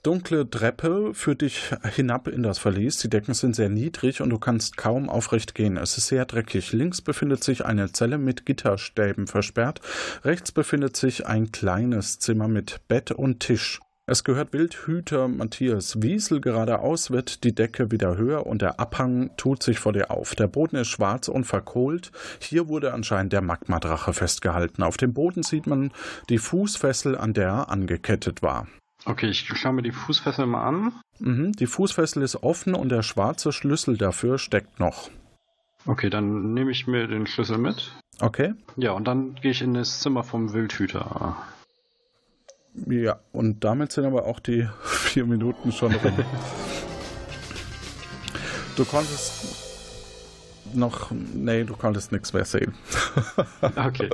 dunkle 0.03 0.49
Treppe 0.49 1.13
führt 1.13 1.41
dich 1.41 1.71
hinab 1.95 2.27
in 2.27 2.43
das 2.43 2.59
Verlies. 2.59 2.97
Die 2.97 3.09
Decken 3.09 3.33
sind 3.33 3.55
sehr 3.55 3.69
niedrig 3.69 4.21
und 4.21 4.29
du 4.29 4.39
kannst 4.39 4.77
kaum 4.77 5.09
aufrecht 5.09 5.55
gehen. 5.55 5.77
Es 5.77 5.97
ist 5.97 6.07
sehr 6.07 6.25
dreckig. 6.25 6.73
Links 6.73 7.01
befindet 7.01 7.43
sich 7.43 7.65
eine 7.65 7.91
Zelle 7.91 8.17
mit 8.17 8.45
Gitterstäben 8.45 9.27
versperrt. 9.27 9.81
Rechts 10.23 10.51
befindet 10.51 10.97
sich 10.97 11.27
ein 11.27 11.51
kleines 11.51 12.19
Zimmer 12.19 12.47
mit 12.47 12.87
Bett 12.87 13.11
und 13.11 13.39
Tisch. 13.39 13.79
Es 14.07 14.23
gehört 14.23 14.51
Wildhüter 14.51 15.27
Matthias 15.27 16.01
Wiesel 16.01 16.41
geradeaus, 16.41 17.11
wird 17.11 17.43
die 17.43 17.53
Decke 17.53 17.91
wieder 17.91 18.17
höher 18.17 18.47
und 18.47 18.61
der 18.63 18.79
Abhang 18.79 19.29
tut 19.37 19.61
sich 19.61 19.79
vor 19.79 19.93
dir 19.93 20.09
auf. 20.09 20.33
Der 20.35 20.47
Boden 20.47 20.75
ist 20.77 20.87
schwarz 20.87 21.27
und 21.27 21.45
verkohlt. 21.45 22.11
Hier 22.39 22.67
wurde 22.67 22.93
anscheinend 22.93 23.31
der 23.31 23.41
Magmadrache 23.41 24.11
festgehalten. 24.11 24.81
Auf 24.81 24.97
dem 24.97 25.13
Boden 25.13 25.43
sieht 25.43 25.67
man 25.67 25.91
die 26.29 26.39
Fußfessel, 26.39 27.15
an 27.15 27.33
der 27.33 27.47
er 27.47 27.69
angekettet 27.69 28.41
war. 28.41 28.67
Okay, 29.05 29.29
ich 29.29 29.47
schaue 29.47 29.73
mir 29.73 29.81
die 29.81 29.91
Fußfessel 29.91 30.45
mal 30.45 30.63
an. 30.63 30.93
Mhm, 31.19 31.53
die 31.53 31.67
Fußfessel 31.67 32.21
ist 32.21 32.43
offen 32.43 32.75
und 32.75 32.89
der 32.89 33.01
schwarze 33.03 33.51
Schlüssel 33.51 33.97
dafür 33.97 34.37
steckt 34.37 34.79
noch. 34.79 35.09
Okay, 35.85 36.09
dann 36.09 36.53
nehme 36.53 36.71
ich 36.71 36.85
mir 36.85 37.07
den 37.07 37.25
Schlüssel 37.25 37.57
mit. 37.57 37.91
Okay. 38.19 38.53
Ja, 38.77 38.91
und 38.91 39.05
dann 39.05 39.35
gehe 39.35 39.51
ich 39.51 39.61
in 39.61 39.73
das 39.73 39.99
Zimmer 40.01 40.23
vom 40.23 40.53
Wildhüter. 40.53 41.35
Ja, 42.87 43.19
und 43.31 43.63
damit 43.63 43.91
sind 43.91 44.05
aber 44.05 44.25
auch 44.25 44.39
die 44.39 44.67
vier 44.83 45.25
Minuten 45.25 45.71
schon 45.71 45.93
rum. 45.95 46.13
du 48.75 48.85
konntest 48.85 49.71
noch, 50.73 51.11
nee, 51.11 51.63
du 51.63 51.75
konntest 51.75 52.11
nichts 52.11 52.33
mehr 52.33 52.45
sehen. 52.45 52.75
okay. 53.75 54.09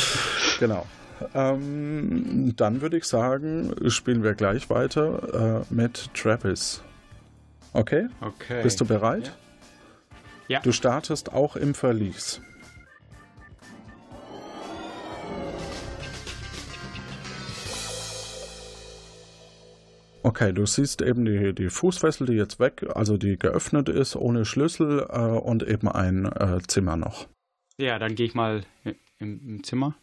genau. 0.60 0.86
Ähm, 1.34 2.54
dann 2.56 2.80
würde 2.80 2.96
ich 2.96 3.04
sagen, 3.04 3.74
spielen 3.88 4.22
wir 4.22 4.34
gleich 4.34 4.70
weiter 4.70 5.64
äh, 5.70 5.74
mit 5.74 6.10
Travis. 6.14 6.82
Okay? 7.72 8.08
Okay. 8.20 8.62
Bist 8.62 8.80
du 8.80 8.84
bereit? 8.84 9.36
Ja. 10.48 10.60
Du 10.60 10.72
startest 10.72 11.32
auch 11.32 11.56
im 11.56 11.74
Verlies. 11.74 12.40
Okay, 20.22 20.52
du 20.52 20.66
siehst 20.66 21.00
eben 21.00 21.24
die, 21.24 21.54
die 21.54 21.70
Fußfessel, 21.70 22.26
die 22.26 22.34
jetzt 22.34 22.60
weg, 22.60 22.84
also 22.94 23.16
die 23.16 23.38
geöffnet 23.38 23.88
ist, 23.88 24.16
ohne 24.16 24.44
Schlüssel 24.44 25.06
äh, 25.08 25.18
und 25.18 25.62
eben 25.62 25.88
ein 25.88 26.26
äh, 26.26 26.58
Zimmer 26.66 26.96
noch. 26.96 27.28
Ja, 27.78 27.98
dann 27.98 28.14
gehe 28.14 28.26
ich 28.26 28.34
mal 28.34 28.62
im, 29.18 29.40
im 29.46 29.64
Zimmer. 29.64 29.94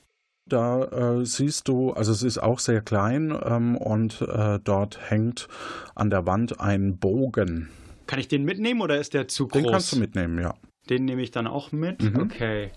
Da 0.47 0.83
äh, 1.19 1.25
siehst 1.25 1.67
du, 1.67 1.91
also 1.91 2.11
es 2.11 2.21
ist 2.21 2.37
auch 2.37 2.59
sehr 2.59 2.81
klein 2.81 3.35
ähm, 3.43 3.75
und 3.75 4.21
äh, 4.21 4.59
dort 4.63 4.99
hängt 5.09 5.47
an 5.95 6.11
der 6.11 6.27
Wand 6.27 6.59
ein 6.59 6.97
Bogen. 6.97 7.69
Kann 8.05 8.19
ich 8.19 8.27
den 8.27 8.43
mitnehmen 8.43 8.81
oder 8.81 8.99
ist 8.99 9.15
der 9.15 9.27
zu 9.27 9.47
groß? 9.47 9.61
Den 9.61 9.71
kannst 9.71 9.91
du 9.93 9.97
mitnehmen, 9.97 10.39
ja. 10.39 10.53
Den 10.87 11.05
nehme 11.05 11.23
ich 11.23 11.31
dann 11.31 11.47
auch 11.47 11.71
mit. 11.71 12.03
Mhm. 12.03 12.21
Okay. 12.21 12.69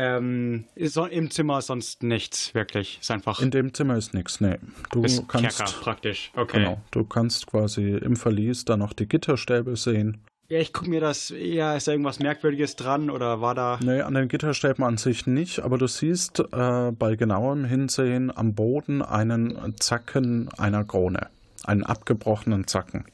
Ähm, 0.00 0.64
so, 0.80 1.06
Im 1.06 1.30
Zimmer 1.30 1.58
ist 1.58 1.66
sonst 1.66 2.02
nichts, 2.02 2.54
wirklich. 2.54 2.98
Ist 3.00 3.10
einfach. 3.10 3.40
In 3.40 3.50
dem 3.50 3.74
Zimmer 3.74 3.96
ist 3.96 4.14
nichts, 4.14 4.40
nee. 4.40 4.56
Du 4.92 5.02
ist 5.02 5.28
kannst 5.28 5.58
Kerker, 5.58 5.72
praktisch. 5.80 6.32
Okay. 6.36 6.58
Genau, 6.58 6.80
du 6.92 7.04
kannst 7.04 7.46
quasi 7.48 7.90
im 7.90 8.14
Verlies 8.14 8.64
dann 8.64 8.78
noch 8.80 8.92
die 8.92 9.06
Gitterstäbe 9.06 9.76
sehen. 9.76 10.24
Ja, 10.50 10.58
ich 10.60 10.72
gucke 10.72 10.88
mir 10.88 11.00
das. 11.00 11.28
Ja, 11.28 11.76
ist 11.76 11.88
da 11.88 11.92
irgendwas 11.92 12.20
Merkwürdiges 12.20 12.74
dran 12.74 13.10
oder 13.10 13.42
war 13.42 13.54
da. 13.54 13.78
Nee, 13.82 14.00
an 14.00 14.14
den 14.14 14.28
Gitterstäben 14.28 14.82
an 14.82 14.96
sich 14.96 15.26
nicht, 15.26 15.60
aber 15.60 15.76
du 15.76 15.86
siehst 15.86 16.40
äh, 16.40 16.90
bei 16.90 17.16
genauem 17.16 17.66
Hinsehen 17.66 18.34
am 18.34 18.54
Boden 18.54 19.02
einen 19.02 19.74
Zacken 19.78 20.48
einer 20.56 20.84
Krone. 20.84 21.28
Einen 21.64 21.82
abgebrochenen 21.82 22.66
Zacken. 22.66 23.04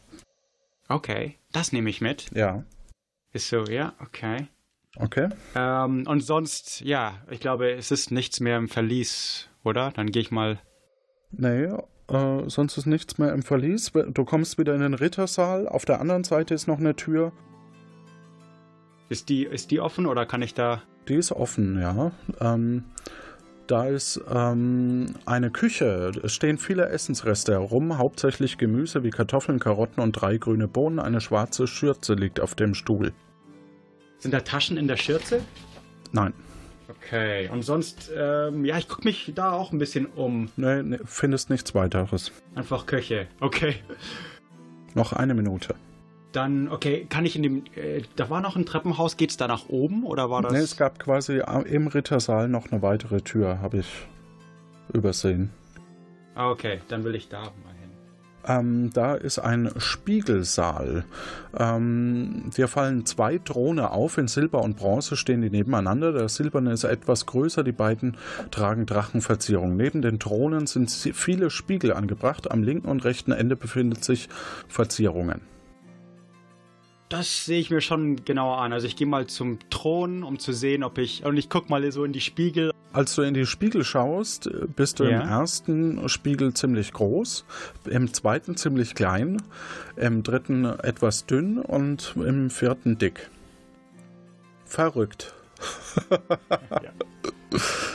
Okay, 0.89 1.37
das 1.51 1.73
nehme 1.73 1.91
ich 1.91 2.01
mit. 2.01 2.31
Ja. 2.35 2.63
Ist 3.33 3.49
so, 3.49 3.65
ja, 3.65 3.95
okay. 4.01 4.47
Okay. 4.97 5.29
Ähm, 5.57 6.07
und 6.07 6.21
sonst, 6.21 6.83
ja, 6.83 7.15
ich 7.31 7.41
glaube, 7.41 7.73
es 7.73 7.91
ist 7.91 8.13
nichts 8.13 8.39
mehr 8.39 8.59
im 8.59 8.69
Verlies, 8.69 9.49
oder? 9.65 9.91
Dann 9.91 10.13
gehe 10.13 10.23
ich 10.23 10.31
mal. 10.31 10.61
Nee, 11.33 11.69
äh, 12.09 12.49
sonst 12.49 12.77
ist 12.77 12.87
nichts 12.87 13.19
mehr 13.19 13.33
im 13.33 13.43
Verlies. 13.43 13.93
Du 13.93 14.25
kommst 14.25 14.59
wieder 14.59 14.75
in 14.75 14.81
den 14.81 14.95
Rittersaal. 14.95 15.69
Auf 15.69 15.85
der 15.85 16.01
anderen 16.01 16.25
Seite 16.25 16.55
ist 16.55 16.67
noch 16.67 16.79
eine 16.79 16.97
Tür. 16.97 17.33
Ist 19.09 19.29
die, 19.29 19.45
ist 19.45 19.71
die 19.71 19.81
offen 19.81 20.07
oder 20.07 20.27
kann 20.27 20.43
ich 20.43 20.55
da. 20.55 20.83
Die 21.09 21.15
ist 21.15 21.33
offen, 21.33 21.81
ja. 21.81 22.13
Ähm, 22.41 22.85
da 23.67 23.87
ist 23.87 24.21
ähm, 24.31 25.07
eine 25.25 25.51
Küche. 25.51 26.13
Es 26.23 26.35
stehen 26.35 26.59
viele 26.59 26.89
Essensreste 26.89 27.53
herum, 27.53 27.97
hauptsächlich 27.97 28.59
Gemüse 28.59 29.03
wie 29.03 29.11
Kartoffeln, 29.11 29.59
Karotten 29.59 30.03
und 30.03 30.13
drei 30.13 30.37
grüne 30.37 30.69
Bohnen. 30.69 30.99
Eine 30.99 31.21
schwarze 31.21 31.67
Schürze 31.67 32.15
liegt 32.15 32.41
auf 32.41 32.55
dem 32.55 32.75
Stuhl. 32.75 33.13
Sind 34.19 34.33
da 34.33 34.41
Taschen 34.41 34.77
in 34.77 34.89
der 34.89 34.97
Schürze? 34.97 35.41
Nein. 36.13 36.35
Okay, 37.05 37.49
und 37.53 37.63
sonst, 37.63 38.11
ähm, 38.17 38.65
ja, 38.65 38.79
ich 38.79 38.89
gucke 38.89 39.05
mich 39.05 39.33
da 39.35 39.53
auch 39.53 39.73
ein 39.73 39.79
bisschen 39.79 40.07
um. 40.07 40.51
Nee, 40.57 40.83
nee, 40.83 40.99
findest 41.05 41.51
nichts 41.51 41.75
weiteres. 41.75 42.33
Einfach 42.55 42.87
Köche. 42.87 43.27
Okay. 43.41 43.77
Noch 44.95 45.13
eine 45.13 45.35
Minute. 45.35 45.75
Dann, 46.33 46.69
okay, 46.69 47.07
kann 47.09 47.27
ich 47.27 47.37
in 47.37 47.43
dem, 47.43 47.65
äh, 47.77 48.03
da 48.17 48.31
war 48.31 48.41
noch 48.41 48.57
ein 48.57 48.65
Treppenhaus, 48.65 49.17
geht's 49.17 49.37
da 49.37 49.47
nach 49.47 49.69
oben 49.69 50.05
oder 50.05 50.31
war 50.31 50.43
das? 50.43 50.53
Nee, 50.53 50.59
es 50.59 50.77
gab 50.77 50.99
quasi 50.99 51.43
im 51.67 51.87
Rittersaal 51.87 52.49
noch 52.49 52.73
eine 52.73 52.83
weitere 52.83 53.21
Tür, 53.21 53.61
habe 53.61 53.79
ich 53.79 53.89
übersehen. 54.93 55.51
Ah, 56.35 56.51
okay, 56.51 56.81
dann 56.89 57.05
will 57.05 57.15
ich 57.15 57.29
da 57.29 57.43
mal. 57.43 57.74
Ähm, 58.47 58.91
da 58.93 59.15
ist 59.15 59.39
ein 59.39 59.71
Spiegelsaal. 59.77 61.05
Ähm, 61.57 62.51
dir 62.57 62.69
fallen 62.69 63.07
zwei 63.07 63.39
Throne 63.39 63.91
auf. 63.91 64.19
In 64.19 64.29
Silber 64.29 64.63
und 64.63 64.77
Bronze 64.77 65.17
stehen 65.17 65.43
die 65.43 65.51
nebeneinander. 65.51 66.13
Der 66.13 66.29
silberne 66.29 66.73
ist 66.73 66.85
etwas 66.85 67.27
größer. 67.27 67.63
Die 67.63 67.73
beiden 67.73 68.17
tragen 68.51 68.87
Drachenverzierung. 68.87 69.77
Neben 69.77 70.03
den 70.03 70.19
Thronen 70.19 70.67
sind 70.67 70.91
viele 70.91 71.51
Spiegel 71.51 71.93
angebracht. 71.93 72.51
Am 72.51 72.63
linken 72.63 72.89
und 72.89 73.05
rechten 73.05 73.33
Ende 73.33 73.57
befindet 73.57 74.05
sich 74.05 74.29
Verzierungen. 74.69 75.54
Das 77.17 77.45
sehe 77.45 77.61
ich 77.61 77.71
mir 77.71 77.81
schon 77.81 78.25
genauer 78.25 78.59
an. 78.59 78.73
Also 78.73 78.89
ich 78.89 78.97
gehe 78.97 79.07
mal 79.07 79.29
zum 79.29 79.61
Thron, 79.71 80.25
um 80.25 80.41
zu 80.41 80.53
sehen, 80.53 80.83
ob 80.83 80.99
ich. 80.99 81.25
Und 81.25 81.37
ich 81.37 81.49
gucke 81.49 81.69
mal 81.71 81.93
so 81.93 82.05
in 82.05 82.13
die 82.13 82.21
Spiegel. 82.21 82.73
Als 82.93 83.15
du 83.15 83.23
in 83.23 83.35
die 83.35 83.47
Spiegel 83.47 83.85
schaust, 83.85 84.51
bist 84.75 84.99
du 84.99 85.05
Ja. 85.05 85.21
im 85.21 85.29
ersten 85.29 86.09
Spiegel 86.09 86.55
ziemlich 86.55 86.93
groß, 86.93 87.45
im 87.89 88.13
zweiten 88.13 88.57
ziemlich 88.57 88.97
klein, 88.97 89.41
im 89.95 90.25
dritten 90.25 90.65
etwas 90.65 91.25
dünn 91.27 91.59
und 91.59 92.15
im 92.17 92.51
vierten 92.51 92.99
dick. 92.99 93.31
Verrückt. 94.65 95.33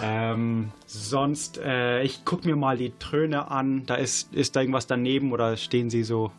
Ähm, 0.02 0.72
sonst, 0.86 1.58
äh, 1.58 2.02
ich 2.04 2.24
gucke 2.24 2.48
mir 2.48 2.56
mal 2.56 2.78
die 2.78 2.94
Tröne 2.98 3.52
an. 3.52 3.86
Da 3.86 3.96
ist, 3.96 4.34
ist 4.34 4.56
da 4.56 4.62
irgendwas 4.62 4.88
daneben 4.88 5.34
oder 5.34 5.58
stehen 5.58 5.90
sie 5.90 6.04
so? 6.04 6.32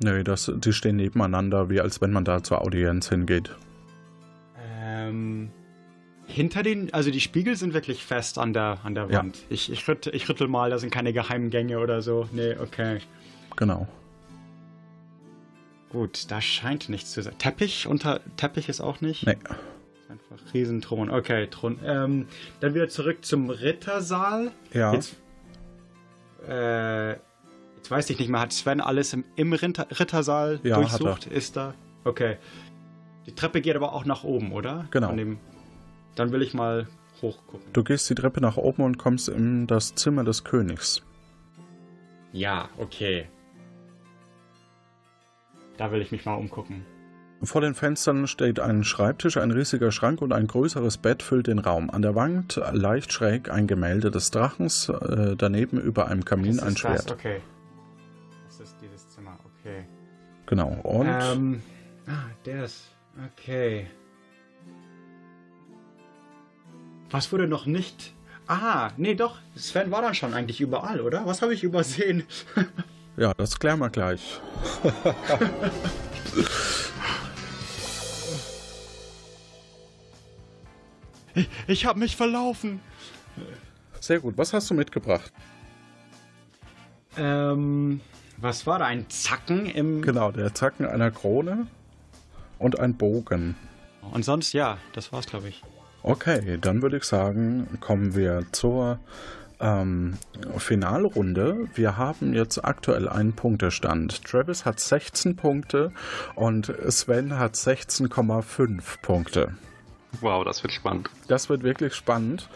Nö, 0.00 0.24
das, 0.24 0.50
die 0.54 0.72
stehen 0.72 0.96
nebeneinander, 0.96 1.70
wie 1.70 1.80
als 1.80 2.00
wenn 2.00 2.12
man 2.12 2.24
da 2.24 2.42
zur 2.42 2.62
Audienz 2.62 3.08
hingeht. 3.08 3.54
Ähm, 4.80 5.50
hinter 6.26 6.62
den, 6.62 6.92
also 6.92 7.10
die 7.10 7.20
Spiegel 7.20 7.56
sind 7.56 7.74
wirklich 7.74 8.04
fest 8.04 8.38
an 8.38 8.52
der, 8.52 8.78
an 8.84 8.94
der 8.94 9.08
Ja. 9.10 9.18
Wand. 9.18 9.38
Ich, 9.48 9.70
ich, 9.70 9.86
rüttel, 9.88 10.14
ich 10.14 10.28
rüttel 10.28 10.48
mal, 10.48 10.70
da 10.70 10.78
sind 10.78 10.90
keine 10.90 11.12
geheimen 11.12 11.50
Gänge 11.50 11.78
oder 11.78 12.02
so. 12.02 12.28
Nee, 12.32 12.56
okay. 12.60 12.98
Genau. 13.56 13.86
Gut, 15.90 16.30
da 16.30 16.40
scheint 16.40 16.88
nichts 16.88 17.12
zu 17.12 17.22
sein. 17.22 17.36
Teppich 17.38 17.86
unter 17.86 18.20
Teppich 18.36 18.68
ist 18.68 18.80
auch 18.80 19.00
nicht. 19.02 19.26
Nee. 19.26 19.36
Einfach 20.08 20.54
Riesenthron. 20.54 21.10
Okay, 21.10 21.46
Thron. 21.48 21.78
Ähm, 21.84 22.26
dann 22.60 22.74
wieder 22.74 22.88
zurück 22.88 23.24
zum 23.24 23.50
Rittersaal. 23.50 24.52
Ja. 24.72 24.94
Jetzt, 24.94 25.16
äh, 26.48 27.16
jetzt 27.82 27.90
weiß 27.90 28.10
ich 28.10 28.18
nicht 28.20 28.28
mehr, 28.28 28.40
hat 28.40 28.52
Sven 28.52 28.80
alles 28.80 29.12
im, 29.12 29.24
im 29.34 29.52
Ritter, 29.52 29.88
Rittersaal 29.90 30.60
Ja, 30.62 30.76
durchsucht? 30.76 31.26
Ist 31.26 31.56
da? 31.56 31.74
Okay. 32.04 32.36
Die 33.26 33.34
Treppe 33.34 33.60
geht 33.60 33.74
aber 33.74 33.92
auch 33.92 34.04
nach 34.04 34.22
oben, 34.22 34.52
oder? 34.52 34.86
Genau. 34.92 35.12
Dem, 35.12 35.38
dann 36.14 36.30
will 36.30 36.42
ich 36.42 36.54
mal 36.54 36.86
hochgucken. 37.20 37.72
Du 37.72 37.82
gehst 37.82 38.08
die 38.08 38.14
Treppe 38.14 38.40
nach 38.40 38.56
oben 38.56 38.84
und 38.84 38.98
kommst 38.98 39.28
in 39.28 39.66
das 39.66 39.96
Zimmer 39.96 40.22
des 40.22 40.44
Königs. 40.44 41.02
Ja, 42.32 42.68
okay. 42.78 43.26
Da 45.76 45.90
will 45.90 46.02
ich 46.02 46.12
mich 46.12 46.24
mal 46.24 46.34
umgucken. 46.34 46.86
Vor 47.42 47.62
den 47.62 47.74
Fenstern 47.74 48.28
steht 48.28 48.60
ein 48.60 48.84
Schreibtisch, 48.84 49.36
ein 49.36 49.50
riesiger 49.50 49.90
Schrank 49.90 50.22
und 50.22 50.32
ein 50.32 50.46
größeres 50.46 50.98
Bett 50.98 51.24
füllt 51.24 51.48
den 51.48 51.58
Raum. 51.58 51.90
An 51.90 52.02
der 52.02 52.14
Wand 52.14 52.60
leicht 52.72 53.12
schräg 53.12 53.50
ein 53.50 53.66
Gemälde 53.66 54.12
des 54.12 54.30
Drachens, 54.30 54.88
äh, 54.88 55.34
daneben 55.36 55.80
über 55.80 56.06
einem 56.06 56.24
Kamin 56.24 56.60
ein 56.60 56.76
Schwert. 56.76 57.06
Das, 57.06 57.12
okay. 57.12 57.40
Okay. 59.62 59.86
Genau. 60.46 60.68
Und 60.82 61.06
Ähm, 61.06 61.62
ah, 62.06 62.24
der 62.44 62.64
ist. 62.64 62.84
Okay. 63.32 63.86
Was 67.10 67.30
wurde 67.32 67.46
noch 67.46 67.66
nicht. 67.66 68.14
Ah, 68.46 68.90
nee, 68.96 69.14
doch. 69.14 69.38
Sven 69.54 69.90
war 69.90 70.02
dann 70.02 70.14
schon 70.14 70.34
eigentlich 70.34 70.60
überall, 70.60 71.00
oder? 71.00 71.26
Was 71.26 71.42
habe 71.42 71.54
ich 71.54 71.62
übersehen? 71.62 72.24
ja, 73.16 73.32
das 73.34 73.58
klären 73.58 73.78
wir 73.78 73.90
gleich. 73.90 74.40
Ich, 81.34 81.48
ich 81.66 81.86
habe 81.86 81.98
mich 81.98 82.16
verlaufen. 82.16 82.80
Sehr 84.00 84.20
gut. 84.20 84.36
Was 84.36 84.52
hast 84.52 84.68
du 84.70 84.74
mitgebracht? 84.74 85.32
Ähm, 87.16 88.00
was 88.42 88.66
war 88.66 88.78
da? 88.78 88.86
Ein 88.86 89.08
Zacken 89.08 89.66
im. 89.66 90.02
Genau, 90.02 90.32
der 90.32 90.54
Zacken 90.54 90.86
einer 90.86 91.10
Krone 91.10 91.66
und 92.58 92.78
ein 92.78 92.94
Bogen. 92.96 93.56
Und 94.12 94.24
sonst, 94.24 94.52
ja, 94.52 94.78
das 94.92 95.12
war's, 95.12 95.26
glaube 95.26 95.48
ich. 95.48 95.62
Okay, 96.02 96.58
dann 96.60 96.82
würde 96.82 96.96
ich 96.96 97.04
sagen, 97.04 97.78
kommen 97.80 98.16
wir 98.16 98.44
zur 98.50 98.98
ähm, 99.60 100.18
Finalrunde. 100.58 101.68
Wir 101.74 101.96
haben 101.96 102.34
jetzt 102.34 102.64
aktuell 102.64 103.08
einen 103.08 103.34
Punktestand. 103.34 104.24
Travis 104.24 104.64
hat 104.64 104.80
16 104.80 105.36
Punkte 105.36 105.92
und 106.34 106.72
Sven 106.88 107.38
hat 107.38 107.54
16,5 107.54 109.00
Punkte. 109.00 109.54
Wow, 110.20 110.44
das 110.44 110.62
wird 110.62 110.72
spannend. 110.72 111.10
Das 111.26 111.48
wird 111.48 111.62
wirklich 111.62 111.94
spannend. 111.94 112.48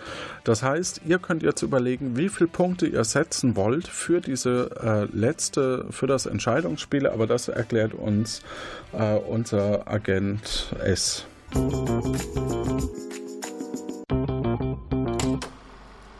Das 0.45 0.63
heißt, 0.63 1.01
ihr 1.07 1.19
könnt 1.19 1.43
jetzt 1.43 1.63
überlegen, 1.63 2.17
wie 2.17 2.29
viele 2.29 2.49
Punkte 2.49 2.87
ihr 2.87 3.05
setzen 3.05 3.57
wollt 3.57 3.89
für 3.89 4.21
diese 4.21 4.71
äh, 4.83 5.17
letzte, 5.17 5.87
für 5.91 6.07
das 6.07 6.27
Entscheidungsspiel, 6.27 7.07
aber 7.07 7.27
das 7.27 7.49
erklärt 7.49 7.95
uns 7.95 8.43
äh, 8.93 9.15
unser 9.15 9.89
Agent 9.89 10.75
S. 10.81 11.27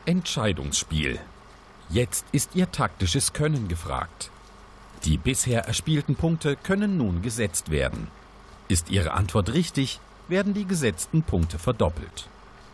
Entscheidungsspiel. 0.07 1.19
Jetzt 1.89 2.25
ist 2.33 2.57
Ihr 2.57 2.71
taktisches 2.73 3.33
Können 3.33 3.69
gefragt. 3.69 4.31
Die 5.05 5.19
bisher 5.19 5.67
erspielten 5.67 6.17
Punkte 6.17 6.57
können 6.57 6.97
nun 6.97 7.23
gesetzt 7.23 7.71
werden. 7.71 8.09
Ist 8.69 8.91
Ihre 8.91 9.13
Antwort 9.13 9.53
richtig, 9.53 10.01
werden 10.29 10.55
die 10.55 10.67
gesetzten 10.67 11.23
Punkte 11.23 11.59
verdoppelt. 11.59 12.29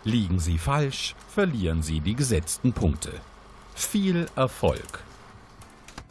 Liegen 0.05 0.41
Sie 0.41 0.59
falsch, 0.59 1.15
verlieren 1.29 1.83
Sie 1.83 2.01
die 2.01 2.15
gesetzten 2.15 2.73
Punkte. 2.73 3.13
Viel 3.75 4.27
Erfolg! 4.37 5.05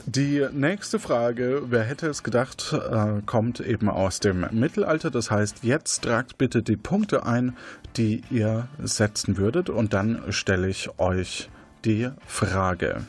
Die 0.08 0.48
nächste 0.52 0.98
Frage, 0.98 1.62
wer 1.68 1.84
hätte 1.84 2.08
es 2.08 2.24
gedacht, 2.24 2.74
äh, 2.74 3.22
kommt 3.26 3.60
eben 3.60 3.88
aus 3.88 4.20
dem 4.20 4.48
Mittelalter. 4.52 5.12
Das 5.12 5.30
heißt, 5.30 5.64
jetzt 5.64 6.04
tragt 6.04 6.39
bitte 6.39 6.64
die 6.64 6.76
Punkte 6.76 7.26
ein, 7.26 7.56
die 7.98 8.24
ihr 8.32 8.68
setzen 8.82 9.38
würdet 9.38 9.70
und 9.70 9.94
dann 9.94 10.24
stelle 10.30 10.70
ich 10.70 10.89
euch 11.00 11.50
die 11.86 12.10
Frage. 12.26 13.04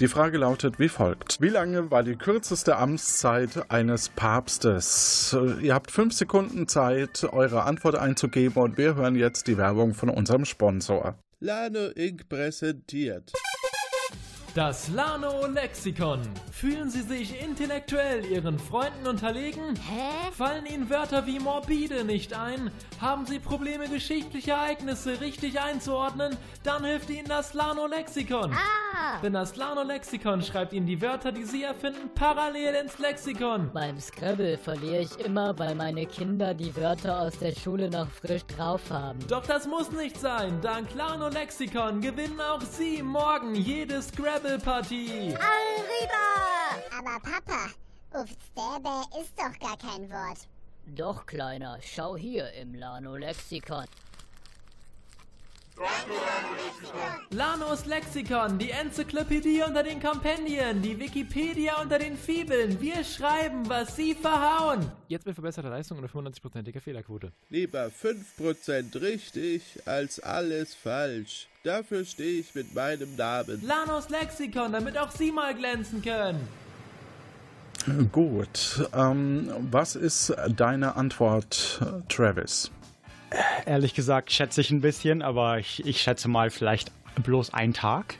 Die 0.00 0.08
Frage 0.08 0.38
lautet 0.38 0.78
wie 0.78 0.88
folgt. 0.88 1.42
Wie 1.42 1.50
lange 1.50 1.90
war 1.90 2.02
die 2.02 2.16
kürzeste 2.16 2.76
Amtszeit 2.76 3.70
eines 3.70 4.08
Papstes? 4.08 5.36
Ihr 5.60 5.74
habt 5.74 5.90
fünf 5.90 6.14
Sekunden 6.14 6.66
Zeit, 6.68 7.24
eure 7.30 7.64
Antwort 7.64 7.96
einzugeben 7.96 8.62
und 8.62 8.78
wir 8.78 8.94
hören 8.94 9.14
jetzt 9.14 9.46
die 9.46 9.58
Werbung 9.58 9.92
von 9.92 10.08
unserem 10.08 10.46
Sponsor. 10.46 11.18
Lano 11.40 11.88
Inc. 11.88 12.30
präsentiert. 12.30 13.30
Das 14.54 14.88
Lano 14.88 15.46
Lexikon. 15.46 16.22
Fühlen 16.50 16.88
Sie 16.88 17.02
sich 17.02 17.38
intellektuell 17.38 18.24
Ihren 18.24 18.58
Freunden 18.58 19.06
unterlegen? 19.06 19.76
Hä? 19.76 20.32
Fallen 20.32 20.64
Ihnen 20.64 20.88
Wörter 20.88 21.26
wie 21.26 21.38
morbide 21.38 22.04
nicht 22.04 22.32
ein? 22.32 22.70
Haben 23.02 23.26
Sie 23.26 23.38
Probleme, 23.38 23.86
geschichtliche 23.86 24.52
Ereignisse 24.52 25.20
richtig 25.20 25.60
einzuordnen? 25.60 26.36
Dann 26.62 26.86
hilft 26.86 27.10
Ihnen 27.10 27.28
das 27.28 27.52
Lano 27.52 27.86
Lexikon. 27.86 28.54
Ah! 28.54 28.89
Denn 29.22 29.32
das 29.32 29.56
Lano 29.56 29.82
Lexikon 29.82 30.42
schreibt 30.42 30.72
Ihnen 30.72 30.86
die 30.86 31.00
Wörter, 31.00 31.32
die 31.32 31.44
Sie 31.44 31.62
erfinden, 31.62 32.10
parallel 32.14 32.74
ins 32.74 32.98
Lexikon. 32.98 33.70
Beim 33.72 34.00
Scrabble 34.00 34.56
verliere 34.56 35.02
ich 35.02 35.18
immer, 35.18 35.58
weil 35.58 35.74
meine 35.74 36.06
Kinder 36.06 36.54
die 36.54 36.74
Wörter 36.76 37.20
aus 37.20 37.38
der 37.38 37.54
Schule 37.54 37.90
noch 37.90 38.08
frisch 38.08 38.44
drauf 38.46 38.82
haben. 38.90 39.18
Doch 39.28 39.44
das 39.46 39.66
muss 39.66 39.90
nicht 39.92 40.18
sein. 40.18 40.60
Dank 40.60 40.94
Lano 40.94 41.28
Lexikon 41.28 42.00
gewinnen 42.00 42.40
auch 42.40 42.62
Sie 42.62 43.02
morgen 43.02 43.54
jede 43.54 44.00
Scrabble-Partie. 44.00 45.34
Arriba! 45.34 46.98
Aber 46.98 47.18
Papa, 47.20 47.70
Ufstäbe 48.12 49.20
ist 49.20 49.34
doch 49.36 49.58
gar 49.58 49.76
kein 49.76 50.10
Wort. 50.10 50.38
Doch, 50.86 51.26
Kleiner, 51.26 51.78
schau 51.80 52.16
hier 52.16 52.52
im 52.54 52.74
Lano 52.74 53.16
Lexikon. 53.16 53.84
Lanos 57.30 57.86
Lexikon, 57.86 58.58
die 58.58 58.70
Enzyklopädie 58.70 59.62
unter 59.62 59.82
den 59.82 60.00
Kompendien, 60.00 60.82
die 60.82 60.98
Wikipedia 60.98 61.80
unter 61.80 61.98
den 61.98 62.16
Fibeln. 62.16 62.80
Wir 62.80 63.04
schreiben, 63.04 63.68
was 63.68 63.96
Sie 63.96 64.14
verhauen. 64.14 64.90
Jetzt 65.08 65.26
mit 65.26 65.34
verbesserter 65.34 65.70
Leistung 65.70 65.98
und 65.98 66.10
95%iger 66.10 66.80
Fehlerquote. 66.80 67.32
Lieber 67.48 67.86
5% 67.86 69.00
richtig 69.00 69.62
als 69.86 70.20
alles 70.20 70.74
falsch. 70.74 71.48
Dafür 71.62 72.04
stehe 72.04 72.40
ich 72.40 72.54
mit 72.54 72.74
meinem 72.74 73.16
Namen. 73.16 73.60
Lanos 73.64 74.08
Lexikon, 74.08 74.72
damit 74.72 74.98
auch 74.98 75.10
Sie 75.10 75.30
mal 75.30 75.54
glänzen 75.54 76.02
können. 76.02 76.48
Gut, 78.12 78.88
ähm, 78.92 79.50
was 79.70 79.96
ist 79.96 80.34
deine 80.56 80.96
Antwort, 80.96 81.80
Travis? 82.08 82.70
Ehrlich 83.66 83.94
gesagt 83.94 84.32
schätze 84.32 84.60
ich 84.60 84.70
ein 84.70 84.80
bisschen, 84.80 85.22
aber 85.22 85.58
ich, 85.58 85.84
ich 85.86 86.00
schätze 86.02 86.28
mal 86.28 86.50
vielleicht 86.50 86.92
bloß 87.22 87.54
einen 87.54 87.74
Tag. 87.74 88.16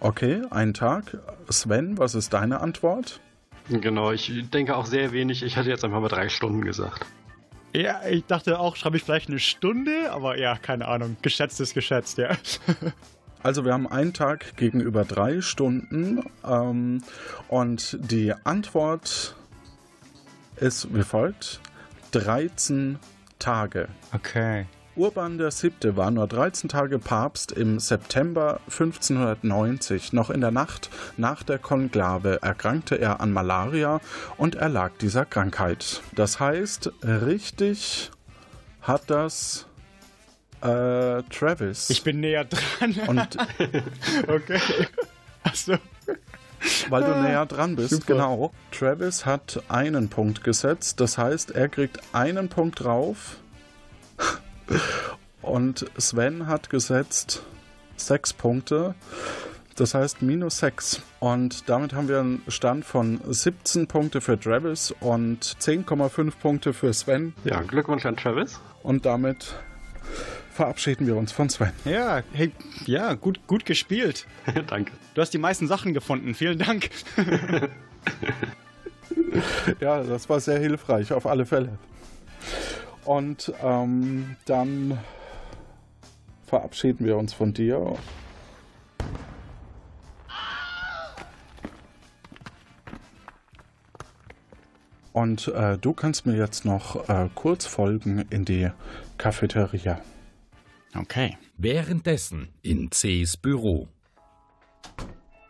Okay, 0.00 0.42
ein 0.50 0.74
Tag. 0.74 1.18
Sven, 1.48 1.98
was 1.98 2.14
ist 2.14 2.32
deine 2.32 2.60
Antwort? 2.60 3.20
Genau, 3.68 4.10
ich 4.10 4.50
denke 4.50 4.76
auch 4.76 4.86
sehr 4.86 5.12
wenig. 5.12 5.42
Ich 5.42 5.56
hatte 5.56 5.68
jetzt 5.68 5.84
einfach 5.84 6.00
mal 6.00 6.08
drei 6.08 6.28
Stunden 6.28 6.62
gesagt. 6.62 7.06
Ja, 7.72 8.00
ich 8.08 8.24
dachte 8.24 8.58
auch, 8.58 8.74
schreibe 8.74 8.96
ich 8.96 9.04
vielleicht 9.04 9.28
eine 9.28 9.38
Stunde, 9.38 10.10
aber 10.10 10.38
ja, 10.38 10.56
keine 10.56 10.88
Ahnung. 10.88 11.16
Geschätzt 11.22 11.60
ist 11.60 11.74
geschätzt, 11.74 12.18
ja. 12.18 12.30
Also 13.42 13.64
wir 13.64 13.72
haben 13.72 13.86
einen 13.86 14.12
Tag 14.12 14.58
gegenüber 14.58 15.06
drei 15.06 15.40
Stunden 15.40 16.22
ähm, 16.46 17.02
und 17.48 17.96
die 17.98 18.34
Antwort 18.44 19.34
ist 20.56 20.94
wie 20.94 21.02
folgt. 21.02 21.60
13 22.10 22.98
Tage. 23.40 23.88
Okay. 24.12 24.66
Urban 24.96 25.38
VII. 25.38 25.96
war 25.96 26.10
nur 26.10 26.26
13 26.26 26.68
Tage 26.68 26.98
Papst 26.98 27.52
im 27.52 27.78
September 27.78 28.60
1590. 28.66 30.12
Noch 30.12 30.30
in 30.30 30.40
der 30.40 30.50
Nacht 30.50 30.90
nach 31.16 31.42
der 31.42 31.58
Konklave 31.58 32.42
erkrankte 32.42 32.96
er 32.96 33.20
an 33.20 33.32
Malaria 33.32 34.00
und 34.36 34.56
erlag 34.56 34.92
dieser 35.00 35.24
Krankheit. 35.24 36.02
Das 36.14 36.38
heißt, 36.38 36.92
richtig 37.02 38.10
hat 38.82 39.08
das 39.08 39.66
äh, 40.60 41.22
Travis. 41.30 41.88
Ich 41.88 42.02
bin 42.02 42.20
näher 42.20 42.44
dran. 42.44 42.94
Und 43.06 43.36
okay. 44.28 44.60
Achso. 45.42 45.78
Weil 46.88 47.04
du 47.04 47.14
näher 47.20 47.46
dran 47.46 47.76
bist, 47.76 47.90
Super. 47.90 48.06
genau. 48.06 48.52
Travis 48.72 49.26
hat 49.26 49.62
einen 49.68 50.08
Punkt 50.08 50.44
gesetzt. 50.44 51.00
Das 51.00 51.18
heißt, 51.18 51.50
er 51.52 51.68
kriegt 51.68 52.00
einen 52.12 52.48
Punkt 52.48 52.84
drauf. 52.84 53.36
Und 55.42 55.86
Sven 55.96 56.46
hat 56.46 56.70
gesetzt 56.70 57.42
sechs 57.96 58.32
Punkte. 58.32 58.94
Das 59.76 59.94
heißt 59.94 60.20
minus 60.20 60.58
sechs. 60.58 61.00
Und 61.20 61.68
damit 61.68 61.94
haben 61.94 62.08
wir 62.08 62.20
einen 62.20 62.42
Stand 62.48 62.84
von 62.84 63.20
17 63.26 63.86
Punkte 63.86 64.20
für 64.20 64.38
Travis 64.38 64.94
und 65.00 65.42
10,5 65.42 66.32
Punkte 66.38 66.74
für 66.74 66.92
Sven. 66.92 67.34
Ja, 67.44 67.62
Glückwunsch 67.62 68.04
an 68.04 68.16
Travis. 68.16 68.60
Und 68.82 69.06
damit 69.06 69.54
verabschieden 70.60 71.06
wir 71.06 71.16
uns 71.16 71.32
von 71.32 71.48
Sven. 71.48 71.72
Ja, 71.86 72.22
hey, 72.34 72.52
ja, 72.84 73.14
gut, 73.14 73.46
gut 73.46 73.64
gespielt. 73.64 74.26
Danke. 74.66 74.92
Du 75.14 75.22
hast 75.22 75.30
die 75.30 75.38
meisten 75.38 75.66
Sachen 75.66 75.94
gefunden. 75.94 76.34
Vielen 76.34 76.58
Dank. 76.58 76.90
Ja, 79.80 80.02
das 80.02 80.28
war 80.28 80.40
sehr 80.40 80.58
hilfreich, 80.58 81.12
auf 81.12 81.24
alle 81.24 81.46
Fälle. 81.46 81.78
Und 83.04 83.52
ähm, 83.62 84.36
dann 84.44 84.98
verabschieden 86.46 87.06
wir 87.06 87.16
uns 87.16 87.32
von 87.32 87.54
dir. 87.54 87.96
Und 95.12 95.48
äh, 95.48 95.78
du 95.78 95.92
kannst 95.92 96.26
mir 96.26 96.36
jetzt 96.36 96.64
noch 96.64 97.08
äh, 97.08 97.28
kurz 97.34 97.66
folgen 97.66 98.24
in 98.30 98.44
die 98.44 98.70
Cafeteria. 99.16 100.00
Okay. 100.96 101.36
Währenddessen 101.56 102.48
in 102.62 102.90
Cs 102.90 103.36
Büro. 103.36 103.88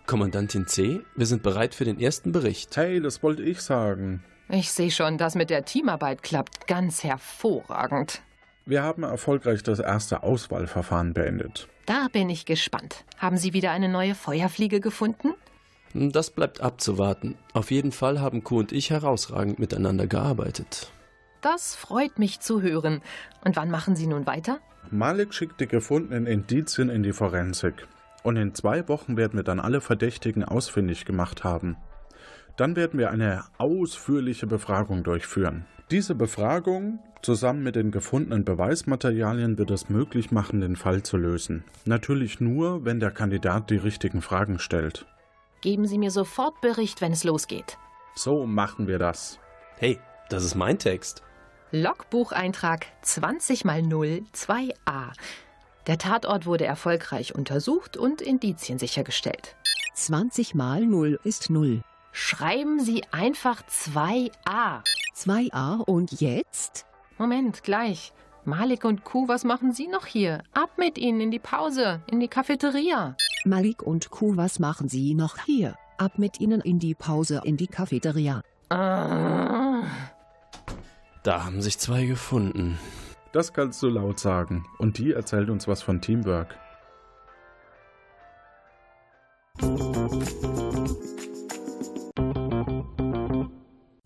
Kommandantin 0.06 0.66
C, 0.66 1.00
wir 1.16 1.26
sind 1.26 1.42
bereit 1.42 1.74
für 1.74 1.84
den 1.84 2.00
ersten 2.00 2.32
Bericht. 2.32 2.76
Hey, 2.76 3.00
das 3.00 3.22
wollte 3.22 3.42
ich 3.42 3.60
sagen. 3.60 4.24
Ich 4.48 4.72
sehe 4.72 4.90
schon, 4.90 5.18
das 5.18 5.36
mit 5.36 5.48
der 5.50 5.64
Teamarbeit 5.64 6.22
klappt 6.22 6.66
ganz 6.66 7.04
hervorragend. 7.04 8.20
Wir 8.66 8.82
haben 8.82 9.04
erfolgreich 9.04 9.62
das 9.62 9.78
erste 9.78 10.22
Auswahlverfahren 10.22 11.14
beendet. 11.14 11.68
Da 11.86 12.08
bin 12.12 12.28
ich 12.28 12.46
gespannt. 12.46 13.04
Haben 13.18 13.36
Sie 13.36 13.52
wieder 13.52 13.70
eine 13.70 13.88
neue 13.88 14.14
Feuerfliege 14.14 14.80
gefunden? 14.80 15.34
Das 15.94 16.30
bleibt 16.30 16.60
abzuwarten. 16.60 17.36
Auf 17.52 17.70
jeden 17.70 17.92
Fall 17.92 18.20
haben 18.20 18.44
Q 18.44 18.58
und 18.58 18.72
ich 18.72 18.90
herausragend 18.90 19.58
miteinander 19.58 20.06
gearbeitet. 20.06 20.92
Das 21.40 21.74
freut 21.74 22.18
mich 22.18 22.40
zu 22.40 22.62
hören. 22.62 23.00
Und 23.44 23.56
wann 23.56 23.70
machen 23.70 23.96
Sie 23.96 24.06
nun 24.06 24.26
weiter? 24.26 24.60
Malik 24.92 25.34
schickt 25.34 25.60
die 25.60 25.68
gefundenen 25.68 26.26
Indizien 26.26 26.88
in 26.88 27.02
die 27.02 27.12
Forensik. 27.12 27.86
Und 28.22 28.36
in 28.36 28.54
zwei 28.54 28.88
Wochen 28.88 29.16
werden 29.16 29.36
wir 29.38 29.44
dann 29.44 29.60
alle 29.60 29.80
Verdächtigen 29.80 30.44
ausfindig 30.44 31.04
gemacht 31.04 31.44
haben. 31.44 31.76
Dann 32.56 32.76
werden 32.76 32.98
wir 32.98 33.10
eine 33.10 33.44
ausführliche 33.56 34.46
Befragung 34.46 35.02
durchführen. 35.02 35.64
Diese 35.90 36.14
Befragung 36.14 36.98
zusammen 37.22 37.62
mit 37.62 37.76
den 37.76 37.90
gefundenen 37.90 38.44
Beweismaterialien 38.44 39.58
wird 39.58 39.70
es 39.70 39.88
möglich 39.88 40.30
machen, 40.30 40.60
den 40.60 40.76
Fall 40.76 41.02
zu 41.02 41.16
lösen. 41.16 41.64
Natürlich 41.84 42.40
nur, 42.40 42.84
wenn 42.84 43.00
der 43.00 43.10
Kandidat 43.10 43.70
die 43.70 43.76
richtigen 43.76 44.22
Fragen 44.22 44.58
stellt. 44.58 45.06
Geben 45.60 45.86
Sie 45.86 45.98
mir 45.98 46.10
sofort 46.10 46.60
Bericht, 46.60 47.00
wenn 47.00 47.12
es 47.12 47.24
losgeht. 47.24 47.78
So 48.14 48.46
machen 48.46 48.88
wir 48.88 48.98
das. 48.98 49.38
Hey, 49.78 49.98
das 50.28 50.44
ist 50.44 50.54
mein 50.54 50.78
Text. 50.78 51.22
Logbucheintrag 51.72 52.86
20 53.02 53.64
mal 53.64 53.82
0 53.82 54.24
2a. 54.34 55.12
Der 55.86 55.98
Tatort 55.98 56.44
wurde 56.44 56.64
erfolgreich 56.64 57.34
untersucht 57.34 57.96
und 57.96 58.20
Indizien 58.20 58.80
sichergestellt. 58.80 59.54
20 59.94 60.56
mal 60.56 60.84
0 60.84 61.20
ist 61.22 61.48
0. 61.48 61.82
Schreiben 62.10 62.80
Sie 62.80 63.04
einfach 63.12 63.62
2a. 63.62 64.82
2a 65.16 65.76
und 65.84 66.20
jetzt? 66.20 66.86
Moment, 67.18 67.62
gleich. 67.62 68.12
Malik 68.44 68.84
und 68.84 69.04
Kuh, 69.04 69.28
was 69.28 69.44
machen 69.44 69.72
Sie 69.72 69.86
noch 69.86 70.06
hier? 70.06 70.42
Ab 70.52 70.70
mit 70.76 70.98
Ihnen 70.98 71.20
in 71.20 71.30
die 71.30 71.38
Pause, 71.38 72.02
in 72.10 72.18
die 72.18 72.28
Cafeteria. 72.28 73.16
Malik 73.44 73.82
und 73.84 74.10
Kuh, 74.10 74.36
was 74.36 74.58
machen 74.58 74.88
Sie 74.88 75.14
noch 75.14 75.38
hier? 75.44 75.76
Ab 75.98 76.18
mit 76.18 76.40
Ihnen 76.40 76.62
in 76.62 76.80
die 76.80 76.96
Pause, 76.96 77.42
in 77.44 77.56
die 77.56 77.68
Cafeteria. 77.68 78.42
Ah. 78.70 79.82
Da 81.22 81.44
haben 81.44 81.60
sich 81.60 81.78
zwei 81.78 82.06
gefunden. 82.06 82.78
Das 83.32 83.52
kannst 83.52 83.82
du 83.82 83.88
laut 83.88 84.18
sagen. 84.18 84.64
Und 84.78 84.96
die 84.96 85.12
erzählt 85.12 85.50
uns 85.50 85.68
was 85.68 85.82
von 85.82 86.00
Teamwork. 86.00 86.56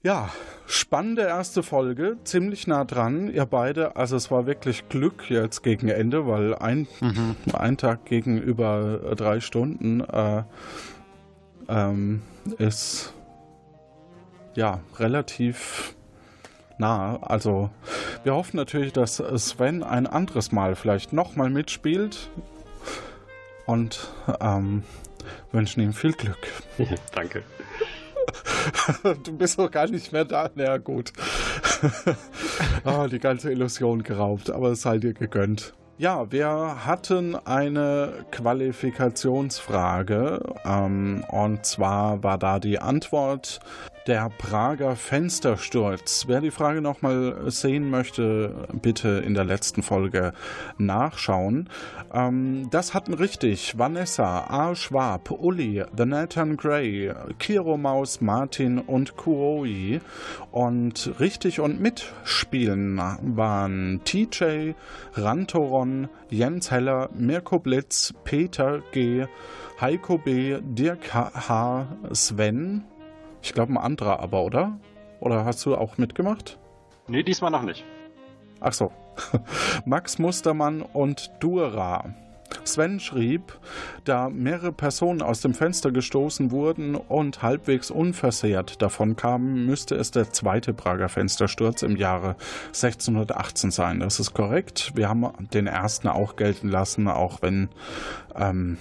Ja, 0.02 0.28
spannende 0.66 1.22
erste 1.22 1.62
Folge, 1.62 2.18
ziemlich 2.24 2.66
nah 2.66 2.84
dran, 2.84 3.32
ihr 3.32 3.46
beide. 3.46 3.94
Also 3.94 4.16
es 4.16 4.32
war 4.32 4.46
wirklich 4.46 4.88
Glück 4.88 5.30
jetzt 5.30 5.62
gegen 5.62 5.88
Ende, 5.88 6.26
weil 6.26 6.56
ein, 6.56 6.88
mhm. 7.00 7.36
ein 7.52 7.76
Tag 7.78 8.06
gegenüber 8.06 9.14
drei 9.14 9.38
Stunden 9.38 10.00
äh, 10.00 10.42
ähm, 11.68 12.22
ist 12.58 13.14
ja 14.56 14.80
relativ 14.98 15.94
nah. 16.78 17.18
Also 17.22 17.70
wir 18.22 18.34
hoffen 18.34 18.56
natürlich, 18.56 18.92
dass 18.92 19.16
Sven 19.16 19.82
ein 19.82 20.06
anderes 20.06 20.52
Mal 20.52 20.76
vielleicht 20.76 21.12
nochmal 21.12 21.50
mitspielt 21.50 22.30
und 23.66 24.08
ähm, 24.40 24.84
wünschen 25.52 25.80
ihm 25.80 25.92
viel 25.92 26.12
Glück. 26.12 26.48
Danke. 27.14 27.42
du 29.24 29.36
bist 29.36 29.58
doch 29.58 29.70
gar 29.70 29.88
nicht 29.88 30.12
mehr 30.12 30.24
da. 30.24 30.48
Na 30.54 30.64
ja, 30.64 30.78
gut. 30.78 31.12
oh, 32.84 33.06
die 33.10 33.18
ganze 33.18 33.52
Illusion 33.52 34.02
geraubt, 34.02 34.50
aber 34.50 34.72
es 34.72 34.82
sei 34.82 34.98
dir 34.98 35.14
gegönnt. 35.14 35.72
Ja, 35.96 36.32
wir 36.32 36.84
hatten 36.84 37.36
eine 37.36 38.26
Qualifikationsfrage 38.32 40.40
ähm, 40.64 41.24
und 41.28 41.64
zwar 41.64 42.24
war 42.24 42.36
da 42.36 42.58
die 42.58 42.80
Antwort 42.80 43.60
der 44.06 44.28
Prager 44.36 44.96
Fenstersturz. 44.96 46.24
Wer 46.28 46.42
die 46.42 46.50
Frage 46.50 46.82
nochmal 46.82 47.50
sehen 47.50 47.88
möchte, 47.88 48.68
bitte 48.82 49.22
in 49.24 49.34
der 49.34 49.44
letzten 49.44 49.82
Folge 49.82 50.32
nachschauen. 50.76 51.70
Ähm, 52.12 52.68
das 52.70 52.92
hatten 52.92 53.14
richtig 53.14 53.78
Vanessa, 53.78 54.46
A. 54.48 54.74
Schwab, 54.74 55.30
Uli, 55.30 55.84
The 55.96 56.04
Nathan 56.04 56.56
Gray, 56.56 57.12
Kiro 57.38 57.78
Maus, 57.78 58.20
Martin 58.20 58.78
und 58.78 59.16
Kuroi. 59.16 60.00
Und 60.50 61.18
richtig 61.18 61.60
und 61.60 61.80
mitspielen 61.80 62.98
waren 62.98 64.02
TJ, 64.04 64.72
Rantoron, 65.14 66.08
Jens 66.28 66.70
Heller, 66.70 67.08
Mirko 67.14 67.58
Blitz, 67.58 68.12
Peter 68.24 68.82
G., 68.92 69.26
Heiko 69.80 70.18
B., 70.18 70.58
Dirk 70.62 71.12
H., 71.12 71.88
Sven, 72.12 72.84
ich 73.44 73.52
glaube, 73.52 73.72
ein 73.72 73.78
anderer 73.78 74.20
aber, 74.20 74.42
oder? 74.42 74.78
Oder 75.20 75.44
hast 75.44 75.64
du 75.66 75.76
auch 75.76 75.98
mitgemacht? 75.98 76.58
Nee, 77.08 77.22
diesmal 77.22 77.50
noch 77.50 77.62
nicht. 77.62 77.84
Ach 78.60 78.72
so. 78.72 78.90
Max 79.84 80.18
Mustermann 80.18 80.80
und 80.80 81.30
Dura. 81.40 82.14
Sven 82.64 83.00
schrieb, 83.00 83.58
da 84.04 84.30
mehrere 84.30 84.72
Personen 84.72 85.20
aus 85.20 85.42
dem 85.42 85.52
Fenster 85.52 85.90
gestoßen 85.92 86.50
wurden 86.50 86.94
und 86.94 87.42
halbwegs 87.42 87.90
unversehrt 87.90 88.80
davon 88.80 89.16
kamen, 89.16 89.66
müsste 89.66 89.96
es 89.96 90.10
der 90.10 90.32
zweite 90.32 90.72
Prager 90.72 91.10
Fenstersturz 91.10 91.82
im 91.82 91.96
Jahre 91.96 92.36
1618 92.68 93.70
sein. 93.70 94.00
Das 94.00 94.20
ist 94.20 94.32
korrekt. 94.32 94.92
Wir 94.94 95.08
haben 95.10 95.30
den 95.52 95.66
ersten 95.66 96.08
auch 96.08 96.36
gelten 96.36 96.68
lassen, 96.68 97.08
auch 97.08 97.42
wenn 97.42 97.68
ähm, 98.36 98.78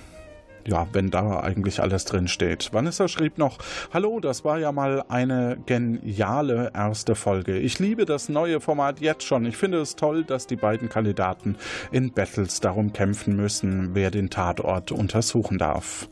ja, 0.67 0.87
wenn 0.93 1.09
da 1.09 1.39
eigentlich 1.41 1.81
alles 1.81 2.05
drin 2.05 2.27
steht. 2.27 2.73
Vanessa 2.73 3.07
schrieb 3.07 3.37
noch, 3.37 3.57
hallo, 3.93 4.19
das 4.19 4.45
war 4.45 4.59
ja 4.59 4.71
mal 4.71 5.03
eine 5.09 5.57
geniale 5.65 6.71
erste 6.73 7.15
Folge. 7.15 7.57
Ich 7.57 7.79
liebe 7.79 8.05
das 8.05 8.29
neue 8.29 8.59
Format 8.59 8.99
jetzt 9.01 9.23
schon. 9.23 9.45
Ich 9.45 9.57
finde 9.57 9.81
es 9.81 9.95
toll, 9.95 10.23
dass 10.23 10.47
die 10.47 10.55
beiden 10.55 10.89
Kandidaten 10.89 11.57
in 11.91 12.11
Battles 12.11 12.59
darum 12.59 12.93
kämpfen 12.93 13.35
müssen, 13.35 13.93
wer 13.93 14.11
den 14.11 14.29
Tatort 14.29 14.91
untersuchen 14.91 15.57
darf. 15.57 16.07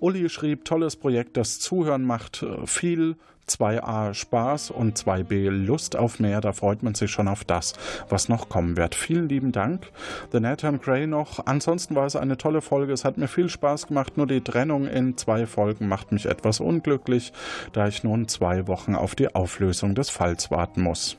Uli 0.00 0.28
schrieb, 0.28 0.64
tolles 0.64 0.96
Projekt, 0.96 1.36
das 1.36 1.58
Zuhören 1.58 2.04
macht 2.04 2.44
viel 2.64 3.16
2a 3.48 4.14
Spaß 4.14 4.70
und 4.70 4.98
2b 4.98 5.50
Lust 5.50 5.96
auf 5.96 6.18
mehr. 6.20 6.40
Da 6.40 6.52
freut 6.52 6.82
man 6.82 6.94
sich 6.94 7.10
schon 7.10 7.28
auf 7.28 7.44
das, 7.44 7.74
was 8.08 8.28
noch 8.28 8.48
kommen 8.48 8.76
wird. 8.76 8.94
Vielen 8.94 9.28
lieben 9.28 9.52
Dank. 9.52 9.90
The 10.32 10.40
Nathan 10.40 10.80
Gray 10.80 11.06
noch. 11.06 11.46
Ansonsten 11.46 11.94
war 11.94 12.06
es 12.06 12.16
eine 12.16 12.36
tolle 12.36 12.60
Folge. 12.60 12.92
Es 12.92 13.04
hat 13.04 13.18
mir 13.18 13.28
viel 13.28 13.48
Spaß 13.48 13.86
gemacht. 13.86 14.16
Nur 14.16 14.26
die 14.26 14.40
Trennung 14.40 14.86
in 14.86 15.16
zwei 15.16 15.46
Folgen 15.46 15.88
macht 15.88 16.12
mich 16.12 16.26
etwas 16.26 16.60
unglücklich, 16.60 17.32
da 17.72 17.88
ich 17.88 18.04
nun 18.04 18.28
zwei 18.28 18.66
Wochen 18.66 18.94
auf 18.94 19.14
die 19.14 19.34
Auflösung 19.34 19.94
des 19.94 20.10
Falls 20.10 20.50
warten 20.50 20.82
muss. 20.82 21.16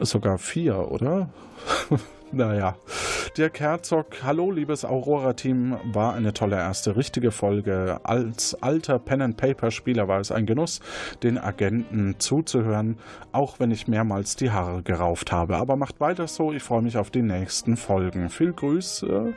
Sogar 0.00 0.38
vier, 0.38 0.90
oder? 0.90 1.28
Naja, 2.34 2.76
Dirk 3.36 3.60
Herzog, 3.60 4.06
hallo 4.22 4.50
liebes 4.50 4.86
Aurora-Team, 4.86 5.76
war 5.92 6.14
eine 6.14 6.32
tolle 6.32 6.56
erste 6.56 6.96
richtige 6.96 7.30
Folge. 7.30 8.00
Als 8.04 8.54
alter 8.62 8.98
Pen-and-Paper-Spieler 8.98 10.08
war 10.08 10.18
es 10.18 10.32
ein 10.32 10.46
Genuss, 10.46 10.80
den 11.22 11.36
Agenten 11.36 12.14
zuzuhören, 12.18 12.96
auch 13.32 13.60
wenn 13.60 13.70
ich 13.70 13.86
mehrmals 13.86 14.34
die 14.34 14.50
Haare 14.50 14.82
gerauft 14.82 15.30
habe. 15.30 15.58
Aber 15.58 15.76
macht 15.76 16.00
weiter 16.00 16.26
so, 16.26 16.52
ich 16.52 16.62
freue 16.62 16.80
mich 16.80 16.96
auf 16.96 17.10
die 17.10 17.20
nächsten 17.20 17.76
Folgen. 17.76 18.30
Viel 18.30 18.54
Grüße. 18.54 19.34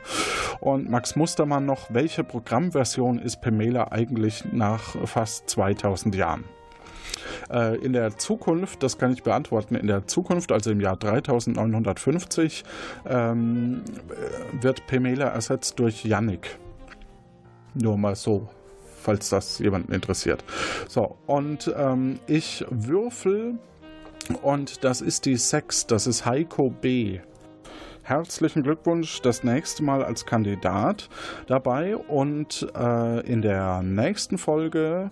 Und 0.60 0.88
Max 0.88 1.16
Mustermann 1.16 1.66
noch, 1.66 1.92
welche 1.92 2.24
Programmversion 2.24 3.18
ist 3.18 3.42
Pemela 3.42 3.92
eigentlich 3.92 4.42
nach 4.52 4.96
fast 5.04 5.50
2000 5.50 6.14
Jahren? 6.14 6.55
Äh, 7.50 7.76
in 7.76 7.92
der 7.92 8.16
Zukunft, 8.16 8.82
das 8.82 8.98
kann 8.98 9.12
ich 9.12 9.22
beantworten, 9.22 9.74
in 9.74 9.86
der 9.86 10.06
Zukunft, 10.06 10.52
also 10.52 10.70
im 10.70 10.80
Jahr 10.80 10.96
3950, 10.96 12.64
ähm, 13.06 13.82
wird 14.60 14.86
Pemela 14.86 15.26
ersetzt 15.28 15.78
durch 15.78 16.04
Yannick. 16.04 16.58
Nur 17.74 17.98
mal 17.98 18.16
so, 18.16 18.48
falls 19.02 19.28
das 19.28 19.58
jemanden 19.58 19.92
interessiert. 19.92 20.44
So, 20.88 21.16
und 21.26 21.72
ähm, 21.76 22.18
ich 22.26 22.64
würfel 22.70 23.58
und 24.42 24.82
das 24.82 25.00
ist 25.00 25.26
die 25.26 25.36
6, 25.36 25.86
das 25.86 26.06
ist 26.06 26.26
Heiko 26.26 26.70
B 26.70 27.20
herzlichen 28.08 28.62
Glückwunsch 28.62 29.20
das 29.20 29.42
nächste 29.42 29.82
Mal 29.82 30.04
als 30.04 30.26
Kandidat 30.26 31.08
dabei 31.48 31.96
und 31.96 32.66
äh, 32.76 33.20
in 33.26 33.42
der 33.42 33.82
nächsten 33.82 34.38
Folge 34.38 35.10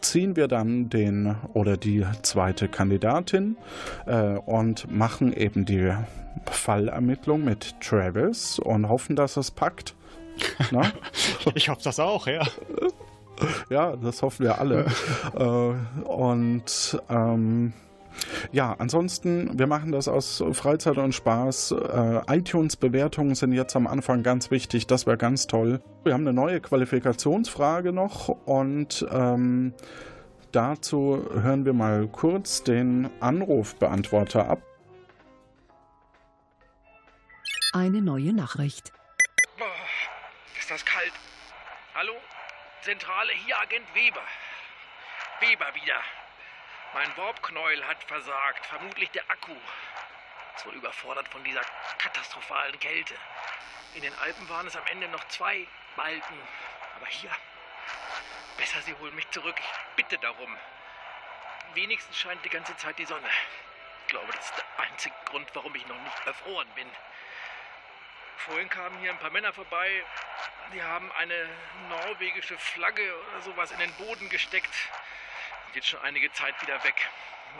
ziehen 0.00 0.36
wir 0.36 0.46
dann 0.46 0.88
den 0.88 1.34
oder 1.52 1.76
die 1.76 2.06
zweite 2.22 2.68
Kandidatin 2.68 3.56
äh, 4.06 4.38
und 4.38 4.88
machen 4.90 5.32
eben 5.32 5.64
die 5.64 5.92
Fallermittlung 6.46 7.44
mit 7.44 7.80
Travis 7.80 8.60
und 8.60 8.88
hoffen, 8.88 9.16
dass 9.16 9.36
es 9.36 9.50
packt. 9.50 9.96
ich 11.54 11.68
hoffe 11.68 11.82
das 11.82 11.98
auch, 11.98 12.28
ja. 12.28 12.46
Ja, 13.68 13.96
das 13.96 14.22
hoffen 14.22 14.44
wir 14.44 14.60
alle. 14.60 14.86
äh, 15.34 16.08
und 16.08 17.00
ähm, 17.08 17.72
ja, 18.50 18.74
ansonsten, 18.78 19.58
wir 19.58 19.66
machen 19.66 19.92
das 19.92 20.08
aus 20.08 20.42
Freizeit 20.52 20.96
und 20.96 21.14
Spaß. 21.14 21.72
Äh, 21.72 22.38
iTunes-Bewertungen 22.38 23.34
sind 23.34 23.52
jetzt 23.52 23.76
am 23.76 23.86
Anfang 23.86 24.22
ganz 24.22 24.50
wichtig. 24.50 24.86
Das 24.86 25.06
wäre 25.06 25.18
ganz 25.18 25.46
toll. 25.46 25.82
Wir 26.04 26.14
haben 26.14 26.22
eine 26.22 26.32
neue 26.32 26.60
Qualifikationsfrage 26.60 27.92
noch 27.92 28.28
und 28.28 29.06
ähm, 29.10 29.74
dazu 30.52 31.26
hören 31.32 31.66
wir 31.66 31.74
mal 31.74 32.08
kurz 32.08 32.62
den 32.62 33.10
Anrufbeantworter 33.20 34.48
ab. 34.48 34.62
Eine 37.74 38.00
neue 38.00 38.32
Nachricht. 38.32 38.92
ist 40.58 40.70
das 40.70 40.84
kalt. 40.84 41.12
Hallo? 41.94 42.14
Zentrale, 42.80 43.32
hier 43.44 43.60
Agent 43.60 43.86
Weber. 43.94 44.22
Weber 45.40 45.66
wieder. 45.74 46.17
Mein 46.94 47.16
Warpknäuel 47.16 47.86
hat 47.86 48.02
versagt. 48.04 48.66
Vermutlich 48.66 49.10
der 49.10 49.22
Akku. 49.30 49.54
Ist 50.56 50.66
wohl 50.66 50.74
überfordert 50.74 51.28
von 51.28 51.44
dieser 51.44 51.62
katastrophalen 51.98 52.78
Kälte. 52.80 53.14
In 53.94 54.02
den 54.02 54.14
Alpen 54.20 54.48
waren 54.48 54.66
es 54.66 54.76
am 54.76 54.86
Ende 54.86 55.08
noch 55.08 55.26
zwei 55.28 55.66
Balken. 55.96 56.48
Aber 56.96 57.06
hier. 57.06 57.30
Besser, 58.56 58.80
Sie 58.82 58.94
holen 58.94 59.14
mich 59.14 59.30
zurück. 59.30 59.56
Ich 59.58 59.96
bitte 59.96 60.18
darum. 60.18 60.56
Wenigstens 61.74 62.18
scheint 62.18 62.44
die 62.44 62.48
ganze 62.48 62.76
Zeit 62.76 62.98
die 62.98 63.04
Sonne. 63.04 63.28
Ich 64.02 64.08
glaube, 64.08 64.32
das 64.32 64.46
ist 64.46 64.56
der 64.56 64.84
einzige 64.84 65.14
Grund, 65.26 65.48
warum 65.54 65.74
ich 65.74 65.86
noch 65.86 66.00
nicht 66.00 66.26
erfroren 66.26 66.68
bin. 66.74 66.90
Vorhin 68.38 68.68
kamen 68.70 68.98
hier 69.00 69.10
ein 69.10 69.18
paar 69.18 69.30
Männer 69.30 69.52
vorbei. 69.52 70.04
Die 70.72 70.82
haben 70.82 71.12
eine 71.12 71.48
norwegische 71.88 72.56
Flagge 72.56 73.14
oder 73.28 73.42
sowas 73.42 73.70
in 73.72 73.78
den 73.78 73.92
Boden 73.94 74.28
gesteckt. 74.30 74.74
Jetzt 75.74 75.88
schon 75.88 76.00
einige 76.00 76.32
Zeit 76.32 76.60
wieder 76.62 76.82
weg. 76.84 77.08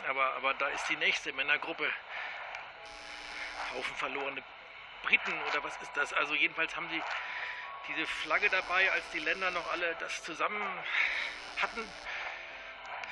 Aber, 0.08 0.34
aber 0.34 0.54
da 0.54 0.68
ist 0.68 0.88
die 0.88 0.96
nächste 0.96 1.32
Männergruppe. 1.32 1.90
Haufen 3.74 3.96
verlorene 3.96 4.42
Briten 5.02 5.42
oder 5.50 5.62
was 5.62 5.76
ist 5.82 5.96
das? 5.96 6.12
Also 6.12 6.34
jedenfalls 6.34 6.74
haben 6.74 6.88
sie 6.90 7.02
diese 7.88 8.06
Flagge 8.06 8.48
dabei, 8.50 8.90
als 8.92 9.08
die 9.10 9.18
Länder 9.18 9.50
noch 9.50 9.70
alle 9.72 9.94
das 9.96 10.22
zusammen 10.22 10.62
hatten. 11.60 11.88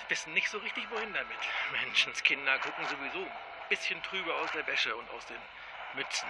Wissen 0.08 0.34
nicht 0.34 0.48
so 0.48 0.58
richtig, 0.58 0.88
wohin 0.90 1.12
damit. 1.12 1.38
Menschenskinder 1.72 2.58
gucken 2.58 2.86
sowieso 2.86 3.22
ein 3.22 3.68
bisschen 3.68 4.02
trüber 4.04 4.34
aus 4.36 4.50
der 4.52 4.66
Wäsche 4.66 4.94
und 4.94 5.10
aus 5.10 5.26
den 5.26 5.40
Mützen. 5.94 6.28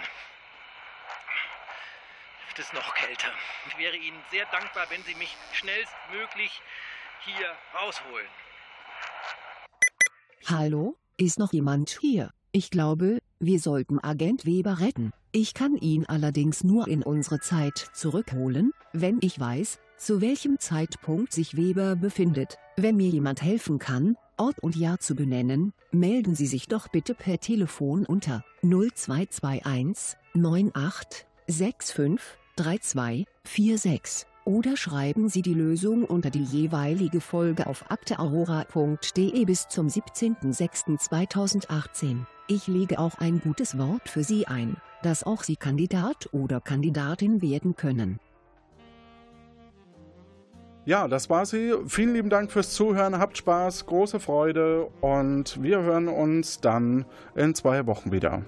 Wird 2.47 2.59
es 2.59 2.73
noch 2.73 2.95
kälter. 2.95 3.31
Ich 3.67 3.77
wäre 3.77 3.95
Ihnen 3.95 4.23
sehr 4.31 4.45
dankbar, 4.47 4.89
wenn 4.89 5.03
Sie 5.03 5.15
mich 5.15 5.35
schnellstmöglich 5.53 6.61
hier 7.25 7.55
rausholen. 7.73 8.29
Hallo, 10.45 10.95
ist 11.17 11.39
noch 11.39 11.51
jemand 11.51 11.97
hier? 11.99 12.31
Ich 12.51 12.69
glaube, 12.69 13.19
wir 13.39 13.59
sollten 13.59 13.99
Agent 13.99 14.45
Weber 14.45 14.79
retten. 14.79 15.11
Ich 15.31 15.53
kann 15.53 15.75
ihn 15.75 16.05
allerdings 16.05 16.63
nur 16.63 16.87
in 16.87 17.03
unsere 17.03 17.39
Zeit 17.39 17.89
zurückholen, 17.93 18.71
wenn 18.93 19.17
ich 19.21 19.39
weiß, 19.39 19.79
zu 19.97 20.21
welchem 20.21 20.57
Zeitpunkt 20.59 21.33
sich 21.33 21.57
Weber 21.57 21.95
befindet. 21.95 22.57
Wenn 22.77 22.95
mir 22.95 23.09
jemand 23.09 23.41
helfen 23.41 23.77
kann, 23.79 24.15
Ort 24.37 24.59
und 24.61 24.75
Jahr 24.75 24.99
zu 24.99 25.15
benennen, 25.15 25.73
melden 25.91 26.35
Sie 26.35 26.47
sich 26.47 26.67
doch 26.67 26.87
bitte 26.87 27.13
per 27.13 27.39
Telefon 27.39 28.05
unter 28.05 28.45
0221 28.61 30.17
98 30.33 31.25
65 31.47 32.19
32 32.55 33.25
46 33.43 34.27
oder 34.47 34.75
schreiben 34.77 35.27
Sie 35.27 35.41
die 35.41 35.53
Lösung 35.53 36.05
unter 36.05 36.29
die 36.29 36.43
jeweilige 36.43 37.19
Folge 37.19 37.67
auf 37.67 37.91
akteaurora.de 37.91 39.43
bis 39.43 39.67
zum 39.67 39.87
17.06.2018. 39.87 42.19
Ich 42.47 42.67
lege 42.67 42.97
auch 42.97 43.17
ein 43.19 43.41
gutes 43.41 43.77
Wort 43.77 44.07
für 44.07 44.23
Sie 44.23 44.47
ein, 44.47 44.77
dass 45.03 45.25
auch 45.25 45.43
Sie 45.43 45.57
Kandidat 45.57 46.29
oder 46.31 46.61
Kandidatin 46.61 47.41
werden 47.41 47.75
können. 47.75 48.21
Ja, 50.85 51.09
das 51.09 51.29
war 51.29 51.45
sie. 51.45 51.73
Vielen 51.87 52.13
lieben 52.13 52.29
Dank 52.29 52.49
fürs 52.49 52.73
Zuhören. 52.73 53.19
Habt 53.19 53.37
Spaß, 53.37 53.87
große 53.87 54.21
Freude 54.21 54.87
und 55.01 55.61
wir 55.61 55.81
hören 55.81 56.07
uns 56.07 56.61
dann 56.61 57.03
in 57.35 57.53
zwei 57.53 57.85
Wochen 57.85 58.13
wieder. 58.13 58.43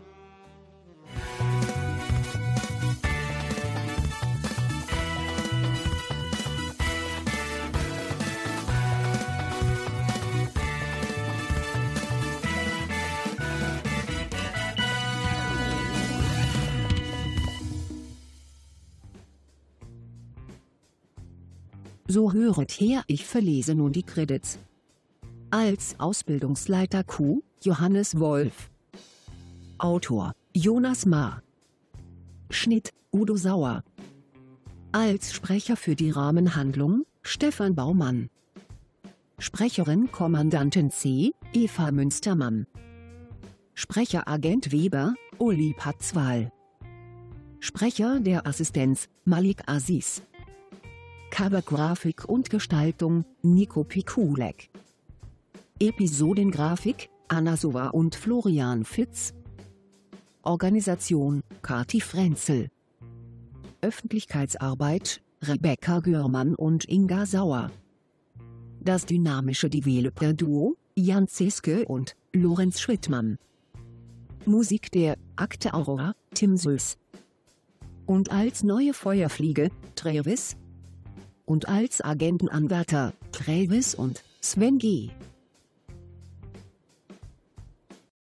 So 22.12 22.34
höret 22.34 22.72
her, 22.72 23.04
ich 23.06 23.28
verlese 23.28 23.76
nun 23.76 23.92
die 23.92 24.02
Credits. 24.02 24.58
Als 25.52 26.00
Ausbildungsleiter 26.00 27.04
Q, 27.04 27.44
Johannes 27.62 28.20
Wolf. 28.20 28.72
Autor, 29.78 30.34
Jonas 30.52 31.06
Maar. 31.06 31.44
Schnitt, 32.50 32.94
Udo 33.14 33.36
Sauer. 33.36 33.84
Als 34.92 35.34
Sprecher 35.34 35.78
für 35.78 35.96
die 35.96 36.10
Rahmenhandlung, 36.10 37.06
Stefan 37.22 37.76
Baumann. 37.76 38.32
Sprecherin 39.38 40.12
Kommandantin 40.12 40.90
C, 40.90 41.34
Eva 41.54 41.92
Münstermann. 41.92 42.66
Sprecher 43.76 44.28
Agent 44.28 44.72
Weber, 44.72 45.14
Uli 45.38 45.76
Patzwal. 45.78 46.52
Sprecher 47.60 48.20
der 48.20 48.48
Assistenz, 48.48 49.10
Malik 49.26 49.62
Aziz. 49.68 50.24
Covergrafik 51.32 52.28
und 52.28 52.50
Gestaltung, 52.50 53.26
Nico 53.42 53.84
Pikulek. 53.84 54.70
Episodengrafik, 55.80 57.10
Anna 57.28 57.56
Sova 57.56 57.90
und 57.90 58.16
Florian 58.16 58.84
Fitz. 58.84 59.34
Organisation, 60.44 61.42
Kati 61.62 62.02
Frenzel. 62.02 62.70
Öffentlichkeitsarbeit, 63.82 65.22
Rebecca 65.42 66.00
Görmann 66.00 66.56
und 66.56 66.86
Inga 66.90 67.26
Sauer. 67.26 67.72
Das 68.82 69.06
dynamische 69.06 69.70
Developer-Duo, 69.70 70.76
Jan 70.96 71.28
Zeske 71.28 71.86
und 71.86 72.16
Lorenz 72.34 72.82
Schrittmann. 72.82 73.38
Musik 74.46 74.92
der 74.92 75.18
Akte 75.36 75.74
Aurora, 75.74 76.14
Tim 76.34 76.58
Süß. 76.58 76.98
Und 78.06 78.32
als 78.32 78.64
neue 78.64 78.94
Feuerfliege, 78.94 79.70
Travis. 79.96 80.58
Und 81.50 81.68
als 81.68 82.00
Agentenanwärter, 82.02 83.14
Travis 83.32 83.96
und 83.96 84.24
Sven 84.40 84.78
G. 84.78 85.10